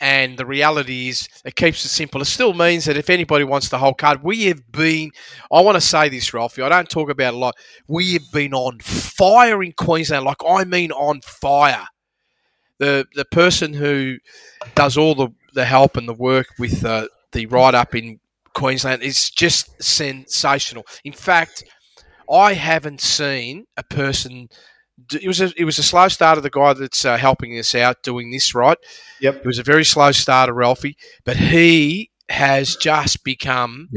and 0.00 0.38
the 0.38 0.46
reality 0.46 1.08
is 1.08 1.28
it 1.44 1.56
keeps 1.56 1.84
it 1.84 1.88
simple. 1.88 2.20
It 2.20 2.26
still 2.26 2.54
means 2.54 2.84
that 2.84 2.96
if 2.96 3.10
anybody 3.10 3.44
wants 3.44 3.68
the 3.68 3.78
whole 3.78 3.94
card, 3.94 4.22
we 4.22 4.44
have 4.44 4.70
been. 4.70 5.10
I 5.52 5.60
want 5.60 5.76
to 5.76 5.80
say 5.80 6.08
this, 6.08 6.32
Ralphie. 6.32 6.62
I 6.62 6.68
don't 6.68 6.88
talk 6.88 7.10
about 7.10 7.34
a 7.34 7.36
lot. 7.36 7.56
We 7.88 8.12
have 8.14 8.30
been 8.32 8.54
on 8.54 8.78
fire 8.80 9.62
in 9.62 9.72
Queensland, 9.72 10.24
like 10.24 10.42
I 10.46 10.64
mean 10.64 10.92
on 10.92 11.20
fire. 11.22 11.86
The 12.78 13.06
the 13.14 13.24
person 13.24 13.74
who 13.74 14.18
does 14.74 14.96
all 14.96 15.14
the, 15.14 15.28
the 15.54 15.64
help 15.64 15.96
and 15.96 16.08
the 16.08 16.14
work 16.14 16.46
with 16.58 16.84
uh, 16.84 17.08
the 17.32 17.46
write 17.46 17.74
up 17.74 17.94
in 17.94 18.20
Queensland 18.54 19.02
is 19.02 19.30
just 19.30 19.82
sensational. 19.82 20.86
In 21.04 21.12
fact, 21.12 21.64
I 22.30 22.52
haven't 22.54 23.00
seen 23.00 23.66
a 23.76 23.82
person. 23.82 24.48
It 25.12 25.26
was 25.26 25.40
a 25.40 25.52
it 25.56 25.64
was 25.64 25.78
a 25.78 25.82
slow 25.82 26.08
starter. 26.08 26.40
The 26.40 26.50
guy 26.50 26.72
that's 26.72 27.04
uh, 27.04 27.16
helping 27.16 27.58
us 27.58 27.74
out 27.74 28.02
doing 28.02 28.30
this 28.30 28.54
right. 28.54 28.78
Yep. 29.20 29.36
It 29.36 29.46
was 29.46 29.58
a 29.58 29.62
very 29.62 29.84
slow 29.84 30.12
starter, 30.12 30.52
Ralphie, 30.52 30.96
but 31.24 31.36
he 31.36 32.10
has 32.28 32.76
just 32.76 33.24
become, 33.24 33.88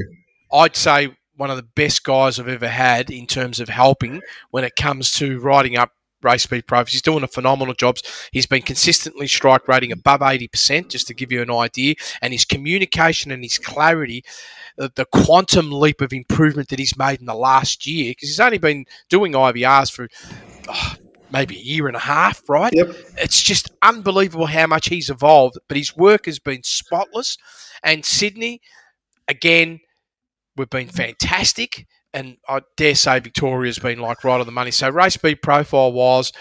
I'd 0.54 0.76
say, 0.76 1.16
one 1.36 1.50
of 1.50 1.58
the 1.58 1.64
best 1.64 2.04
guys 2.04 2.40
I've 2.40 2.48
ever 2.48 2.68
had 2.68 3.10
in 3.10 3.28
terms 3.28 3.60
of 3.60 3.70
helping 3.70 4.22
when 4.52 4.64
it 4.64 4.76
comes 4.76 5.12
to 5.14 5.40
writing 5.40 5.76
up 5.76 5.92
race 6.24 6.44
speed 6.44 6.68
profiles. 6.68 6.92
He's 6.92 7.02
doing 7.02 7.24
a 7.24 7.28
phenomenal 7.28 7.74
job. 7.74 7.98
He's 8.32 8.46
been 8.46 8.62
consistently 8.62 9.28
strike 9.28 9.68
rating 9.68 9.92
above 9.92 10.22
80%, 10.22 10.90
just 10.90 11.08
to 11.08 11.14
give 11.14 11.32
you 11.32 11.42
an 11.42 11.52
idea. 11.52 11.96
And 12.22 12.34
his 12.34 12.46
communication 12.46 13.32
and 13.32 13.44
his 13.44 13.58
clarity, 13.58 14.24
the 14.78 15.06
quantum 15.12 15.72
leap 15.72 16.02
of 16.02 16.14
improvement 16.14 16.70
that 16.70 16.80
he's 16.80 16.98
made 16.98 17.20
in 17.20 17.26
the 17.26 17.36
last 17.36 17.88
year, 17.88 18.12
because 18.12 18.30
he's 18.30 18.40
only 18.40 18.58
been 18.58 18.86
doing 19.10 19.34
IVRs 19.34 19.92
for 19.92 20.08
oh, 20.68 20.96
maybe 21.32 21.56
a 21.58 21.62
year 21.62 21.88
and 21.88 21.96
a 21.96 22.00
half, 22.00 22.42
right? 22.50 22.74
Yep. 22.76 22.96
It's 23.18 23.42
just 23.42 23.72
unbelievable 23.82 24.48
how 24.48 24.68
much 24.68 24.90
he's 24.90 25.10
evolved. 25.10 25.58
But 25.68 25.78
his 25.78 25.96
work 25.96 26.26
has 26.26 26.40
been 26.40 26.64
spotless. 26.64 27.38
And 27.84 28.06
Sydney, 28.06 28.62
again, 29.28 29.80
we've 30.56 30.70
been 30.70 30.90
fantastic. 30.90 31.88
And 32.14 32.38
I 32.48 32.62
dare 32.76 32.96
say 32.96 33.20
Victoria's 33.20 33.80
been 33.80 34.00
like 34.00 34.24
right 34.24 34.40
on 34.40 34.46
the 34.46 34.52
money. 34.52 34.72
So 34.72 34.90
race 34.90 35.14
speed 35.14 35.42
profile 35.42 35.94
wise, 35.94 36.32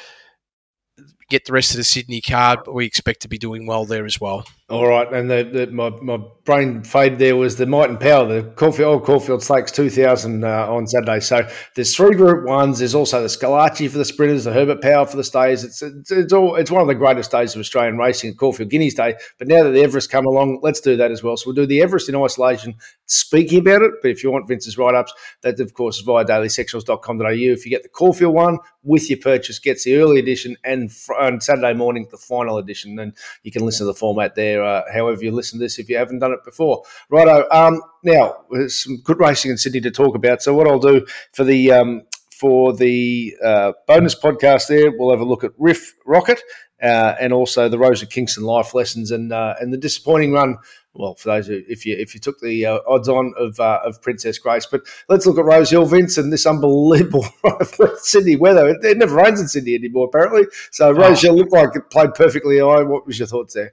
get 1.30 1.46
the 1.46 1.52
rest 1.52 1.70
of 1.70 1.76
the 1.78 1.84
Sydney 1.84 2.20
card, 2.20 2.60
but 2.64 2.74
we 2.74 2.84
expect 2.84 3.22
to 3.22 3.28
be 3.28 3.38
doing 3.38 3.66
well 3.66 3.86
there 3.86 4.04
as 4.04 4.20
well. 4.20 4.44
All 4.70 4.86
right, 4.86 5.12
and 5.12 5.28
the, 5.28 5.42
the, 5.42 5.66
my, 5.72 5.90
my 6.00 6.18
brain 6.44 6.84
fade 6.84 7.18
there 7.18 7.34
was 7.34 7.56
the 7.56 7.66
Might 7.66 7.90
and 7.90 7.98
Power, 7.98 8.24
the 8.26 8.44
Caulfield, 8.54 8.94
old 8.94 9.04
Caulfield 9.04 9.42
Stakes 9.42 9.72
2000 9.72 10.44
uh, 10.44 10.72
on 10.72 10.86
Saturday. 10.86 11.18
So 11.18 11.44
there's 11.74 11.96
three 11.96 12.14
Group 12.14 12.46
Ones. 12.46 12.78
There's 12.78 12.94
also 12.94 13.20
the 13.20 13.26
Schillaci 13.26 13.90
for 13.90 13.98
the 13.98 14.04
sprinters, 14.04 14.44
the 14.44 14.52
Herbert 14.52 14.80
Power 14.80 15.06
for 15.06 15.16
the 15.16 15.24
stays. 15.24 15.64
It's, 15.64 15.82
it's 15.82 16.12
it's 16.12 16.32
all 16.32 16.54
it's 16.54 16.70
one 16.70 16.82
of 16.82 16.86
the 16.86 16.94
greatest 16.94 17.32
days 17.32 17.56
of 17.56 17.60
Australian 17.60 17.98
racing 17.98 18.36
Caulfield 18.36 18.70
Guineas 18.70 18.94
Day. 18.94 19.16
But 19.38 19.48
now 19.48 19.64
that 19.64 19.70
the 19.70 19.82
Everest 19.82 20.08
come 20.08 20.24
along, 20.24 20.60
let's 20.62 20.80
do 20.80 20.96
that 20.96 21.10
as 21.10 21.20
well. 21.20 21.36
So 21.36 21.48
we'll 21.48 21.56
do 21.56 21.66
the 21.66 21.82
Everest 21.82 22.08
in 22.08 22.14
isolation, 22.14 22.76
speaking 23.06 23.58
about 23.58 23.82
it. 23.82 23.94
But 24.02 24.12
if 24.12 24.22
you 24.22 24.30
want 24.30 24.46
Vince's 24.46 24.78
write 24.78 24.94
ups, 24.94 25.12
that 25.42 25.58
of 25.58 25.74
course 25.74 25.96
is 25.96 26.02
via 26.02 26.24
dailysectionals.com.au. 26.24 27.28
If 27.32 27.64
you 27.64 27.70
get 27.70 27.82
the 27.82 27.88
Caulfield 27.88 28.34
one 28.34 28.58
with 28.84 29.10
your 29.10 29.18
purchase, 29.18 29.58
gets 29.58 29.82
the 29.82 29.96
early 29.96 30.20
edition 30.20 30.56
and 30.62 30.92
fr- 30.92 31.14
on 31.20 31.40
Saturday 31.40 31.74
morning 31.74 32.06
the 32.10 32.16
final 32.16 32.58
edition, 32.58 32.98
and 32.98 33.14
you 33.42 33.52
can 33.52 33.64
listen 33.64 33.86
to 33.86 33.92
the 33.92 33.98
format 33.98 34.34
there. 34.34 34.64
Uh, 34.64 34.82
however 34.92 35.22
you 35.22 35.30
listen 35.30 35.58
to 35.58 35.64
this, 35.64 35.78
if 35.78 35.88
you 35.88 35.96
haven't 35.96 36.18
done 36.18 36.32
it 36.32 36.44
before, 36.44 36.82
righto. 37.08 37.46
Um, 37.50 37.82
now 38.02 38.36
there's 38.50 38.82
some 38.82 38.96
good 39.02 39.20
racing 39.20 39.50
in 39.50 39.58
Sydney 39.58 39.80
to 39.82 39.90
talk 39.90 40.14
about. 40.14 40.42
So 40.42 40.54
what 40.54 40.66
I'll 40.66 40.78
do 40.78 41.06
for 41.32 41.44
the 41.44 41.72
um, 41.72 42.02
for 42.30 42.74
the 42.74 43.36
uh, 43.44 43.72
bonus 43.86 44.14
podcast 44.14 44.68
there, 44.68 44.90
we'll 44.96 45.10
have 45.10 45.20
a 45.20 45.24
look 45.24 45.44
at 45.44 45.52
Riff 45.58 45.94
Rocket 46.06 46.40
uh, 46.82 47.14
and 47.20 47.32
also 47.32 47.68
the 47.68 47.78
Rosa 47.78 48.06
Kingston 48.06 48.44
life 48.44 48.74
lessons 48.74 49.10
and 49.10 49.32
uh, 49.32 49.54
and 49.60 49.72
the 49.72 49.76
disappointing 49.76 50.32
run. 50.32 50.56
Well, 50.94 51.14
for 51.14 51.28
those 51.28 51.46
who, 51.46 51.62
if 51.68 51.86
you 51.86 51.96
if 51.96 52.14
you 52.14 52.20
took 52.20 52.40
the 52.40 52.66
uh, 52.66 52.78
odds 52.86 53.08
on 53.08 53.32
of 53.38 53.60
uh, 53.60 53.80
of 53.84 54.02
Princess 54.02 54.38
Grace, 54.38 54.66
but 54.66 54.82
let's 55.08 55.24
look 55.24 55.38
at 55.38 55.44
Rosehill, 55.44 55.86
Vince, 55.86 56.18
and 56.18 56.32
this 56.32 56.46
unbelievable 56.46 57.24
Sydney 57.98 58.34
weather. 58.34 58.68
It, 58.68 58.84
it 58.84 58.98
never 58.98 59.14
rains 59.14 59.40
in 59.40 59.46
Sydney 59.46 59.76
anymore, 59.76 60.08
apparently. 60.08 60.46
So 60.72 60.90
Rosehill 60.90 61.36
looked 61.36 61.52
like 61.52 61.76
it 61.76 61.90
played 61.90 62.14
perfectly. 62.14 62.58
high. 62.58 62.82
What 62.82 63.06
was 63.06 63.18
your 63.20 63.28
thoughts 63.28 63.54
there? 63.54 63.72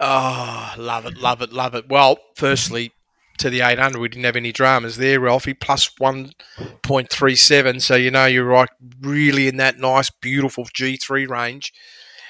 oh, 0.00 0.74
love 0.78 1.06
it, 1.06 1.18
love 1.18 1.42
it, 1.42 1.52
love 1.52 1.74
it. 1.74 1.88
Well, 1.90 2.18
firstly, 2.34 2.92
to 3.38 3.50
the 3.50 3.60
800, 3.60 3.98
we 3.98 4.08
didn't 4.08 4.24
have 4.24 4.36
any 4.36 4.52
dramas 4.52 4.96
there, 4.96 5.20
Ralphy, 5.20 5.54
plus 5.54 5.90
1.37. 6.00 7.82
So, 7.82 7.94
you 7.94 8.10
know, 8.10 8.26
you're 8.26 8.44
right, 8.44 8.70
really 9.00 9.48
in 9.48 9.56
that 9.58 9.78
nice, 9.78 10.10
beautiful 10.10 10.64
G3 10.64 11.28
range. 11.28 11.72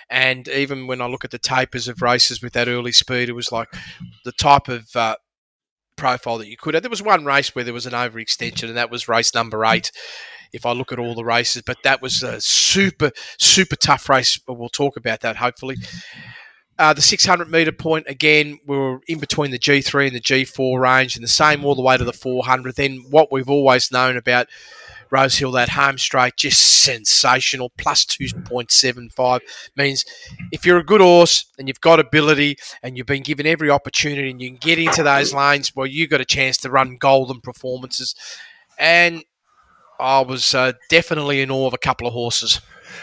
And 0.09 0.47
even 0.49 0.87
when 0.87 1.01
I 1.01 1.07
look 1.07 1.25
at 1.25 1.31
the 1.31 1.39
tapers 1.39 1.89
of 1.89 2.03
races 2.03 2.41
with 2.41 2.53
that 2.53 2.69
early 2.69 2.93
speed, 2.93 3.29
it 3.29 3.33
was 3.33 3.51
like 3.51 3.69
the 4.25 4.33
type 4.33 4.69
of 4.69 4.95
uh, 4.95 5.17
profile 5.97 6.39
that 6.39 6.49
you 6.49 6.57
could 6.57 6.75
have. 6.75 6.83
There 6.83 6.91
was 6.91 7.03
one 7.03 7.25
race 7.25 7.55
where 7.55 7.65
there 7.65 7.75
was 7.75 7.87
an 7.87 7.93
overextension, 7.93 8.69
and 8.69 8.77
that 8.77 8.91
was 8.91 9.09
race 9.09 9.35
number 9.35 9.65
eight. 9.65 9.91
If 10.53 10.65
I 10.65 10.73
look 10.73 10.93
at 10.93 10.99
all 10.99 11.15
the 11.15 11.25
races, 11.25 11.63
but 11.67 11.79
that 11.83 12.01
was 12.01 12.23
a 12.23 12.41
super, 12.41 13.11
super 13.39 13.77
tough 13.77 14.09
race. 14.09 14.39
But 14.39 14.55
we'll 14.55 14.69
talk 14.69 14.97
about 14.97 15.21
that 15.21 15.37
hopefully. 15.37 15.77
Uh, 16.79 16.93
the 16.93 17.03
600 17.03 17.51
meter 17.51 17.73
point 17.73 18.07
again, 18.07 18.59
we 18.67 18.77
were 18.77 19.01
in 19.09 19.19
between 19.19 19.51
the 19.51 19.59
G3 19.59 20.09
and 20.09 20.17
the 20.17 20.21
G4 20.21 20.79
range, 20.79 21.17
and 21.17 21.25
the 21.25 21.29
same 21.29 21.65
all 21.65 21.75
the 21.75 21.83
way 21.83 21.97
to 21.97 22.05
the 22.05 22.13
400. 22.13 22.77
Then 22.77 23.05
what 23.11 23.33
we've 23.33 23.51
always 23.51 23.91
known 23.91 24.17
about 24.17 24.47
Rosehill, 25.11 25.53
that 25.53 25.71
home 25.71 25.99
straight, 25.99 26.37
just 26.37 26.83
sensational. 26.83 27.71
Plus 27.77 28.05
2.75 28.05 29.41
means 29.77 30.05
if 30.53 30.65
you're 30.65 30.79
a 30.79 30.85
good 30.85 31.01
horse 31.01 31.47
and 31.59 31.69
you've 31.69 31.81
got 31.81 32.01
ability 32.01 32.57
and 32.83 32.97
you've 32.97 33.07
been 33.07 33.23
given 33.23 33.47
every 33.47 33.71
opportunity 33.71 34.31
and 34.31 34.41
you 34.41 34.51
can 34.51 34.59
get 34.59 34.79
into 34.79 35.03
those 35.03 35.35
lanes, 35.35 35.75
well, 35.75 35.87
you've 35.87 36.11
got 36.11 36.21
a 36.21 36.25
chance 36.25 36.57
to 36.59 36.71
run 36.71 36.97
golden 36.97 37.41
performances. 37.41 38.15
And 38.79 39.25
I 39.99 40.21
was 40.21 40.55
uh, 40.55 40.73
definitely 40.91 41.41
in 41.41 41.51
awe 41.51 41.67
of 41.67 41.75
a 41.75 41.79
couple 41.79 42.07
of 42.07 42.13
horses. 42.13 42.61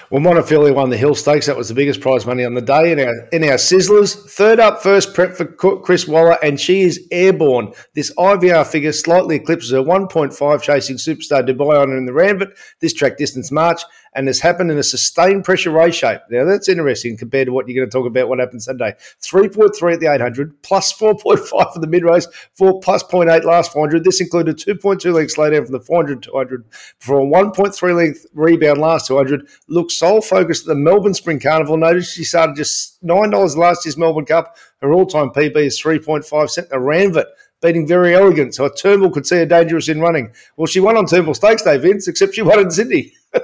Well, 0.10 0.22
Montefilia 0.22 0.74
won 0.74 0.90
the 0.90 0.98
Hill 0.98 1.16
Stakes. 1.16 1.46
That 1.46 1.58
was 1.58 1.70
the 1.70 1.74
biggest 1.74 2.02
prize 2.02 2.26
money 2.26 2.46
on 2.46 2.54
the 2.54 2.62
day. 2.62 2.92
In 2.92 3.00
our 3.00 3.28
in 3.32 3.44
our 3.44 3.58
sizzlers, 3.58 4.16
third 4.30 4.60
up, 4.60 4.82
first 4.82 5.14
prep 5.14 5.36
for 5.36 5.46
Chris 5.46 6.08
Waller, 6.08 6.38
and 6.44 6.60
she 6.60 6.82
is 6.82 7.08
airborne. 7.12 7.74
This 7.94 8.14
IVR 8.16 8.66
figure 8.66 8.92
slightly 8.92 9.36
eclipses 9.36 9.72
her 9.72 9.80
1.5 9.80 10.62
chasing 10.62 10.98
superstar 10.98 11.48
Dubai 11.48 11.78
Honour 11.78 11.98
in 11.98 12.06
the 12.06 12.14
Randwick 12.14 12.58
this 12.80 12.94
track 12.94 13.18
distance 13.18 13.52
March, 13.52 13.82
and 14.16 14.28
has 14.28 14.40
happened 14.40 14.72
in 14.72 14.78
a 14.78 14.84
sustained 14.84 15.44
pressure 15.44 15.72
race 15.72 15.96
shape. 15.96 16.22
Now 16.30 16.46
that's 16.46 16.70
interesting 16.70 17.18
compared 17.18 17.48
to 17.48 17.54
what 17.54 17.68
you're 17.68 17.76
going 17.76 17.90
to 17.90 17.96
talk 17.96 18.08
about. 18.08 18.30
What 18.30 18.40
happened 18.40 18.64
Sunday? 18.64 18.96
3.3 19.22 19.94
at 19.94 20.00
the 20.00 20.08
800, 20.08 20.62
plus 20.62 20.94
4.5 20.94 21.74
for 21.74 21.80
the 21.80 21.88
mid 21.88 22.04
race, 22.04 22.28
four 22.54 22.80
plus 22.80 23.04
0.8 23.04 23.44
last 23.44 23.72
400. 23.72 24.04
This 24.04 24.22
included 24.22 24.58
2.2 24.58 25.14
lengths 25.14 25.38
laid 25.38 25.52
down 25.52 25.66
from 25.66 25.74
the 25.74 25.80
400 25.80 26.24
to 26.24 26.30
200 26.30 26.66
for 27.00 27.20
a 27.20 27.24
1.3 27.24 27.96
length 27.96 28.26
rebound 28.34 28.80
last 28.80 29.08
200. 29.08 29.48
Looks 29.68 29.96
sole 29.96 30.22
focused 30.22 30.64
at 30.64 30.68
the 30.68 30.76
Melbourne 30.76 31.14
Spring 31.14 31.40
Carnival. 31.40 31.78
Notice 31.78 32.12
she 32.14 32.24
started 32.24 32.56
just 32.56 33.04
$9 33.04 33.56
last 33.58 33.86
year's 33.86 33.98
Melbourne 33.98 34.26
Cup. 34.26 34.58
Her 34.82 34.92
all 34.92 35.06
time 35.06 35.30
PB 35.30 35.56
is 35.56 35.82
3.5 35.82 36.50
cent. 36.50 36.70
The 36.70 36.80
Randwick 36.80 37.28
beating 37.64 37.88
very 37.88 38.14
elegant. 38.14 38.54
So 38.54 38.66
a 38.66 38.76
Turnbull 38.76 39.10
could 39.10 39.26
see 39.26 39.38
her 39.38 39.46
dangerous 39.46 39.90
in 39.90 40.00
running. 40.00 40.32
Well, 40.58 40.68
she 40.68 40.80
won 40.80 40.98
on 40.98 41.08
Turnbull 41.08 41.34
Stakes 41.34 41.64
Day, 41.64 41.78
Vince, 41.78 42.08
except 42.08 42.36
she 42.36 42.44
won 42.44 42.60
in 42.60 42.70
Sydney. 42.70 43.14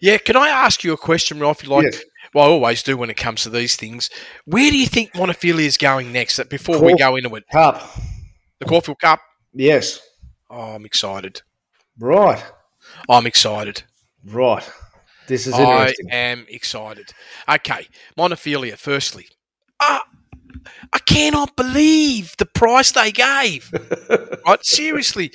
Yeah, 0.00 0.16
can 0.18 0.36
I 0.36 0.48
ask 0.48 0.84
you 0.84 0.92
a 0.92 0.96
question, 0.96 1.40
Ralph? 1.40 1.62
You 1.64 1.68
Like, 1.70 1.84
Yes. 1.92 2.02
well, 2.32 2.44
I 2.44 2.48
always 2.48 2.82
do 2.82 2.96
when 2.96 3.10
it 3.10 3.16
comes 3.16 3.42
to 3.42 3.50
these 3.50 3.74
things. 3.76 4.08
Where 4.44 4.70
do 4.70 4.78
you 4.78 4.86
think 4.86 5.12
Montefilia 5.12 5.66
is 5.66 5.76
going 5.76 6.12
next? 6.12 6.36
That 6.36 6.48
Before 6.48 6.80
we 6.80 6.96
go 6.96 7.16
into 7.16 7.34
it, 7.34 7.44
Cup. 7.50 7.82
the 8.60 8.64
Caulfield 8.64 9.00
Cup. 9.00 9.20
Yes. 9.52 10.00
Oh, 10.48 10.74
I'm 10.76 10.84
excited. 10.86 11.42
Right. 11.98 12.42
I'm 13.08 13.26
excited. 13.26 13.82
Right. 14.24 14.68
This 15.26 15.46
is 15.46 15.54
I 15.54 15.92
am 16.10 16.46
excited. 16.48 17.12
Okay, 17.48 17.88
Montefilia. 18.16 18.76
Firstly, 18.76 19.26
uh, 19.80 19.98
I 20.92 20.98
cannot 20.98 21.56
believe 21.56 22.36
the 22.38 22.46
price 22.46 22.92
they 22.92 23.12
gave. 23.12 23.72
right, 24.46 24.64
seriously. 24.64 25.32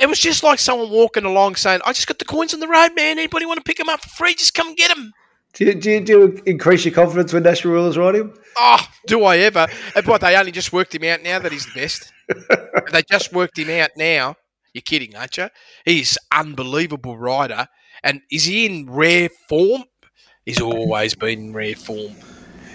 It 0.00 0.08
was 0.08 0.18
just 0.18 0.42
like 0.42 0.58
someone 0.58 0.90
walking 0.90 1.24
along 1.24 1.56
saying, 1.56 1.80
"I 1.84 1.92
just 1.92 2.06
got 2.06 2.18
the 2.18 2.24
coins 2.24 2.54
on 2.54 2.60
the 2.60 2.68
road, 2.68 2.94
man. 2.94 3.18
Anybody 3.18 3.46
want 3.46 3.58
to 3.58 3.64
pick 3.64 3.76
them 3.76 3.88
up 3.88 4.00
for 4.00 4.08
free? 4.08 4.34
Just 4.34 4.54
come 4.54 4.74
get 4.74 4.94
them." 4.94 5.12
Do 5.52 5.64
you, 5.64 5.74
do, 5.74 5.90
you, 5.90 6.00
do 6.00 6.12
you 6.12 6.42
increase 6.46 6.84
your 6.84 6.94
confidence 6.94 7.32
when 7.32 7.42
Nash 7.42 7.62
Rawiller 7.62 7.96
ride 7.96 8.14
him? 8.14 8.34
Oh, 8.56 8.86
do 9.06 9.24
I 9.24 9.38
ever? 9.38 9.66
And 9.96 10.06
what 10.06 10.20
they 10.20 10.36
only 10.36 10.52
just 10.52 10.72
worked 10.72 10.94
him 10.94 11.04
out 11.04 11.22
now 11.22 11.40
that 11.40 11.50
he's 11.50 11.66
the 11.66 11.80
best. 11.80 12.12
they 12.92 13.02
just 13.10 13.32
worked 13.32 13.58
him 13.58 13.68
out 13.70 13.90
now. 13.96 14.36
You're 14.72 14.82
kidding, 14.82 15.16
aren't 15.16 15.36
you? 15.36 15.48
He's 15.84 16.16
unbelievable 16.32 17.18
rider. 17.18 17.66
And 18.04 18.20
is 18.30 18.44
he 18.44 18.66
in 18.66 18.90
rare 18.90 19.28
form? 19.48 19.84
He's 20.46 20.60
always 20.60 21.14
been 21.14 21.46
in 21.46 21.52
rare 21.52 21.74
form. 21.74 22.14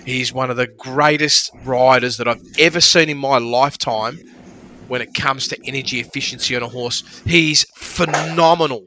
He's 0.05 0.31
one 0.31 0.51
of 0.51 0.57
the 0.57 0.67
greatest 0.67 1.51
riders 1.63 2.17
that 2.17 2.27
I've 2.27 2.43
ever 2.59 2.79
seen 2.79 3.09
in 3.09 3.17
my 3.17 3.39
lifetime 3.39 4.19
when 4.87 5.01
it 5.01 5.13
comes 5.15 5.47
to 5.47 5.57
energy 5.65 5.99
efficiency 5.99 6.55
on 6.55 6.61
a 6.61 6.67
horse. 6.67 7.21
He's 7.25 7.65
phenomenal. 7.75 8.85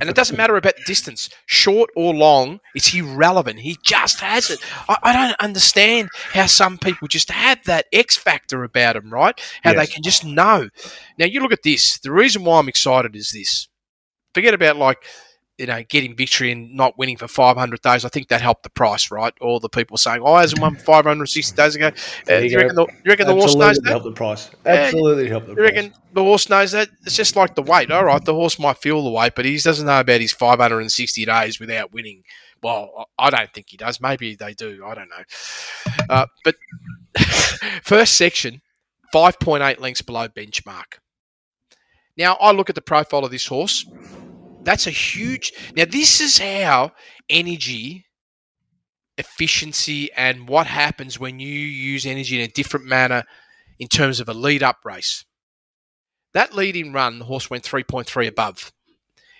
And 0.00 0.10
it 0.10 0.16
doesn't 0.16 0.36
matter 0.36 0.56
about 0.56 0.76
the 0.76 0.82
distance, 0.86 1.30
short 1.46 1.88
or 1.94 2.12
long, 2.12 2.60
it's 2.74 2.92
irrelevant. 2.94 3.60
He 3.60 3.78
just 3.84 4.20
has 4.20 4.50
it. 4.50 4.58
I, 4.88 4.98
I 5.02 5.12
don't 5.12 5.40
understand 5.40 6.08
how 6.32 6.46
some 6.46 6.78
people 6.78 7.06
just 7.06 7.30
have 7.30 7.62
that 7.64 7.86
X 7.92 8.16
factor 8.16 8.64
about 8.64 8.94
them, 8.94 9.12
right? 9.12 9.40
How 9.62 9.72
they 9.72 9.86
can 9.86 10.02
just 10.02 10.24
know. 10.24 10.68
Now, 11.18 11.26
you 11.26 11.40
look 11.40 11.52
at 11.52 11.62
this. 11.62 11.98
The 12.00 12.10
reason 12.12 12.44
why 12.44 12.58
I'm 12.58 12.68
excited 12.68 13.14
is 13.14 13.30
this. 13.30 13.68
Forget 14.34 14.52
about 14.52 14.76
like, 14.76 14.98
you 15.58 15.66
know, 15.66 15.82
getting 15.88 16.16
victory 16.16 16.50
and 16.50 16.74
not 16.74 16.98
winning 16.98 17.16
for 17.16 17.28
500 17.28 17.80
days. 17.80 18.04
I 18.04 18.08
think 18.08 18.26
that 18.28 18.40
helped 18.40 18.64
the 18.64 18.70
price, 18.70 19.10
right? 19.10 19.32
All 19.40 19.60
the 19.60 19.68
people 19.68 19.96
saying, 19.96 20.20
oh, 20.24 20.32
I 20.34 20.40
hasn't 20.40 20.60
won 20.60 20.74
560 20.76 21.54
days 21.56 21.76
ago. 21.76 21.90
Uh, 22.28 22.34
you 22.38 22.50
you 22.50 22.56
reckon 22.58 22.74
the, 22.74 22.86
you 22.86 23.08
reckon 23.10 23.26
the 23.28 23.34
horse 23.34 23.54
knows 23.54 23.78
Absolutely 23.78 23.84
that? 23.84 23.90
help 23.90 24.02
the 24.02 24.12
price. 24.12 24.50
Absolutely 24.66 25.28
help 25.28 25.44
the 25.44 25.50
You 25.50 25.56
price. 25.56 25.70
reckon 25.72 25.94
the 26.12 26.22
horse 26.24 26.48
knows 26.48 26.72
that? 26.72 26.88
It's 27.06 27.14
just 27.16 27.36
like 27.36 27.54
the 27.54 27.62
weight. 27.62 27.90
All 27.92 28.04
right, 28.04 28.24
the 28.24 28.34
horse 28.34 28.58
might 28.58 28.78
feel 28.78 29.02
the 29.04 29.10
weight, 29.10 29.34
but 29.36 29.44
he 29.44 29.56
doesn't 29.58 29.86
know 29.86 30.00
about 30.00 30.20
his 30.20 30.32
560 30.32 31.24
days 31.24 31.60
without 31.60 31.92
winning. 31.92 32.22
Well, 32.62 33.06
I 33.18 33.26
I 33.26 33.30
don't 33.30 33.52
think 33.52 33.66
he 33.70 33.76
does. 33.76 34.00
Maybe 34.00 34.34
they 34.34 34.54
do. 34.54 34.84
I 34.84 34.94
don't 34.94 35.08
know. 35.08 36.04
Uh, 36.10 36.26
but 36.42 36.56
first 37.84 38.16
section, 38.16 38.60
5.8 39.14 39.78
lengths 39.78 40.02
below 40.02 40.26
benchmark. 40.28 40.98
Now, 42.16 42.34
I 42.40 42.52
look 42.52 42.68
at 42.68 42.74
the 42.74 42.80
profile 42.82 43.24
of 43.24 43.30
this 43.30 43.46
horse. 43.46 43.86
That's 44.64 44.86
a 44.86 44.90
huge. 44.90 45.52
Now, 45.76 45.84
this 45.84 46.20
is 46.20 46.38
how 46.38 46.92
energy, 47.28 48.06
efficiency, 49.18 50.12
and 50.12 50.48
what 50.48 50.66
happens 50.66 51.18
when 51.18 51.38
you 51.38 51.48
use 51.48 52.06
energy 52.06 52.36
in 52.36 52.48
a 52.48 52.52
different 52.52 52.86
manner 52.86 53.24
in 53.78 53.88
terms 53.88 54.20
of 54.20 54.28
a 54.28 54.34
lead 54.34 54.62
up 54.62 54.78
race. 54.84 55.24
That 56.32 56.54
leading 56.54 56.92
run, 56.92 57.20
the 57.20 57.24
horse 57.24 57.48
went 57.48 57.64
3.3 57.64 58.26
above. 58.26 58.72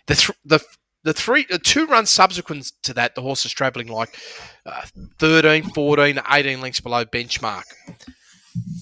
The, 0.07 0.15
th- 0.15 0.39
the, 0.45 0.61
the 1.03 1.13
three, 1.13 1.47
the 1.49 1.59
two 1.59 1.87
runs 1.87 2.11
subsequent 2.11 2.73
to 2.83 2.95
that, 2.95 3.15
the 3.15 3.23
horse 3.23 3.45
is 3.45 3.53
travelling 3.53 3.89
like 3.89 4.19
uh, 4.65 4.83
13, 5.19 5.71
14, 5.71 6.21
18 6.31 6.61
lengths 6.61 6.81
below 6.81 7.05
benchmark. 7.05 7.65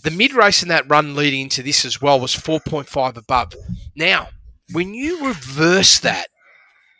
The 0.02 0.10
mid 0.10 0.34
race 0.34 0.62
in 0.62 0.68
that 0.68 0.88
run 0.90 1.14
leading 1.14 1.42
into 1.42 1.62
this 1.62 1.84
as 1.84 2.02
well 2.02 2.20
was 2.20 2.34
4.5 2.34 3.16
above. 3.16 3.54
Now, 3.96 4.28
when 4.72 4.94
you 4.94 5.26
reverse 5.26 5.98
that, 6.00 6.26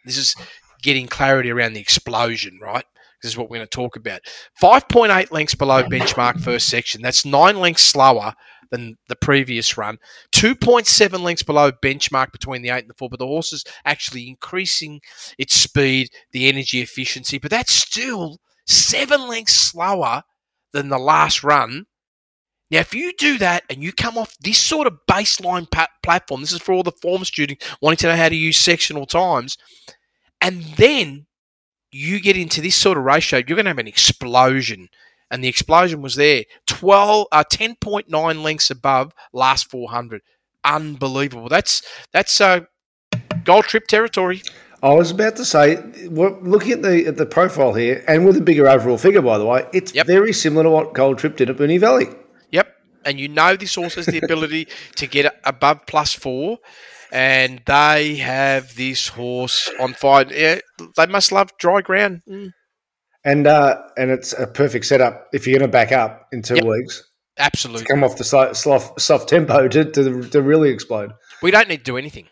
this 0.05 0.17
is 0.17 0.35
getting 0.83 1.07
clarity 1.07 1.51
around 1.51 1.75
the 1.75 1.81
explosion, 1.81 2.59
right? 2.61 2.85
This 3.23 3.33
is 3.33 3.39
what 3.39 3.49
we're 3.49 3.59
going 3.59 3.69
to 3.69 3.77
talk 3.77 3.97
about. 3.97 4.21
5.8 4.61 5.31
lengths 5.31 5.55
below 5.55 5.85
benchmark 5.85 6.41
first 6.41 6.69
section. 6.69 7.03
That's 7.03 7.25
nine 7.25 7.61
lengths 7.61 7.83
slower 7.85 8.35
than 8.73 8.97
the 9.09 9.15
previous 9.15 9.77
run. 9.79 9.99
2.7 10.35 11.21
lengths 11.21 11.45
below 11.45 11.71
benchmark 11.71 12.33
between 12.33 12.63
the 12.63 12.71
8 12.71 12.81
and 12.81 12.91
the 12.91 12.95
4, 12.95 13.11
but 13.11 13.21
the 13.21 13.27
horse 13.27 13.53
is 13.53 13.65
actually 13.85 14.29
increasing 14.29 15.01
its 15.39 15.55
speed, 15.55 16.09
the 16.33 16.49
energy 16.49 16.81
efficiency, 16.81 17.39
but 17.39 17.51
that's 17.51 17.73
still 17.73 18.39
seven 18.67 19.29
lengths 19.29 19.55
slower 19.55 20.23
than 20.73 20.89
the 20.89 20.99
last 20.99 21.45
run. 21.45 21.85
Now, 22.73 22.79
if 22.81 22.95
you 22.95 23.13
do 23.19 23.37
that 23.39 23.65
and 23.69 23.83
you 23.83 23.93
come 23.93 24.17
off 24.17 24.35
this 24.39 24.57
sort 24.59 24.87
of 24.87 24.99
baseline 25.09 25.71
pa- 25.71 25.89
platform, 26.03 26.41
this 26.41 26.53
is 26.53 26.61
for 26.63 26.73
all 26.73 26.83
the 26.83 26.91
form 26.91 27.23
students 27.27 27.65
wanting 27.83 27.99
to 27.99 28.07
know 28.09 28.17
how 28.17 28.31
to 28.31 28.35
use 28.35 28.57
sectional 28.57 29.05
times, 29.05 29.59
and 30.41 30.63
then 30.77 31.27
you 31.93 32.19
get 32.19 32.39
into 32.39 32.63
this 32.63 32.75
sort 32.75 32.97
of 32.97 33.05
ratio, 33.05 33.41
you're 33.47 33.57
going 33.57 33.67
to 33.67 33.71
have 33.71 33.79
an 33.79 33.87
explosion. 33.87 34.89
And 35.31 35.45
the 35.45 35.49
explosion 35.49 36.01
was 36.03 36.15
there. 36.15 36.45
12, 36.67 37.27
uh, 37.31 37.45
10.9 37.53 38.43
lengths 38.43 38.71
above 38.71 39.13
last 39.35 39.71
400. 39.71 40.23
Unbelievable. 40.65 41.49
That's 41.49 41.83
that's 42.13 42.41
uh, 42.41 42.61
gold 43.45 43.65
trip 43.65 43.87
territory. 43.87 44.43
I 44.83 44.95
was 44.95 45.11
about 45.11 45.37
to 45.37 45.45
say, 45.45 45.77
looking 46.09 46.73
at 46.73 46.83
the 46.83 47.07
at 47.07 47.17
the 47.17 47.27
profile 47.27 47.73
here, 47.73 48.05
and 48.09 48.27
with 48.27 48.37
a 48.37 48.41
bigger 48.41 48.69
overall 48.69 48.99
figure, 48.99 49.23
by 49.23 49.39
the 49.39 49.45
way, 49.45 49.67
it's 49.73 49.95
Yep. 49.95 50.07
very 50.07 50.33
similar 50.33 50.65
to 50.65 50.71
what 50.71 50.93
Gold 50.95 51.19
Trip 51.19 51.37
did 51.37 51.51
at 51.51 51.57
Moonee 51.57 51.79
Valley. 51.81 52.07
Yep. 53.05 53.09
And 53.11 53.21
you 53.21 53.29
know 53.29 53.57
this 53.57 53.75
horse 53.75 53.95
has 53.95 54.07
the 54.07 54.19
ability 54.19 54.69
to 54.97 55.07
get 55.07 55.35
above 55.45 55.87
plus 55.87 56.13
four. 56.13 56.59
And 57.13 57.61
they 57.67 58.17
have 58.17 58.75
this 58.75 59.09
horse 59.09 59.71
on 59.79 59.93
fire. 59.93 60.25
Yeah, 60.33 60.61
they 60.97 61.07
must 61.07 61.31
love 61.31 61.51
dry 61.59 61.83
ground. 61.83 62.23
Mm, 62.29 62.53
And 63.25 63.47
uh, 63.47 63.83
and 63.99 64.11
it's 64.11 64.33
a 64.33 64.47
perfect 64.47 64.87
setup 64.87 65.29
if 65.35 65.47
you're 65.47 65.59
going 65.59 65.69
to 65.69 65.73
back 65.73 65.93
up 65.93 66.27
in 66.33 66.41
two 66.43 66.55
Yep. 66.57 66.65
weeks. 66.65 67.03
absolutely. 67.39 67.85
Come 67.87 68.03
off 68.03 68.17
the 68.17 68.25
so- 68.25 68.53
soft, 68.55 68.99
soft 69.01 69.29
tempo 69.29 69.69
to, 69.69 69.85
to, 69.85 70.23
to 70.31 70.41
really 70.43 70.71
explode. 70.71 71.13
We 71.43 71.51
don't 71.51 71.69
need 71.69 71.79
to 71.79 71.83
do 71.85 71.97
anything. 71.99 72.29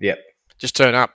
Yep. 0.00 0.18
Just 0.58 0.74
turn 0.74 0.94
up. 0.96 1.10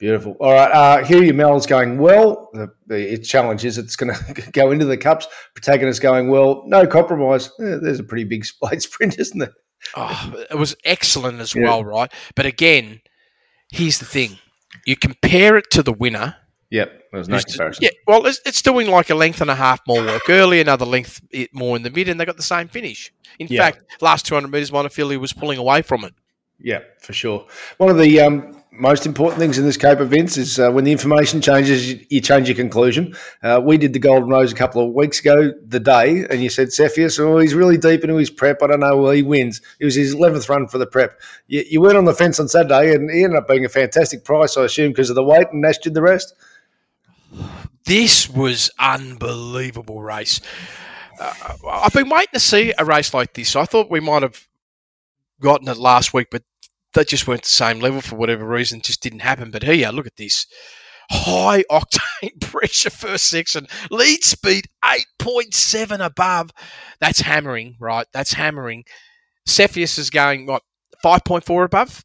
Beautiful. 0.00 0.34
All 0.40 0.52
right. 0.52 0.70
Uh, 0.72 1.04
here 1.04 1.22
you 1.22 1.34
Mel's 1.34 1.66
going 1.66 1.98
well. 1.98 2.48
The, 2.54 2.72
the 2.86 3.12
its 3.12 3.28
challenge 3.28 3.64
is 3.66 3.76
it's 3.78 3.96
going 3.96 4.12
to 4.34 4.50
go 4.52 4.70
into 4.72 4.86
the 4.86 4.96
cups. 4.96 5.26
Protagonist 5.54 6.00
going 6.00 6.28
well. 6.28 6.64
No 6.66 6.86
compromise. 6.86 7.48
Eh, 7.60 7.76
there's 7.82 8.00
a 8.00 8.04
pretty 8.04 8.24
big 8.24 8.44
sprint, 8.78 9.18
isn't 9.18 9.38
there? 9.38 9.52
Oh, 9.94 10.34
it 10.50 10.56
was 10.56 10.74
excellent 10.84 11.40
as 11.40 11.54
Yeah. 11.54 11.64
well, 11.64 11.84
right? 11.84 12.10
But 12.34 12.46
again, 12.46 13.00
here's 13.70 13.98
the 13.98 14.06
thing: 14.06 14.38
you 14.86 14.96
compare 14.96 15.56
it 15.58 15.70
to 15.72 15.82
the 15.82 15.92
winner. 15.92 16.34
Yep. 16.70 16.92
There 17.12 17.18
was 17.18 17.28
no 17.28 17.40
comparison. 17.40 17.82
Yeah, 17.82 17.90
well, 18.06 18.24
it's, 18.26 18.40
it's 18.46 18.62
doing 18.62 18.86
like 18.88 19.10
a 19.10 19.14
length 19.16 19.40
and 19.40 19.50
a 19.50 19.54
half 19.56 19.80
more 19.88 20.00
work 20.00 20.22
early, 20.30 20.60
another 20.60 20.84
length 20.86 21.20
i- 21.34 21.48
more 21.52 21.76
in 21.76 21.82
the 21.82 21.90
mid, 21.90 22.08
and 22.08 22.18
they 22.20 22.24
got 22.24 22.36
the 22.36 22.42
same 22.44 22.68
finish. 22.68 23.12
In 23.40 23.48
Yeah. 23.48 23.62
fact, 23.64 24.00
last 24.00 24.24
200 24.26 24.46
metres, 24.48 24.70
Montefilia 24.70 25.18
was 25.18 25.32
pulling 25.32 25.58
away 25.58 25.82
from 25.82 26.04
it. 26.04 26.14
Yeah, 26.60 26.78
for 27.00 27.12
sure. 27.12 27.46
One 27.78 27.90
of 27.90 27.98
the 27.98 28.20
um, 28.20 28.59
most 28.72 29.04
important 29.04 29.40
things 29.40 29.58
in 29.58 29.64
this 29.64 29.76
Cape 29.76 30.00
events 30.00 30.36
is 30.36 30.58
uh, 30.58 30.70
when 30.70 30.84
the 30.84 30.92
information 30.92 31.40
changes, 31.40 31.92
you, 32.10 32.20
change 32.20 32.48
your 32.48 32.54
conclusion. 32.54 33.16
Uh, 33.42 33.60
we 33.62 33.76
did 33.76 33.92
the 33.92 33.98
Golden 33.98 34.28
Rose 34.28 34.52
a 34.52 34.54
couple 34.54 34.86
of 34.86 34.94
weeks 34.94 35.20
ago, 35.20 35.52
the 35.66 35.80
day, 35.80 36.24
and 36.30 36.42
you 36.42 36.48
said 36.48 36.72
Cepheus, 36.72 37.18
oh, 37.18 37.38
he's 37.38 37.54
really 37.54 37.76
deep 37.76 38.02
into 38.04 38.16
his 38.16 38.30
prep. 38.30 38.62
I 38.62 38.68
don't 38.68 38.80
know, 38.80 38.96
well, 38.96 39.12
he 39.12 39.22
wins. 39.22 39.60
It 39.80 39.84
was 39.84 39.96
his 39.96 40.14
11th 40.14 40.48
run 40.48 40.68
for 40.68 40.78
the 40.78 40.86
prep. 40.86 41.20
You, 41.48 41.64
you 41.68 41.80
went 41.80 41.96
on 41.96 42.04
the 42.04 42.14
fence 42.14 42.38
on 42.38 42.48
Saturday, 42.48 42.94
and 42.94 43.10
he 43.10 43.24
ended 43.24 43.38
up 43.38 43.48
being 43.48 43.64
a 43.64 43.68
fantastic 43.68 44.24
price, 44.24 44.56
I 44.56 44.64
assume, 44.64 44.92
because 44.92 45.10
of 45.10 45.16
the 45.16 45.24
weight, 45.24 45.48
and 45.50 45.60
Nash 45.60 45.78
did 45.78 45.94
the 45.94 46.02
rest. 46.02 46.34
This 47.84 48.28
was 48.30 48.70
unbelievable 48.78 50.00
race. 50.00 50.40
Uh, 51.18 51.32
I've 51.68 51.92
been 51.92 52.08
waiting 52.08 52.28
to 52.34 52.40
see 52.40 52.72
a 52.78 52.84
race 52.84 53.12
like 53.12 53.34
this. 53.34 53.56
I 53.56 53.64
thought 53.64 53.90
we 53.90 54.00
might 54.00 54.22
have 54.22 54.46
gotten 55.40 55.68
it 55.68 55.76
last 55.76 56.14
week, 56.14 56.28
but 56.30 56.42
they 56.94 57.04
just 57.04 57.26
weren't 57.26 57.42
the 57.42 57.48
same 57.48 57.80
level 57.80 58.00
for 58.00 58.16
whatever 58.16 58.46
reason. 58.46 58.80
Just 58.80 59.02
didn't 59.02 59.20
happen. 59.20 59.50
But 59.50 59.62
here, 59.62 59.74
you 59.74 59.86
are, 59.86 59.92
look 59.92 60.06
at 60.06 60.16
this. 60.16 60.46
High 61.10 61.64
octane 61.70 62.40
pressure 62.40 62.90
first 62.90 63.28
section, 63.28 63.66
lead 63.90 64.22
speed 64.22 64.66
8.7 64.84 66.04
above. 66.04 66.50
That's 67.00 67.20
hammering, 67.20 67.76
right? 67.80 68.06
That's 68.12 68.32
hammering. 68.32 68.84
Cepheus 69.46 69.98
is 69.98 70.10
going, 70.10 70.46
what, 70.46 70.62
5.4 71.04 71.64
above? 71.64 72.04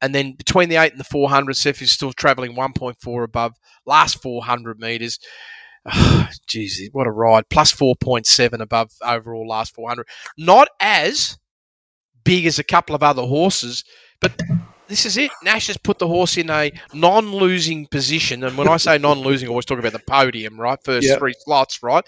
And 0.00 0.14
then 0.14 0.32
between 0.32 0.68
the 0.68 0.76
8 0.76 0.92
and 0.92 1.00
the 1.00 1.04
400, 1.04 1.56
Cepheus 1.56 1.90
is 1.90 1.94
still 1.94 2.12
travelling 2.12 2.54
1.4 2.54 3.24
above. 3.24 3.54
Last 3.84 4.22
400 4.22 4.78
metres. 4.78 5.18
Jeez, 5.88 6.76
what 6.92 7.06
a 7.06 7.10
ride. 7.10 7.48
Plus 7.48 7.72
4.7 7.72 8.60
above 8.60 8.90
overall 9.04 9.48
last 9.48 9.74
400. 9.74 10.06
Not 10.36 10.68
as 10.80 11.38
big 12.24 12.46
as 12.46 12.58
a 12.58 12.64
couple 12.64 12.94
of 12.94 13.02
other 13.02 13.22
horses, 13.22 13.84
but 14.20 14.32
this 14.88 15.04
is 15.04 15.16
it. 15.16 15.30
Nash 15.44 15.66
has 15.66 15.76
put 15.76 15.98
the 15.98 16.06
horse 16.08 16.36
in 16.36 16.50
a 16.50 16.72
non 16.94 17.30
losing 17.32 17.86
position. 17.86 18.42
And 18.44 18.56
when 18.56 18.68
I 18.68 18.78
say 18.78 18.98
non 18.98 19.20
losing, 19.20 19.48
I 19.48 19.50
always 19.50 19.66
talk 19.66 19.78
about 19.78 19.92
the 19.92 19.98
podium, 20.00 20.58
right? 20.60 20.78
First 20.82 21.08
Yep. 21.08 21.18
three 21.18 21.34
slots, 21.44 21.82
right? 21.82 22.04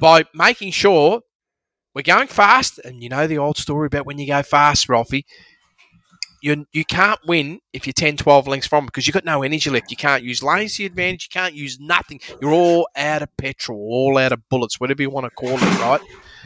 By 0.00 0.24
making 0.34 0.72
sure 0.72 1.20
we're 1.94 2.02
going 2.02 2.28
fast. 2.28 2.78
And 2.78 3.02
you 3.02 3.08
know 3.08 3.26
the 3.26 3.38
old 3.38 3.58
story 3.58 3.86
about 3.86 4.06
when 4.06 4.18
you 4.18 4.26
go 4.26 4.42
fast, 4.42 4.88
Ralphy. 4.88 5.26
You, 6.40 6.66
you 6.74 6.84
can't 6.84 7.20
win 7.26 7.60
if 7.72 7.86
you're 7.86 7.94
10, 7.94 8.18
12 8.18 8.46
lengths 8.46 8.66
from 8.66 8.84
because 8.84 9.06
you've 9.06 9.14
got 9.14 9.24
no 9.24 9.42
energy 9.42 9.70
left. 9.70 9.90
You 9.90 9.96
can't 9.96 10.22
use 10.22 10.42
lazy 10.42 10.84
advantage. 10.84 11.30
You 11.30 11.40
can't 11.40 11.54
use 11.54 11.78
nothing. 11.80 12.20
You're 12.38 12.52
all 12.52 12.86
out 12.96 13.22
of 13.22 13.34
petrol, 13.38 13.78
all 13.78 14.18
out 14.18 14.30
of 14.32 14.46
bullets, 14.50 14.78
whatever 14.78 15.00
you 15.00 15.08
want 15.08 15.24
to 15.24 15.30
call 15.30 15.54
it, 15.54 15.80
right? 15.80 16.02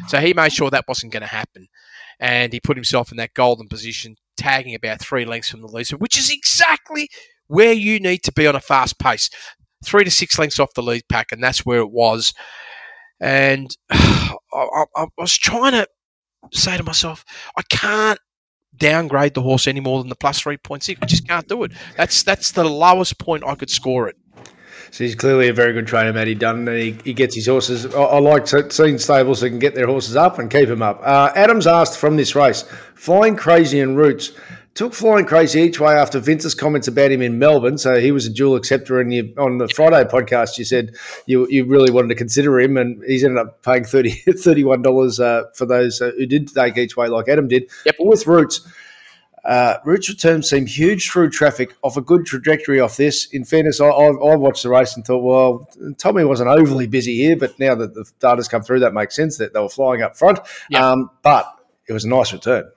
So 0.06 0.20
he 0.20 0.34
made 0.34 0.52
sure 0.52 0.70
that 0.70 0.84
wasn't 0.86 1.12
going 1.12 1.22
to 1.22 1.26
happen. 1.26 1.66
And 2.20 2.52
he 2.52 2.60
put 2.60 2.76
himself 2.76 3.10
in 3.10 3.16
that 3.16 3.34
golden 3.34 3.66
position, 3.66 4.14
tagging 4.38 4.74
about 4.74 5.00
three 5.00 5.24
lengths 5.24 5.50
from 5.50 5.60
the 5.60 5.68
leader, 5.68 5.96
which 5.96 6.18
is 6.18 6.30
exactly 6.30 7.08
where 7.48 7.72
you 7.72 8.00
need 8.00 8.22
to 8.24 8.32
be 8.32 8.46
on 8.46 8.56
a 8.56 8.60
fast 8.60 8.98
pace. 8.98 9.28
Three 9.84 10.04
to 10.04 10.10
six 10.10 10.38
lengths 10.38 10.58
off 10.58 10.74
the 10.74 10.82
lead 10.82 11.02
pack, 11.08 11.32
and 11.32 11.42
that's 11.42 11.66
where 11.66 11.80
it 11.80 11.90
was. 11.90 12.32
And 13.20 13.76
I, 13.90 14.36
I, 14.52 14.84
I 14.96 15.06
was 15.18 15.36
trying 15.36 15.72
to 15.72 15.86
say 16.52 16.76
to 16.76 16.82
myself, 16.82 17.24
I 17.56 17.62
can't 17.68 18.18
downgrade 18.76 19.34
the 19.34 19.42
horse 19.42 19.66
any 19.66 19.80
more 19.80 20.00
than 20.00 20.08
the 20.08 20.16
plus 20.16 20.42
3.6. 20.42 20.98
I 21.02 21.06
just 21.06 21.26
can't 21.26 21.48
do 21.48 21.64
it. 21.64 21.72
That's 21.96 22.22
that's 22.22 22.52
the 22.52 22.64
lowest 22.64 23.18
point 23.18 23.44
I 23.44 23.54
could 23.54 23.70
score 23.70 24.08
it. 24.08 24.16
So 24.90 25.04
he's 25.04 25.14
clearly 25.14 25.48
a 25.48 25.52
very 25.52 25.72
good 25.72 25.86
trainer, 25.86 26.12
Matty 26.12 26.34
Dunn. 26.34 26.66
And 26.68 26.78
he, 26.78 26.96
he 27.04 27.12
gets 27.12 27.34
his 27.34 27.46
horses. 27.46 27.86
I, 27.94 28.00
I 28.00 28.18
like 28.18 28.46
seeing 28.46 28.98
stables 28.98 29.40
that 29.40 29.50
can 29.50 29.58
get 29.58 29.74
their 29.74 29.86
horses 29.86 30.16
up 30.16 30.38
and 30.38 30.50
keep 30.50 30.68
them 30.68 30.82
up. 30.82 31.00
Uh, 31.02 31.30
Adams 31.34 31.66
asked 31.66 31.98
from 31.98 32.16
this 32.16 32.34
race, 32.34 32.62
Flying 32.94 33.36
Crazy 33.36 33.80
and 33.80 33.96
Roots. 33.96 34.32
Took 34.74 34.94
Flying 34.94 35.24
Crazy 35.24 35.60
each 35.60 35.80
way 35.80 35.94
after 35.94 36.20
Vince's 36.20 36.54
comments 36.54 36.86
about 36.86 37.10
him 37.10 37.20
in 37.20 37.38
Melbourne. 37.38 37.78
So 37.78 37.98
he 37.98 38.12
was 38.12 38.26
a 38.26 38.30
dual 38.30 38.54
acceptor. 38.54 39.00
And 39.00 39.12
you, 39.12 39.34
on 39.36 39.58
the 39.58 39.68
Friday 39.68 40.08
podcast, 40.08 40.56
you 40.56 40.64
said 40.64 40.94
you, 41.26 41.48
you 41.50 41.64
really 41.64 41.90
wanted 41.90 42.08
to 42.08 42.14
consider 42.14 42.60
him. 42.60 42.76
And 42.76 43.02
he's 43.04 43.24
ended 43.24 43.38
up 43.38 43.62
paying 43.62 43.84
30, 43.84 44.10
$31 44.28 45.20
uh, 45.20 45.50
for 45.54 45.66
those 45.66 46.00
uh, 46.00 46.12
who 46.16 46.26
did 46.26 46.48
take 46.54 46.76
each 46.78 46.96
way, 46.96 47.08
like 47.08 47.28
Adam 47.28 47.48
did. 47.48 47.68
Yep. 47.86 47.96
But 47.98 48.06
with 48.06 48.26
Roots, 48.26 48.66
uh, 49.44 49.78
Roots 49.84 50.08
returns 50.08 50.48
seem 50.48 50.66
huge 50.66 51.10
through 51.10 51.30
traffic 51.30 51.74
off 51.82 51.96
a 51.96 52.00
good 52.00 52.26
trajectory 52.26 52.80
off 52.80 52.96
this. 52.96 53.26
In 53.26 53.44
fairness, 53.44 53.80
I, 53.80 53.86
I, 53.86 54.06
I 54.06 54.36
watched 54.36 54.62
the 54.62 54.70
race 54.70 54.96
and 54.96 55.04
thought, 55.04 55.22
well, 55.22 55.68
Tommy 55.98 56.24
wasn't 56.24 56.50
overly 56.50 56.86
busy 56.86 57.16
here, 57.16 57.36
but 57.36 57.58
now 57.58 57.74
that 57.74 57.94
the 57.94 58.10
data's 58.20 58.48
come 58.48 58.62
through, 58.62 58.80
that 58.80 58.94
makes 58.94 59.16
sense 59.16 59.38
that 59.38 59.54
they 59.54 59.60
were 59.60 59.68
flying 59.68 60.02
up 60.02 60.16
front. 60.16 60.40
Yeah. 60.70 60.90
Um, 60.90 61.10
but 61.22 61.46
it 61.88 61.92
was 61.92 62.04
a 62.04 62.08
nice 62.08 62.32
return. 62.32 62.70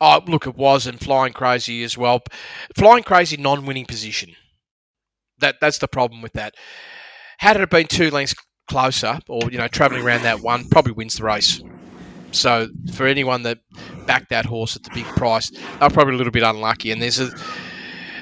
Oh, 0.00 0.22
look, 0.26 0.46
it 0.46 0.56
was, 0.56 0.86
and 0.86 0.98
flying 0.98 1.32
crazy 1.32 1.84
as 1.84 1.98
well. 1.98 2.22
Flying 2.74 3.02
crazy, 3.02 3.36
non-winning 3.36 3.86
position. 3.86 4.34
That 5.38 5.56
that's 5.60 5.78
the 5.78 5.88
problem 5.88 6.22
with 6.22 6.32
that. 6.32 6.54
Had 7.38 7.60
it 7.60 7.68
been 7.68 7.86
two 7.86 8.10
lengths 8.10 8.34
closer, 8.68 9.18
or 9.28 9.50
you 9.50 9.58
know, 9.58 9.68
travelling 9.68 10.02
around 10.02 10.22
that 10.22 10.40
one, 10.40 10.68
probably 10.68 10.92
wins 10.92 11.16
the 11.16 11.24
race. 11.24 11.60
So 12.36 12.68
for 12.94 13.06
anyone 13.06 13.42
that 13.42 13.58
backed 14.06 14.30
that 14.30 14.46
horse 14.46 14.76
at 14.76 14.82
the 14.84 14.90
big 14.94 15.06
price, 15.16 15.50
they're 15.50 15.90
probably 15.90 16.14
a 16.14 16.18
little 16.18 16.32
bit 16.32 16.42
unlucky. 16.42 16.92
And 16.92 17.02
there's 17.02 17.20
a 17.20 17.30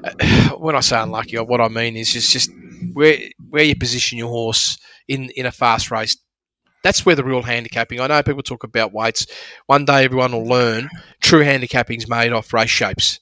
when 0.59 0.77
I 0.77 0.81
say 0.81 1.01
unlucky, 1.01 1.37
what 1.39 1.61
I 1.61 1.69
mean 1.69 1.97
is 1.97 2.13
just 2.13 2.31
just 2.31 2.51
where 2.93 3.19
where 3.49 3.65
you 3.65 3.77
position 3.77 4.19
your 4.19 4.29
horse 4.29 4.79
in 5.09 5.31
in 5.31 5.47
a 5.47 5.53
fast 5.53 5.91
race. 5.91 6.17
That's 6.83 7.07
where 7.07 7.17
the 7.17 7.25
real 7.25 7.43
handicapping. 7.43 8.01
I 8.01 8.07
know 8.09 8.23
people 8.23 8.43
talk 8.43 8.63
about 8.63 8.93
weights. 8.93 9.27
One 9.67 9.87
day 9.87 10.05
everyone 10.05 10.33
will 10.33 10.47
learn 10.47 10.91
true 11.21 11.41
handicapping 11.41 11.99
is 11.99 12.09
made 12.09 12.33
off 12.33 12.53
race 12.53 12.69
shapes. 12.69 13.21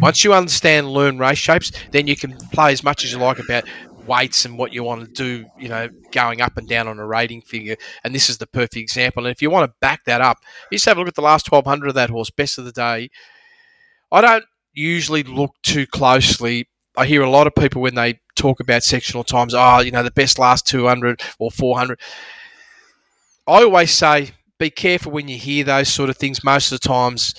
Once 0.00 0.24
you 0.24 0.32
understand 0.32 0.90
learn 0.90 1.18
race 1.18 1.38
shapes, 1.38 1.72
then 1.90 2.06
you 2.06 2.16
can 2.16 2.36
play 2.52 2.72
as 2.72 2.82
much 2.82 3.04
as 3.04 3.12
you 3.12 3.18
like 3.18 3.38
about 3.38 3.64
weights 4.06 4.44
and 4.44 4.58
what 4.58 4.72
you 4.72 4.82
want 4.82 5.04
to 5.04 5.12
do, 5.12 5.46
you 5.58 5.68
know, 5.68 5.88
going 6.12 6.40
up 6.40 6.56
and 6.56 6.68
down 6.68 6.88
on 6.88 6.98
a 6.98 7.06
rating 7.06 7.40
figure. 7.42 7.76
And 8.04 8.14
this 8.14 8.28
is 8.28 8.38
the 8.38 8.46
perfect 8.46 8.76
example. 8.76 9.26
And 9.26 9.32
if 9.32 9.42
you 9.42 9.50
want 9.50 9.70
to 9.70 9.74
back 9.80 10.04
that 10.04 10.20
up, 10.20 10.38
just 10.72 10.84
have 10.86 10.96
a 10.96 11.00
look 11.00 11.08
at 11.08 11.14
the 11.14 11.22
last 11.22 11.50
1200 11.50 11.88
of 11.88 11.94
that 11.94 12.10
horse, 12.10 12.30
best 12.30 12.58
of 12.58 12.64
the 12.64 12.72
day. 12.72 13.10
I 14.10 14.20
don't 14.20 14.44
usually 14.72 15.22
look 15.22 15.54
too 15.62 15.86
closely. 15.86 16.68
I 16.96 17.06
hear 17.06 17.22
a 17.22 17.30
lot 17.30 17.46
of 17.46 17.54
people 17.54 17.80
when 17.80 17.94
they 17.94 18.20
talk 18.36 18.60
about 18.60 18.82
sectional 18.82 19.24
times, 19.24 19.54
oh, 19.54 19.80
you 19.80 19.90
know, 19.90 20.02
the 20.02 20.10
best 20.10 20.38
last 20.38 20.66
200 20.66 21.20
or 21.38 21.50
400. 21.50 21.98
I 23.46 23.62
always 23.62 23.90
say, 23.90 24.30
be 24.58 24.70
careful 24.70 25.12
when 25.12 25.28
you 25.28 25.38
hear 25.38 25.64
those 25.64 25.88
sort 25.88 26.10
of 26.10 26.16
things. 26.16 26.44
Most 26.44 26.70
of 26.70 26.80
the 26.80 26.88
times, 26.88 27.34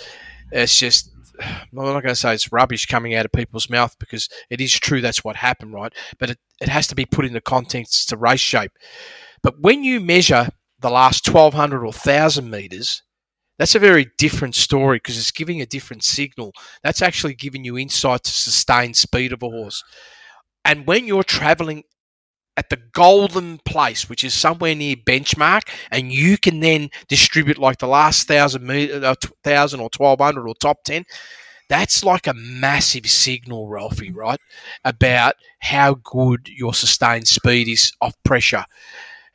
it's 0.51 0.77
just 0.77 1.09
I'm 1.41 1.67
not 1.71 2.01
going 2.01 2.03
to 2.03 2.15
say 2.15 2.33
it's 2.33 2.51
rubbish 2.51 2.85
coming 2.85 3.15
out 3.15 3.25
of 3.25 3.31
people's 3.31 3.69
mouth 3.69 3.95
because 3.99 4.29
it 4.49 4.61
is 4.61 4.73
true 4.73 5.01
that's 5.01 5.23
what 5.23 5.35
happened, 5.37 5.73
right? 5.73 5.93
But 6.19 6.31
it, 6.31 6.39
it 6.61 6.69
has 6.69 6.87
to 6.87 6.95
be 6.95 7.05
put 7.05 7.25
into 7.25 7.41
context 7.41 8.09
to 8.09 8.17
race 8.17 8.39
shape. 8.39 8.71
But 9.41 9.59
when 9.59 9.83
you 9.83 9.99
measure 9.99 10.49
the 10.79 10.89
last 10.89 11.27
1200 11.27 11.79
or 11.79 11.85
1000 11.85 12.49
meters, 12.49 13.03
that's 13.59 13.75
a 13.75 13.79
very 13.79 14.07
different 14.17 14.55
story 14.55 14.97
because 14.97 15.17
it's 15.17 15.31
giving 15.31 15.61
a 15.61 15.65
different 15.65 16.03
signal. 16.03 16.53
That's 16.83 17.01
actually 17.01 17.35
giving 17.35 17.63
you 17.63 17.77
insight 17.77 18.23
to 18.23 18.31
sustain 18.31 18.93
speed 18.93 19.31
of 19.31 19.43
a 19.43 19.49
horse. 19.49 19.83
And 20.65 20.87
when 20.87 21.05
you're 21.05 21.23
traveling 21.23 21.83
at 22.55 22.69
the 22.69 22.77
golden 22.91 23.57
place, 23.59 24.09
which 24.09 24.23
is 24.23 24.33
somewhere 24.33 24.75
near 24.75 24.95
benchmark, 24.95 25.67
and 25.91 26.11
you 26.11 26.37
can 26.37 26.59
then 26.59 26.89
distribute 27.07 27.57
like 27.57 27.79
the 27.79 27.87
last 27.87 28.27
thousand 28.27 28.69
uh, 28.69 29.15
thousand 29.43 29.79
or 29.79 29.89
twelve 29.89 30.19
hundred 30.19 30.47
or 30.47 30.55
top 30.55 30.83
ten. 30.83 31.05
That's 31.69 32.03
like 32.03 32.27
a 32.27 32.33
massive 32.33 33.07
signal, 33.07 33.69
Ralphy, 33.69 34.11
right? 34.11 34.39
About 34.83 35.35
how 35.59 35.95
good 35.95 36.49
your 36.49 36.73
sustained 36.73 37.27
speed 37.27 37.67
is 37.67 37.91
off 38.01 38.13
pressure, 38.23 38.65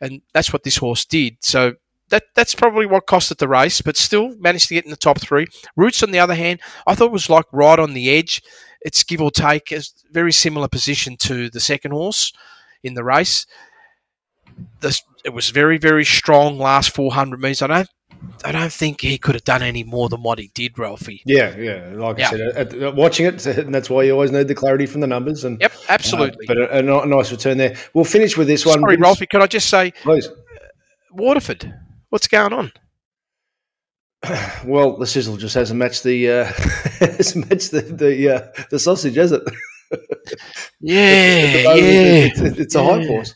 and 0.01 0.23
that's 0.33 0.53
what 0.53 0.63
this 0.63 0.77
horse 0.77 1.05
did. 1.05 1.39
So 1.41 1.75
that 2.11 2.25
that's 2.35 2.55
probably 2.55 2.87
what 2.87 3.07
cost 3.07 3.33
it 3.33 3.39
the 3.39 3.49
race, 3.49 3.81
but 3.81 3.97
still 3.97 4.37
managed 4.37 4.69
to 4.69 4.75
get 4.75 4.85
in 4.85 4.91
the 4.91 4.97
top 4.97 5.21
three. 5.21 5.47
Roots, 5.77 6.03
on 6.03 6.13
the 6.13 6.21
other 6.21 6.37
hand, 6.37 6.61
I 6.87 6.95
thought 6.95 7.11
was 7.11 7.31
like 7.31 7.47
right 7.53 7.79
on 7.79 7.95
the 7.95 8.11
edge. 8.11 8.43
It's 8.83 9.03
give 9.03 9.21
or 9.21 9.33
take 9.33 9.73
a 9.73 9.83
very 10.13 10.33
similar 10.33 10.69
position 10.69 11.17
to 11.19 11.51
the 11.51 11.59
second 11.59 11.91
horse 11.91 12.33
in 12.83 12.95
the 12.95 13.05
race. 13.05 13.47
This, 14.81 15.03
it 15.25 15.31
was 15.31 15.51
very, 15.51 15.79
very 15.79 16.05
strong 16.05 16.59
last 16.59 16.95
400 16.95 17.41
metres. 17.41 17.63
I 17.63 17.67
don't, 17.69 17.89
I 18.45 18.51
don't 18.53 18.73
think 18.73 19.01
he 19.01 19.19
could 19.19 19.35
have 19.37 19.45
done 19.45 19.63
any 19.63 19.85
more 19.85 20.09
than 20.09 20.23
what 20.23 20.39
he 20.39 20.51
did, 20.55 20.79
Ralphy. 20.79 21.23
Yeah, 21.25 21.57
yeah. 21.57 21.93
Like 21.95 22.19
Yeah. 22.19 22.27
I 22.27 22.31
said, 22.31 22.41
at, 22.41 22.75
at, 22.75 22.95
watching 22.97 23.27
it, 23.27 23.45
and 23.47 23.73
that's 23.75 23.89
why 23.89 24.03
you 24.03 24.13
always 24.13 24.33
need 24.33 24.49
the 24.49 24.55
clarity 24.55 24.87
from 24.87 25.01
the 25.01 25.07
numbers. 25.07 25.45
And 25.45 25.61
Yep, 25.61 25.73
absolutely. 25.89 26.47
uh, 26.49 26.55
but 26.55 26.59
a, 26.59 26.79
a 26.79 26.83
ni- 26.83 27.15
nice 27.15 27.31
return 27.31 27.59
there. 27.59 27.77
We'll 27.95 28.05
finish 28.05 28.37
with 28.37 28.49
this 28.49 28.67
one. 28.67 28.81
Sorry. 28.81 28.97
Ralphy, 28.97 29.27
could 29.27 29.43
I 29.43 29.47
just 29.47 29.69
say, 29.69 29.93
Please. 30.03 30.29
Waterford, 31.13 31.73
what's 32.11 32.27
going 32.29 32.53
on? 32.53 32.73
Well, 34.65 34.97
the 34.97 35.07
sizzle 35.07 35.37
just 35.37 35.55
hasn't 35.55 35.79
matched 35.79 36.03
the 36.03 36.29
uh, 36.29 36.45
hasn't 36.99 37.49
matched 37.49 37.71
the 37.71 37.83
the, 37.83 38.35
uh, 38.35 38.63
the 38.71 38.79
sausage, 38.81 39.15
has 39.15 39.31
it? 39.33 39.43
Yeah, 40.81 41.63
moment, 41.65 41.83
yeah. 41.83 42.11
It's, 42.27 42.41
it's 42.41 42.75
a 42.75 42.85
high 42.85 43.05
horse. 43.07 43.35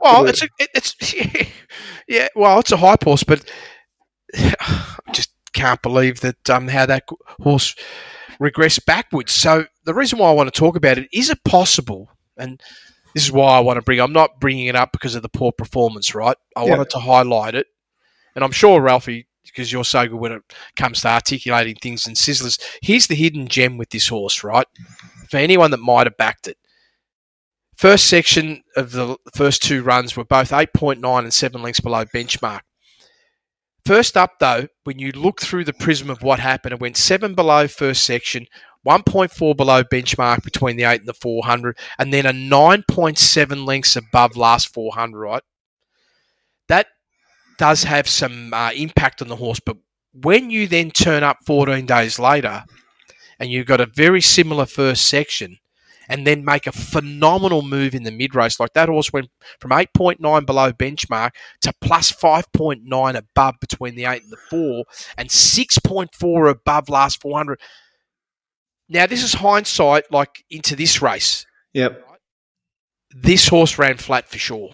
Well, 0.00 0.26
it's 0.26 0.42
a, 0.42 0.48
it, 0.58 0.70
it's 0.74 1.14
yeah. 2.08 2.28
Well, 2.34 2.58
it's 2.60 2.72
a 2.72 2.76
hype 2.76 3.04
horse, 3.04 3.22
but 3.24 3.44
I 4.36 4.96
just 5.12 5.30
can't 5.52 5.82
believe 5.82 6.20
that 6.20 6.48
um, 6.50 6.68
how 6.68 6.86
that 6.86 7.04
horse 7.40 7.74
regressed 8.40 8.84
backwards. 8.86 9.32
So 9.32 9.66
the 9.84 9.94
reason 9.94 10.18
why 10.18 10.28
I 10.30 10.32
want 10.34 10.52
to 10.52 10.58
talk 10.58 10.76
about 10.76 10.98
it 10.98 11.08
is 11.12 11.30
it 11.30 11.42
possible, 11.44 12.10
and 12.36 12.60
this 13.14 13.24
is 13.24 13.32
why 13.32 13.56
I 13.56 13.60
want 13.60 13.76
to 13.76 13.82
bring. 13.82 14.00
I'm 14.00 14.12
not 14.12 14.40
bringing 14.40 14.66
it 14.66 14.76
up 14.76 14.92
because 14.92 15.14
of 15.14 15.22
the 15.22 15.28
poor 15.28 15.52
performance, 15.52 16.14
right? 16.14 16.36
I 16.56 16.64
Yeah. 16.64 16.70
wanted 16.70 16.90
to 16.90 16.98
highlight 17.00 17.54
it, 17.54 17.66
and 18.34 18.44
I'm 18.44 18.52
sure 18.52 18.80
Ralphy. 18.80 19.26
Because 19.44 19.72
you're 19.72 19.84
so 19.84 20.06
good 20.06 20.18
when 20.20 20.32
it 20.32 20.42
comes 20.76 21.00
to 21.00 21.08
articulating 21.08 21.74
things 21.76 22.06
and 22.06 22.14
sizzlers. 22.14 22.60
Here's 22.82 23.06
the 23.06 23.14
hidden 23.14 23.48
gem 23.48 23.78
with 23.78 23.90
this 23.90 24.08
horse, 24.08 24.44
right? 24.44 24.66
For 25.28 25.38
anyone 25.38 25.70
that 25.70 25.78
might 25.78 26.06
have 26.06 26.16
backed 26.16 26.46
it, 26.46 26.56
First 27.80 28.08
section 28.08 28.62
of 28.76 28.92
the 28.92 29.16
first 29.34 29.62
two 29.62 29.82
runs 29.82 30.14
were 30.14 30.26
both 30.26 30.50
8.9 30.50 31.18
and 31.18 31.32
7 31.32 31.62
lengths 31.62 31.80
below 31.80 32.04
benchmark. 32.04 32.60
First 33.86 34.18
up, 34.18 34.32
though, 34.38 34.66
when 34.84 34.98
you 34.98 35.12
look 35.12 35.40
through 35.40 35.64
the 35.64 35.72
prism 35.72 36.10
of 36.10 36.22
what 36.22 36.40
happened, 36.40 36.74
it 36.74 36.80
went 36.80 36.98
7 36.98 37.34
below 37.34 37.66
first 37.66 38.04
section, 38.04 38.44
1.4 38.86 39.56
below 39.56 39.82
benchmark 39.82 40.44
between 40.44 40.76
the 40.76 40.84
8 40.84 41.00
and 41.00 41.08
the 41.08 41.14
400, 41.14 41.78
and 41.98 42.12
then 42.12 42.26
a 42.26 42.32
9.7 42.32 43.66
lengths 43.66 43.96
above 43.96 44.36
last 44.36 44.74
400, 44.74 45.18
right? 45.18 45.42
That 46.68 46.86
does 47.60 47.84
have 47.84 48.08
some 48.08 48.54
uh, 48.54 48.70
impact 48.74 49.20
on 49.20 49.28
the 49.28 49.36
horse, 49.36 49.60
but 49.60 49.76
when 50.14 50.48
you 50.48 50.66
then 50.66 50.90
turn 50.90 51.22
up 51.22 51.36
14 51.44 51.84
days 51.84 52.18
later 52.18 52.64
and 53.38 53.50
you've 53.50 53.66
got 53.66 53.82
a 53.82 53.86
very 53.94 54.22
similar 54.22 54.64
first 54.64 55.06
section, 55.06 55.58
and 56.08 56.26
then 56.26 56.44
make 56.44 56.66
a 56.66 56.72
phenomenal 56.72 57.62
move 57.62 57.94
in 57.94 58.02
the 58.02 58.10
mid 58.10 58.34
race. 58.34 58.58
Like 58.58 58.72
that 58.72 58.88
horse 58.88 59.12
went 59.12 59.28
from 59.60 59.70
8.9 59.70 60.44
below 60.44 60.72
benchmark 60.72 61.30
to 61.60 61.72
plus 61.80 62.10
5.9 62.10 63.14
above 63.14 63.54
between 63.60 63.94
the 63.94 64.06
8 64.06 64.22
and 64.22 64.32
the 64.32 64.36
4, 64.48 64.84
and 65.18 65.28
6.4 65.28 66.50
above 66.50 66.88
last 66.88 67.20
400. 67.20 67.60
Now, 68.88 69.06
this 69.06 69.22
is 69.22 69.34
hindsight, 69.34 70.10
like 70.10 70.44
into 70.50 70.74
this 70.74 71.00
race. 71.00 71.46
Yep. 71.74 72.04
This 73.14 73.46
horse 73.48 73.78
ran 73.78 73.98
flat 73.98 74.28
for 74.28 74.38
sure. 74.38 74.70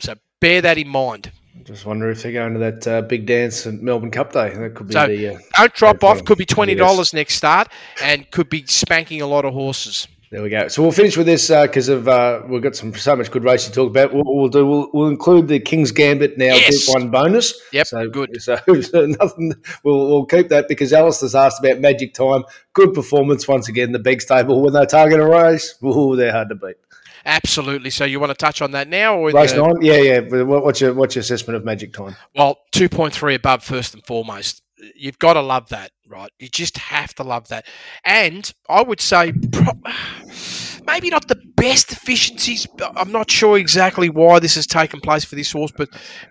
So 0.00 0.16
bear 0.40 0.60
that 0.60 0.76
in 0.76 0.88
mind. 0.88 1.32
Just 1.62 1.86
wonder 1.86 2.10
if 2.10 2.22
they're 2.22 2.32
going 2.32 2.54
to 2.54 2.58
that 2.58 2.86
uh, 2.86 3.02
big 3.02 3.26
dance 3.26 3.66
at 3.66 3.74
Melbourne 3.74 4.10
Cup 4.10 4.32
Day. 4.32 4.50
That 4.54 4.74
could 4.74 4.88
be 4.88 4.92
So- 4.92 5.06
the. 5.06 5.28
Uh, 5.36 5.38
Don't 5.56 5.74
drop 5.74 6.04
off. 6.04 6.24
Could 6.24 6.36
be 6.38 6.44
$20 6.46 6.76
Yes. 6.76 7.14
next 7.14 7.34
start 7.36 7.68
and 8.02 8.28
could 8.32 8.50
be 8.50 8.64
spanking 8.66 9.20
a 9.22 9.26
lot 9.26 9.44
of 9.44 9.54
horses. 9.54 10.08
there 10.30 10.42
we 10.42 10.48
go. 10.50 10.66
So 10.66 10.82
we'll 10.82 10.90
finish 10.90 11.16
with 11.16 11.26
this 11.26 11.48
because 11.48 11.88
of 11.88 12.08
uh, 12.08 12.42
we've 12.48 12.60
got 12.60 12.74
some 12.74 12.92
so 12.94 13.14
much 13.14 13.30
good 13.30 13.44
race 13.44 13.66
to 13.66 13.72
talk 13.72 13.88
about. 13.88 14.12
What 14.12 14.26
we'll 14.26 14.48
do 14.48 14.66
we'll, 14.66 14.90
we'll 14.92 15.08
include 15.08 15.46
the 15.46 15.60
King's 15.60 15.92
Gambit 15.92 16.36
now 16.36 16.46
Yes. 16.56 16.86
Group 16.86 17.02
One 17.02 17.10
bonus. 17.10 17.54
Yep, 17.72 17.86
so 17.86 18.08
good. 18.10 18.42
So, 18.42 18.56
so 18.82 19.06
nothing. 19.06 19.54
We'll, 19.84 20.08
we'll 20.08 20.26
keep 20.26 20.48
that 20.48 20.66
because 20.66 20.92
Alice 20.92 21.20
has 21.20 21.36
asked 21.36 21.64
about 21.64 21.78
Magic 21.80 22.14
Time. 22.14 22.42
Good 22.72 22.92
performance 22.94 23.46
once 23.46 23.68
again. 23.68 23.92
The 23.92 24.00
big 24.00 24.20
stable 24.20 24.60
when 24.60 24.72
they 24.74 24.84
target 24.86 25.20
a 25.20 25.24
race. 25.26 25.76
Ooh, 25.84 26.16
they're 26.16 26.32
hard 26.32 26.48
to 26.48 26.56
beat. 26.56 26.76
Absolutely. 27.26 27.90
So 27.90 28.04
you 28.04 28.20
want 28.20 28.30
to 28.30 28.36
touch 28.36 28.60
on 28.62 28.72
that 28.72 28.88
now? 28.88 29.16
Or 29.16 29.30
Race 29.30 29.52
the- 29.52 29.62
nine, 29.62 29.74
yeah, 29.80 29.96
yeah. 29.96 30.42
What's 30.42 30.80
your 30.80 30.94
what's 30.94 31.14
your 31.14 31.20
assessment 31.20 31.56
of 31.56 31.64
Magic 31.64 31.92
Time? 31.92 32.16
Well, 32.34 32.58
2.3 32.72 33.34
above 33.34 33.62
first 33.62 33.94
and 33.94 34.04
foremost. 34.04 34.62
You've 34.96 35.18
got 35.18 35.34
to 35.34 35.40
love 35.40 35.70
that, 35.70 35.92
right? 36.08 36.30
You 36.38 36.48
just 36.48 36.76
have 36.76 37.14
to 37.14 37.22
love 37.22 37.48
that. 37.48 37.66
And 38.04 38.52
I 38.68 38.82
would 38.82 39.00
say 39.00 39.32
pro- 39.32 39.80
maybe 40.86 41.08
not 41.08 41.28
the 41.28 41.40
best 41.56 41.92
efficiencies. 41.92 42.66
I'm 42.96 43.10
not 43.12 43.30
sure 43.30 43.56
exactly 43.56 44.10
why 44.10 44.38
this 44.38 44.56
has 44.56 44.66
taken 44.66 45.00
place 45.00 45.24
for 45.24 45.36
this 45.36 45.50
horse, 45.52 45.72
but 45.74 45.88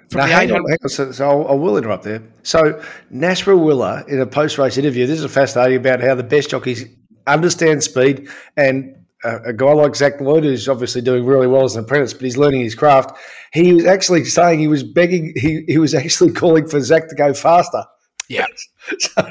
from 0.10 0.20
Now, 0.22 0.28
the 0.28 0.34
hang 0.34 0.50
800 0.50 0.56
on, 0.60 0.70
hang 0.70 0.78
on. 0.84 0.90
So, 0.90 1.12
so 1.12 1.44
I'll, 1.46 1.78
interrupt 1.78 2.04
there. 2.04 2.22
So, 2.44 2.84
Nash 3.10 3.46
Rawiller, 3.46 4.08
in 4.08 4.20
a 4.20 4.28
post 4.28 4.60
race 4.60 4.78
interview, 4.78 5.08
this 5.08 5.20
is 5.20 5.32
fascinating 5.32 5.78
about 5.78 6.02
how 6.02 6.14
the 6.14 6.24
best 6.24 6.52
jockeys 6.52 6.86
understand 7.26 7.84
speed. 7.84 8.30
And 8.58 9.03
a, 9.24 9.38
a 9.50 9.54
guy 9.54 9.72
like 9.74 9.96
Zac 9.96 10.20
Lloyd, 10.22 10.44
who's 10.44 10.68
obviously 10.68 11.02
doing 11.02 11.26
really 11.26 11.48
well 11.48 11.64
as 11.64 11.76
an 11.76 11.84
apprentice, 11.84 12.14
but 12.14 12.24
he's 12.24 12.38
learning 12.38 12.62
his 12.62 12.76
craft, 12.76 13.18
he 13.52 13.74
was 13.74 13.86
actually 13.86 14.26
saying 14.26 14.60
he 14.60 14.68
was 14.68 14.84
begging, 14.84 15.34
he, 15.36 15.64
he 15.68 15.78
was 15.78 15.94
actually 15.94 16.32
calling 16.42 16.68
for 16.68 16.80
Zac 16.82 17.10
to 17.10 17.16
go 17.16 17.34
faster. 17.34 17.84
Yeah. 18.30 18.48
So 18.98 19.24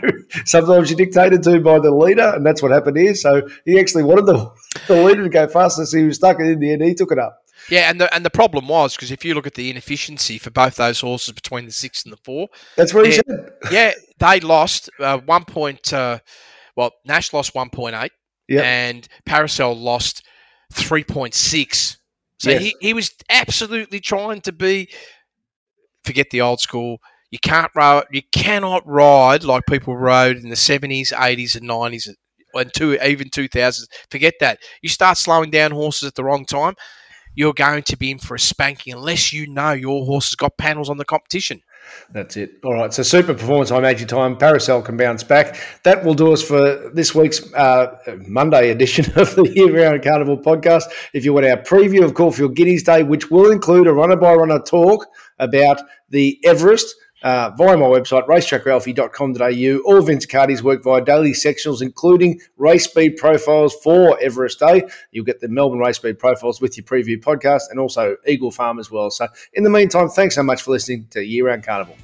sometimes 0.46 0.88
you're 0.88 0.96
dictated 0.96 1.42
to 1.42 1.60
by 1.60 1.78
the 1.78 1.90
leader, 1.90 2.32
and 2.34 2.44
that's 2.44 2.62
what 2.62 2.70
happened 2.72 2.96
here. 2.96 3.14
So 3.14 3.46
he 3.66 3.78
actually 3.78 4.02
wanted 4.02 4.24
the, 4.24 4.50
the 4.88 5.02
leader 5.04 5.24
to 5.24 5.28
go 5.28 5.46
faster, 5.46 5.84
so 5.84 5.98
he 5.98 6.04
was 6.04 6.16
stuck, 6.16 6.38
and 6.38 6.48
in 6.48 6.58
the 6.58 6.72
end, 6.72 6.82
he 6.82 6.94
took 6.94 7.12
it 7.12 7.18
up. 7.18 7.38
Yeah, 7.68 7.90
and 7.90 8.00
the 8.00 8.12
and 8.14 8.24
the 8.24 8.30
problem 8.30 8.68
was 8.68 8.96
because 8.96 9.10
if 9.10 9.26
you 9.26 9.34
look 9.34 9.46
at 9.46 9.54
the 9.54 9.68
inefficiency 9.70 10.38
for 10.38 10.50
both 10.50 10.76
those 10.76 11.00
horses 11.00 11.34
between 11.34 11.66
the 11.66 11.70
six 11.70 12.02
and 12.04 12.12
the 12.12 12.16
four, 12.24 12.48
That's 12.76 12.94
what 12.94 13.04
he 13.04 13.12
said. 13.12 13.24
yeah, 13.70 13.92
they 14.18 14.40
lost 14.40 14.88
uh, 14.98 15.18
one 15.18 15.44
point. 15.44 15.92
Uh, 15.92 16.20
well, 16.74 16.92
Nash 17.04 17.32
lost 17.34 17.54
one 17.54 17.68
point 17.68 17.94
eight, 17.94 18.12
Yeah. 18.52 18.62
and 18.62 19.08
Paracel 19.26 19.80
lost 19.80 20.24
three 20.72 21.04
point 21.04 21.34
six. 21.34 21.98
So 22.38 22.50
Yes. 22.50 22.62
he, 22.62 22.76
he 22.80 22.92
was 22.94 23.10
absolutely 23.30 24.00
trying 24.00 24.40
to 24.42 24.52
be. 24.52 24.88
Forget 26.04 26.30
the 26.30 26.40
old 26.40 26.60
school. 26.60 26.98
You 27.30 27.38
can't 27.38 27.70
ride. 27.74 28.04
You 28.10 28.22
cannot 28.32 28.86
ride 28.86 29.44
like 29.44 29.64
people 29.66 29.96
rode 29.96 30.36
in 30.38 30.50
the 30.50 30.56
seventies, 30.56 31.12
eighties, 31.18 31.54
and 31.54 31.66
nineties. 31.66 32.08
and 32.54 32.74
two 32.74 32.98
even 33.02 33.30
two 33.30 33.48
thousands. 33.48 33.88
Forget 34.10 34.34
that. 34.40 34.58
You 34.82 34.88
start 34.88 35.16
slowing 35.16 35.50
down 35.50 35.70
horses 35.70 36.08
at 36.08 36.14
the 36.16 36.24
wrong 36.24 36.44
time, 36.44 36.74
you're 37.34 37.54
going 37.54 37.84
to 37.84 37.96
be 37.96 38.10
in 38.10 38.18
for 38.18 38.34
a 38.34 38.40
spanking 38.40 38.92
unless 38.92 39.32
you 39.32 39.46
know 39.46 39.72
your 39.72 40.04
horse 40.04 40.26
has 40.30 40.34
got 40.36 40.58
panels 40.58 40.90
on 40.90 40.98
the 40.98 41.04
competition. 41.04 41.60
That's 42.12 42.36
it. 42.36 42.58
All 42.64 42.74
right. 42.74 42.92
So 42.92 43.02
super 43.02 43.34
performance 43.34 43.70
high 43.70 43.80
magic 43.80 44.08
time. 44.08 44.36
Paracel 44.36 44.84
can 44.84 44.96
bounce 44.96 45.22
back. 45.22 45.56
That 45.82 46.04
will 46.04 46.14
do 46.14 46.32
us 46.32 46.42
for 46.42 46.90
this 46.92 47.14
week's 47.14 47.52
uh, 47.54 47.96
Monday 48.26 48.70
edition 48.70 49.06
of 49.16 49.34
the 49.34 49.50
Year 49.54 49.84
Round 49.84 50.02
Carnival 50.02 50.38
podcast. 50.38 50.84
If 51.14 51.24
you 51.24 51.32
want 51.32 51.46
our 51.46 51.56
preview 51.56 52.04
of 52.04 52.14
Caulfield 52.14 52.54
Guineas 52.54 52.82
Day, 52.82 53.02
which 53.02 53.30
will 53.30 53.50
include 53.50 53.86
a 53.86 53.92
runner 53.92 54.16
by 54.16 54.34
runner 54.34 54.60
talk 54.60 55.06
about 55.38 55.80
the 56.10 56.38
Everest. 56.44 56.94
Uh, 57.22 57.50
via 57.56 57.76
my 57.76 57.86
website, 57.86 58.26
racetrackralphy.com.au. 58.26 59.82
All 59.84 60.02
Vince 60.02 60.26
Accardi's 60.26 60.62
work 60.62 60.82
via 60.82 61.04
daily 61.04 61.32
sectionals, 61.32 61.80
including 61.80 62.40
race 62.56 62.84
speed 62.84 63.16
profiles 63.16 63.74
for 63.82 64.18
Everest 64.20 64.58
Day. 64.58 64.82
You'll 65.12 65.24
get 65.24 65.40
the 65.40 65.48
Melbourne 65.48 65.78
race 65.78 65.96
speed 65.96 66.18
profiles 66.18 66.60
with 66.60 66.76
your 66.76 66.84
preview 66.84 67.20
podcast 67.22 67.62
and 67.70 67.78
also 67.78 68.16
Eagle 68.26 68.50
Farm 68.50 68.78
as 68.78 68.90
well. 68.90 69.10
So, 69.10 69.28
in 69.52 69.62
the 69.62 69.70
meantime, 69.70 70.08
thanks 70.08 70.34
so 70.34 70.42
much 70.42 70.62
for 70.62 70.72
listening 70.72 71.06
to 71.10 71.24
Year 71.24 71.46
Round 71.46 71.64
Carnival. 71.64 71.96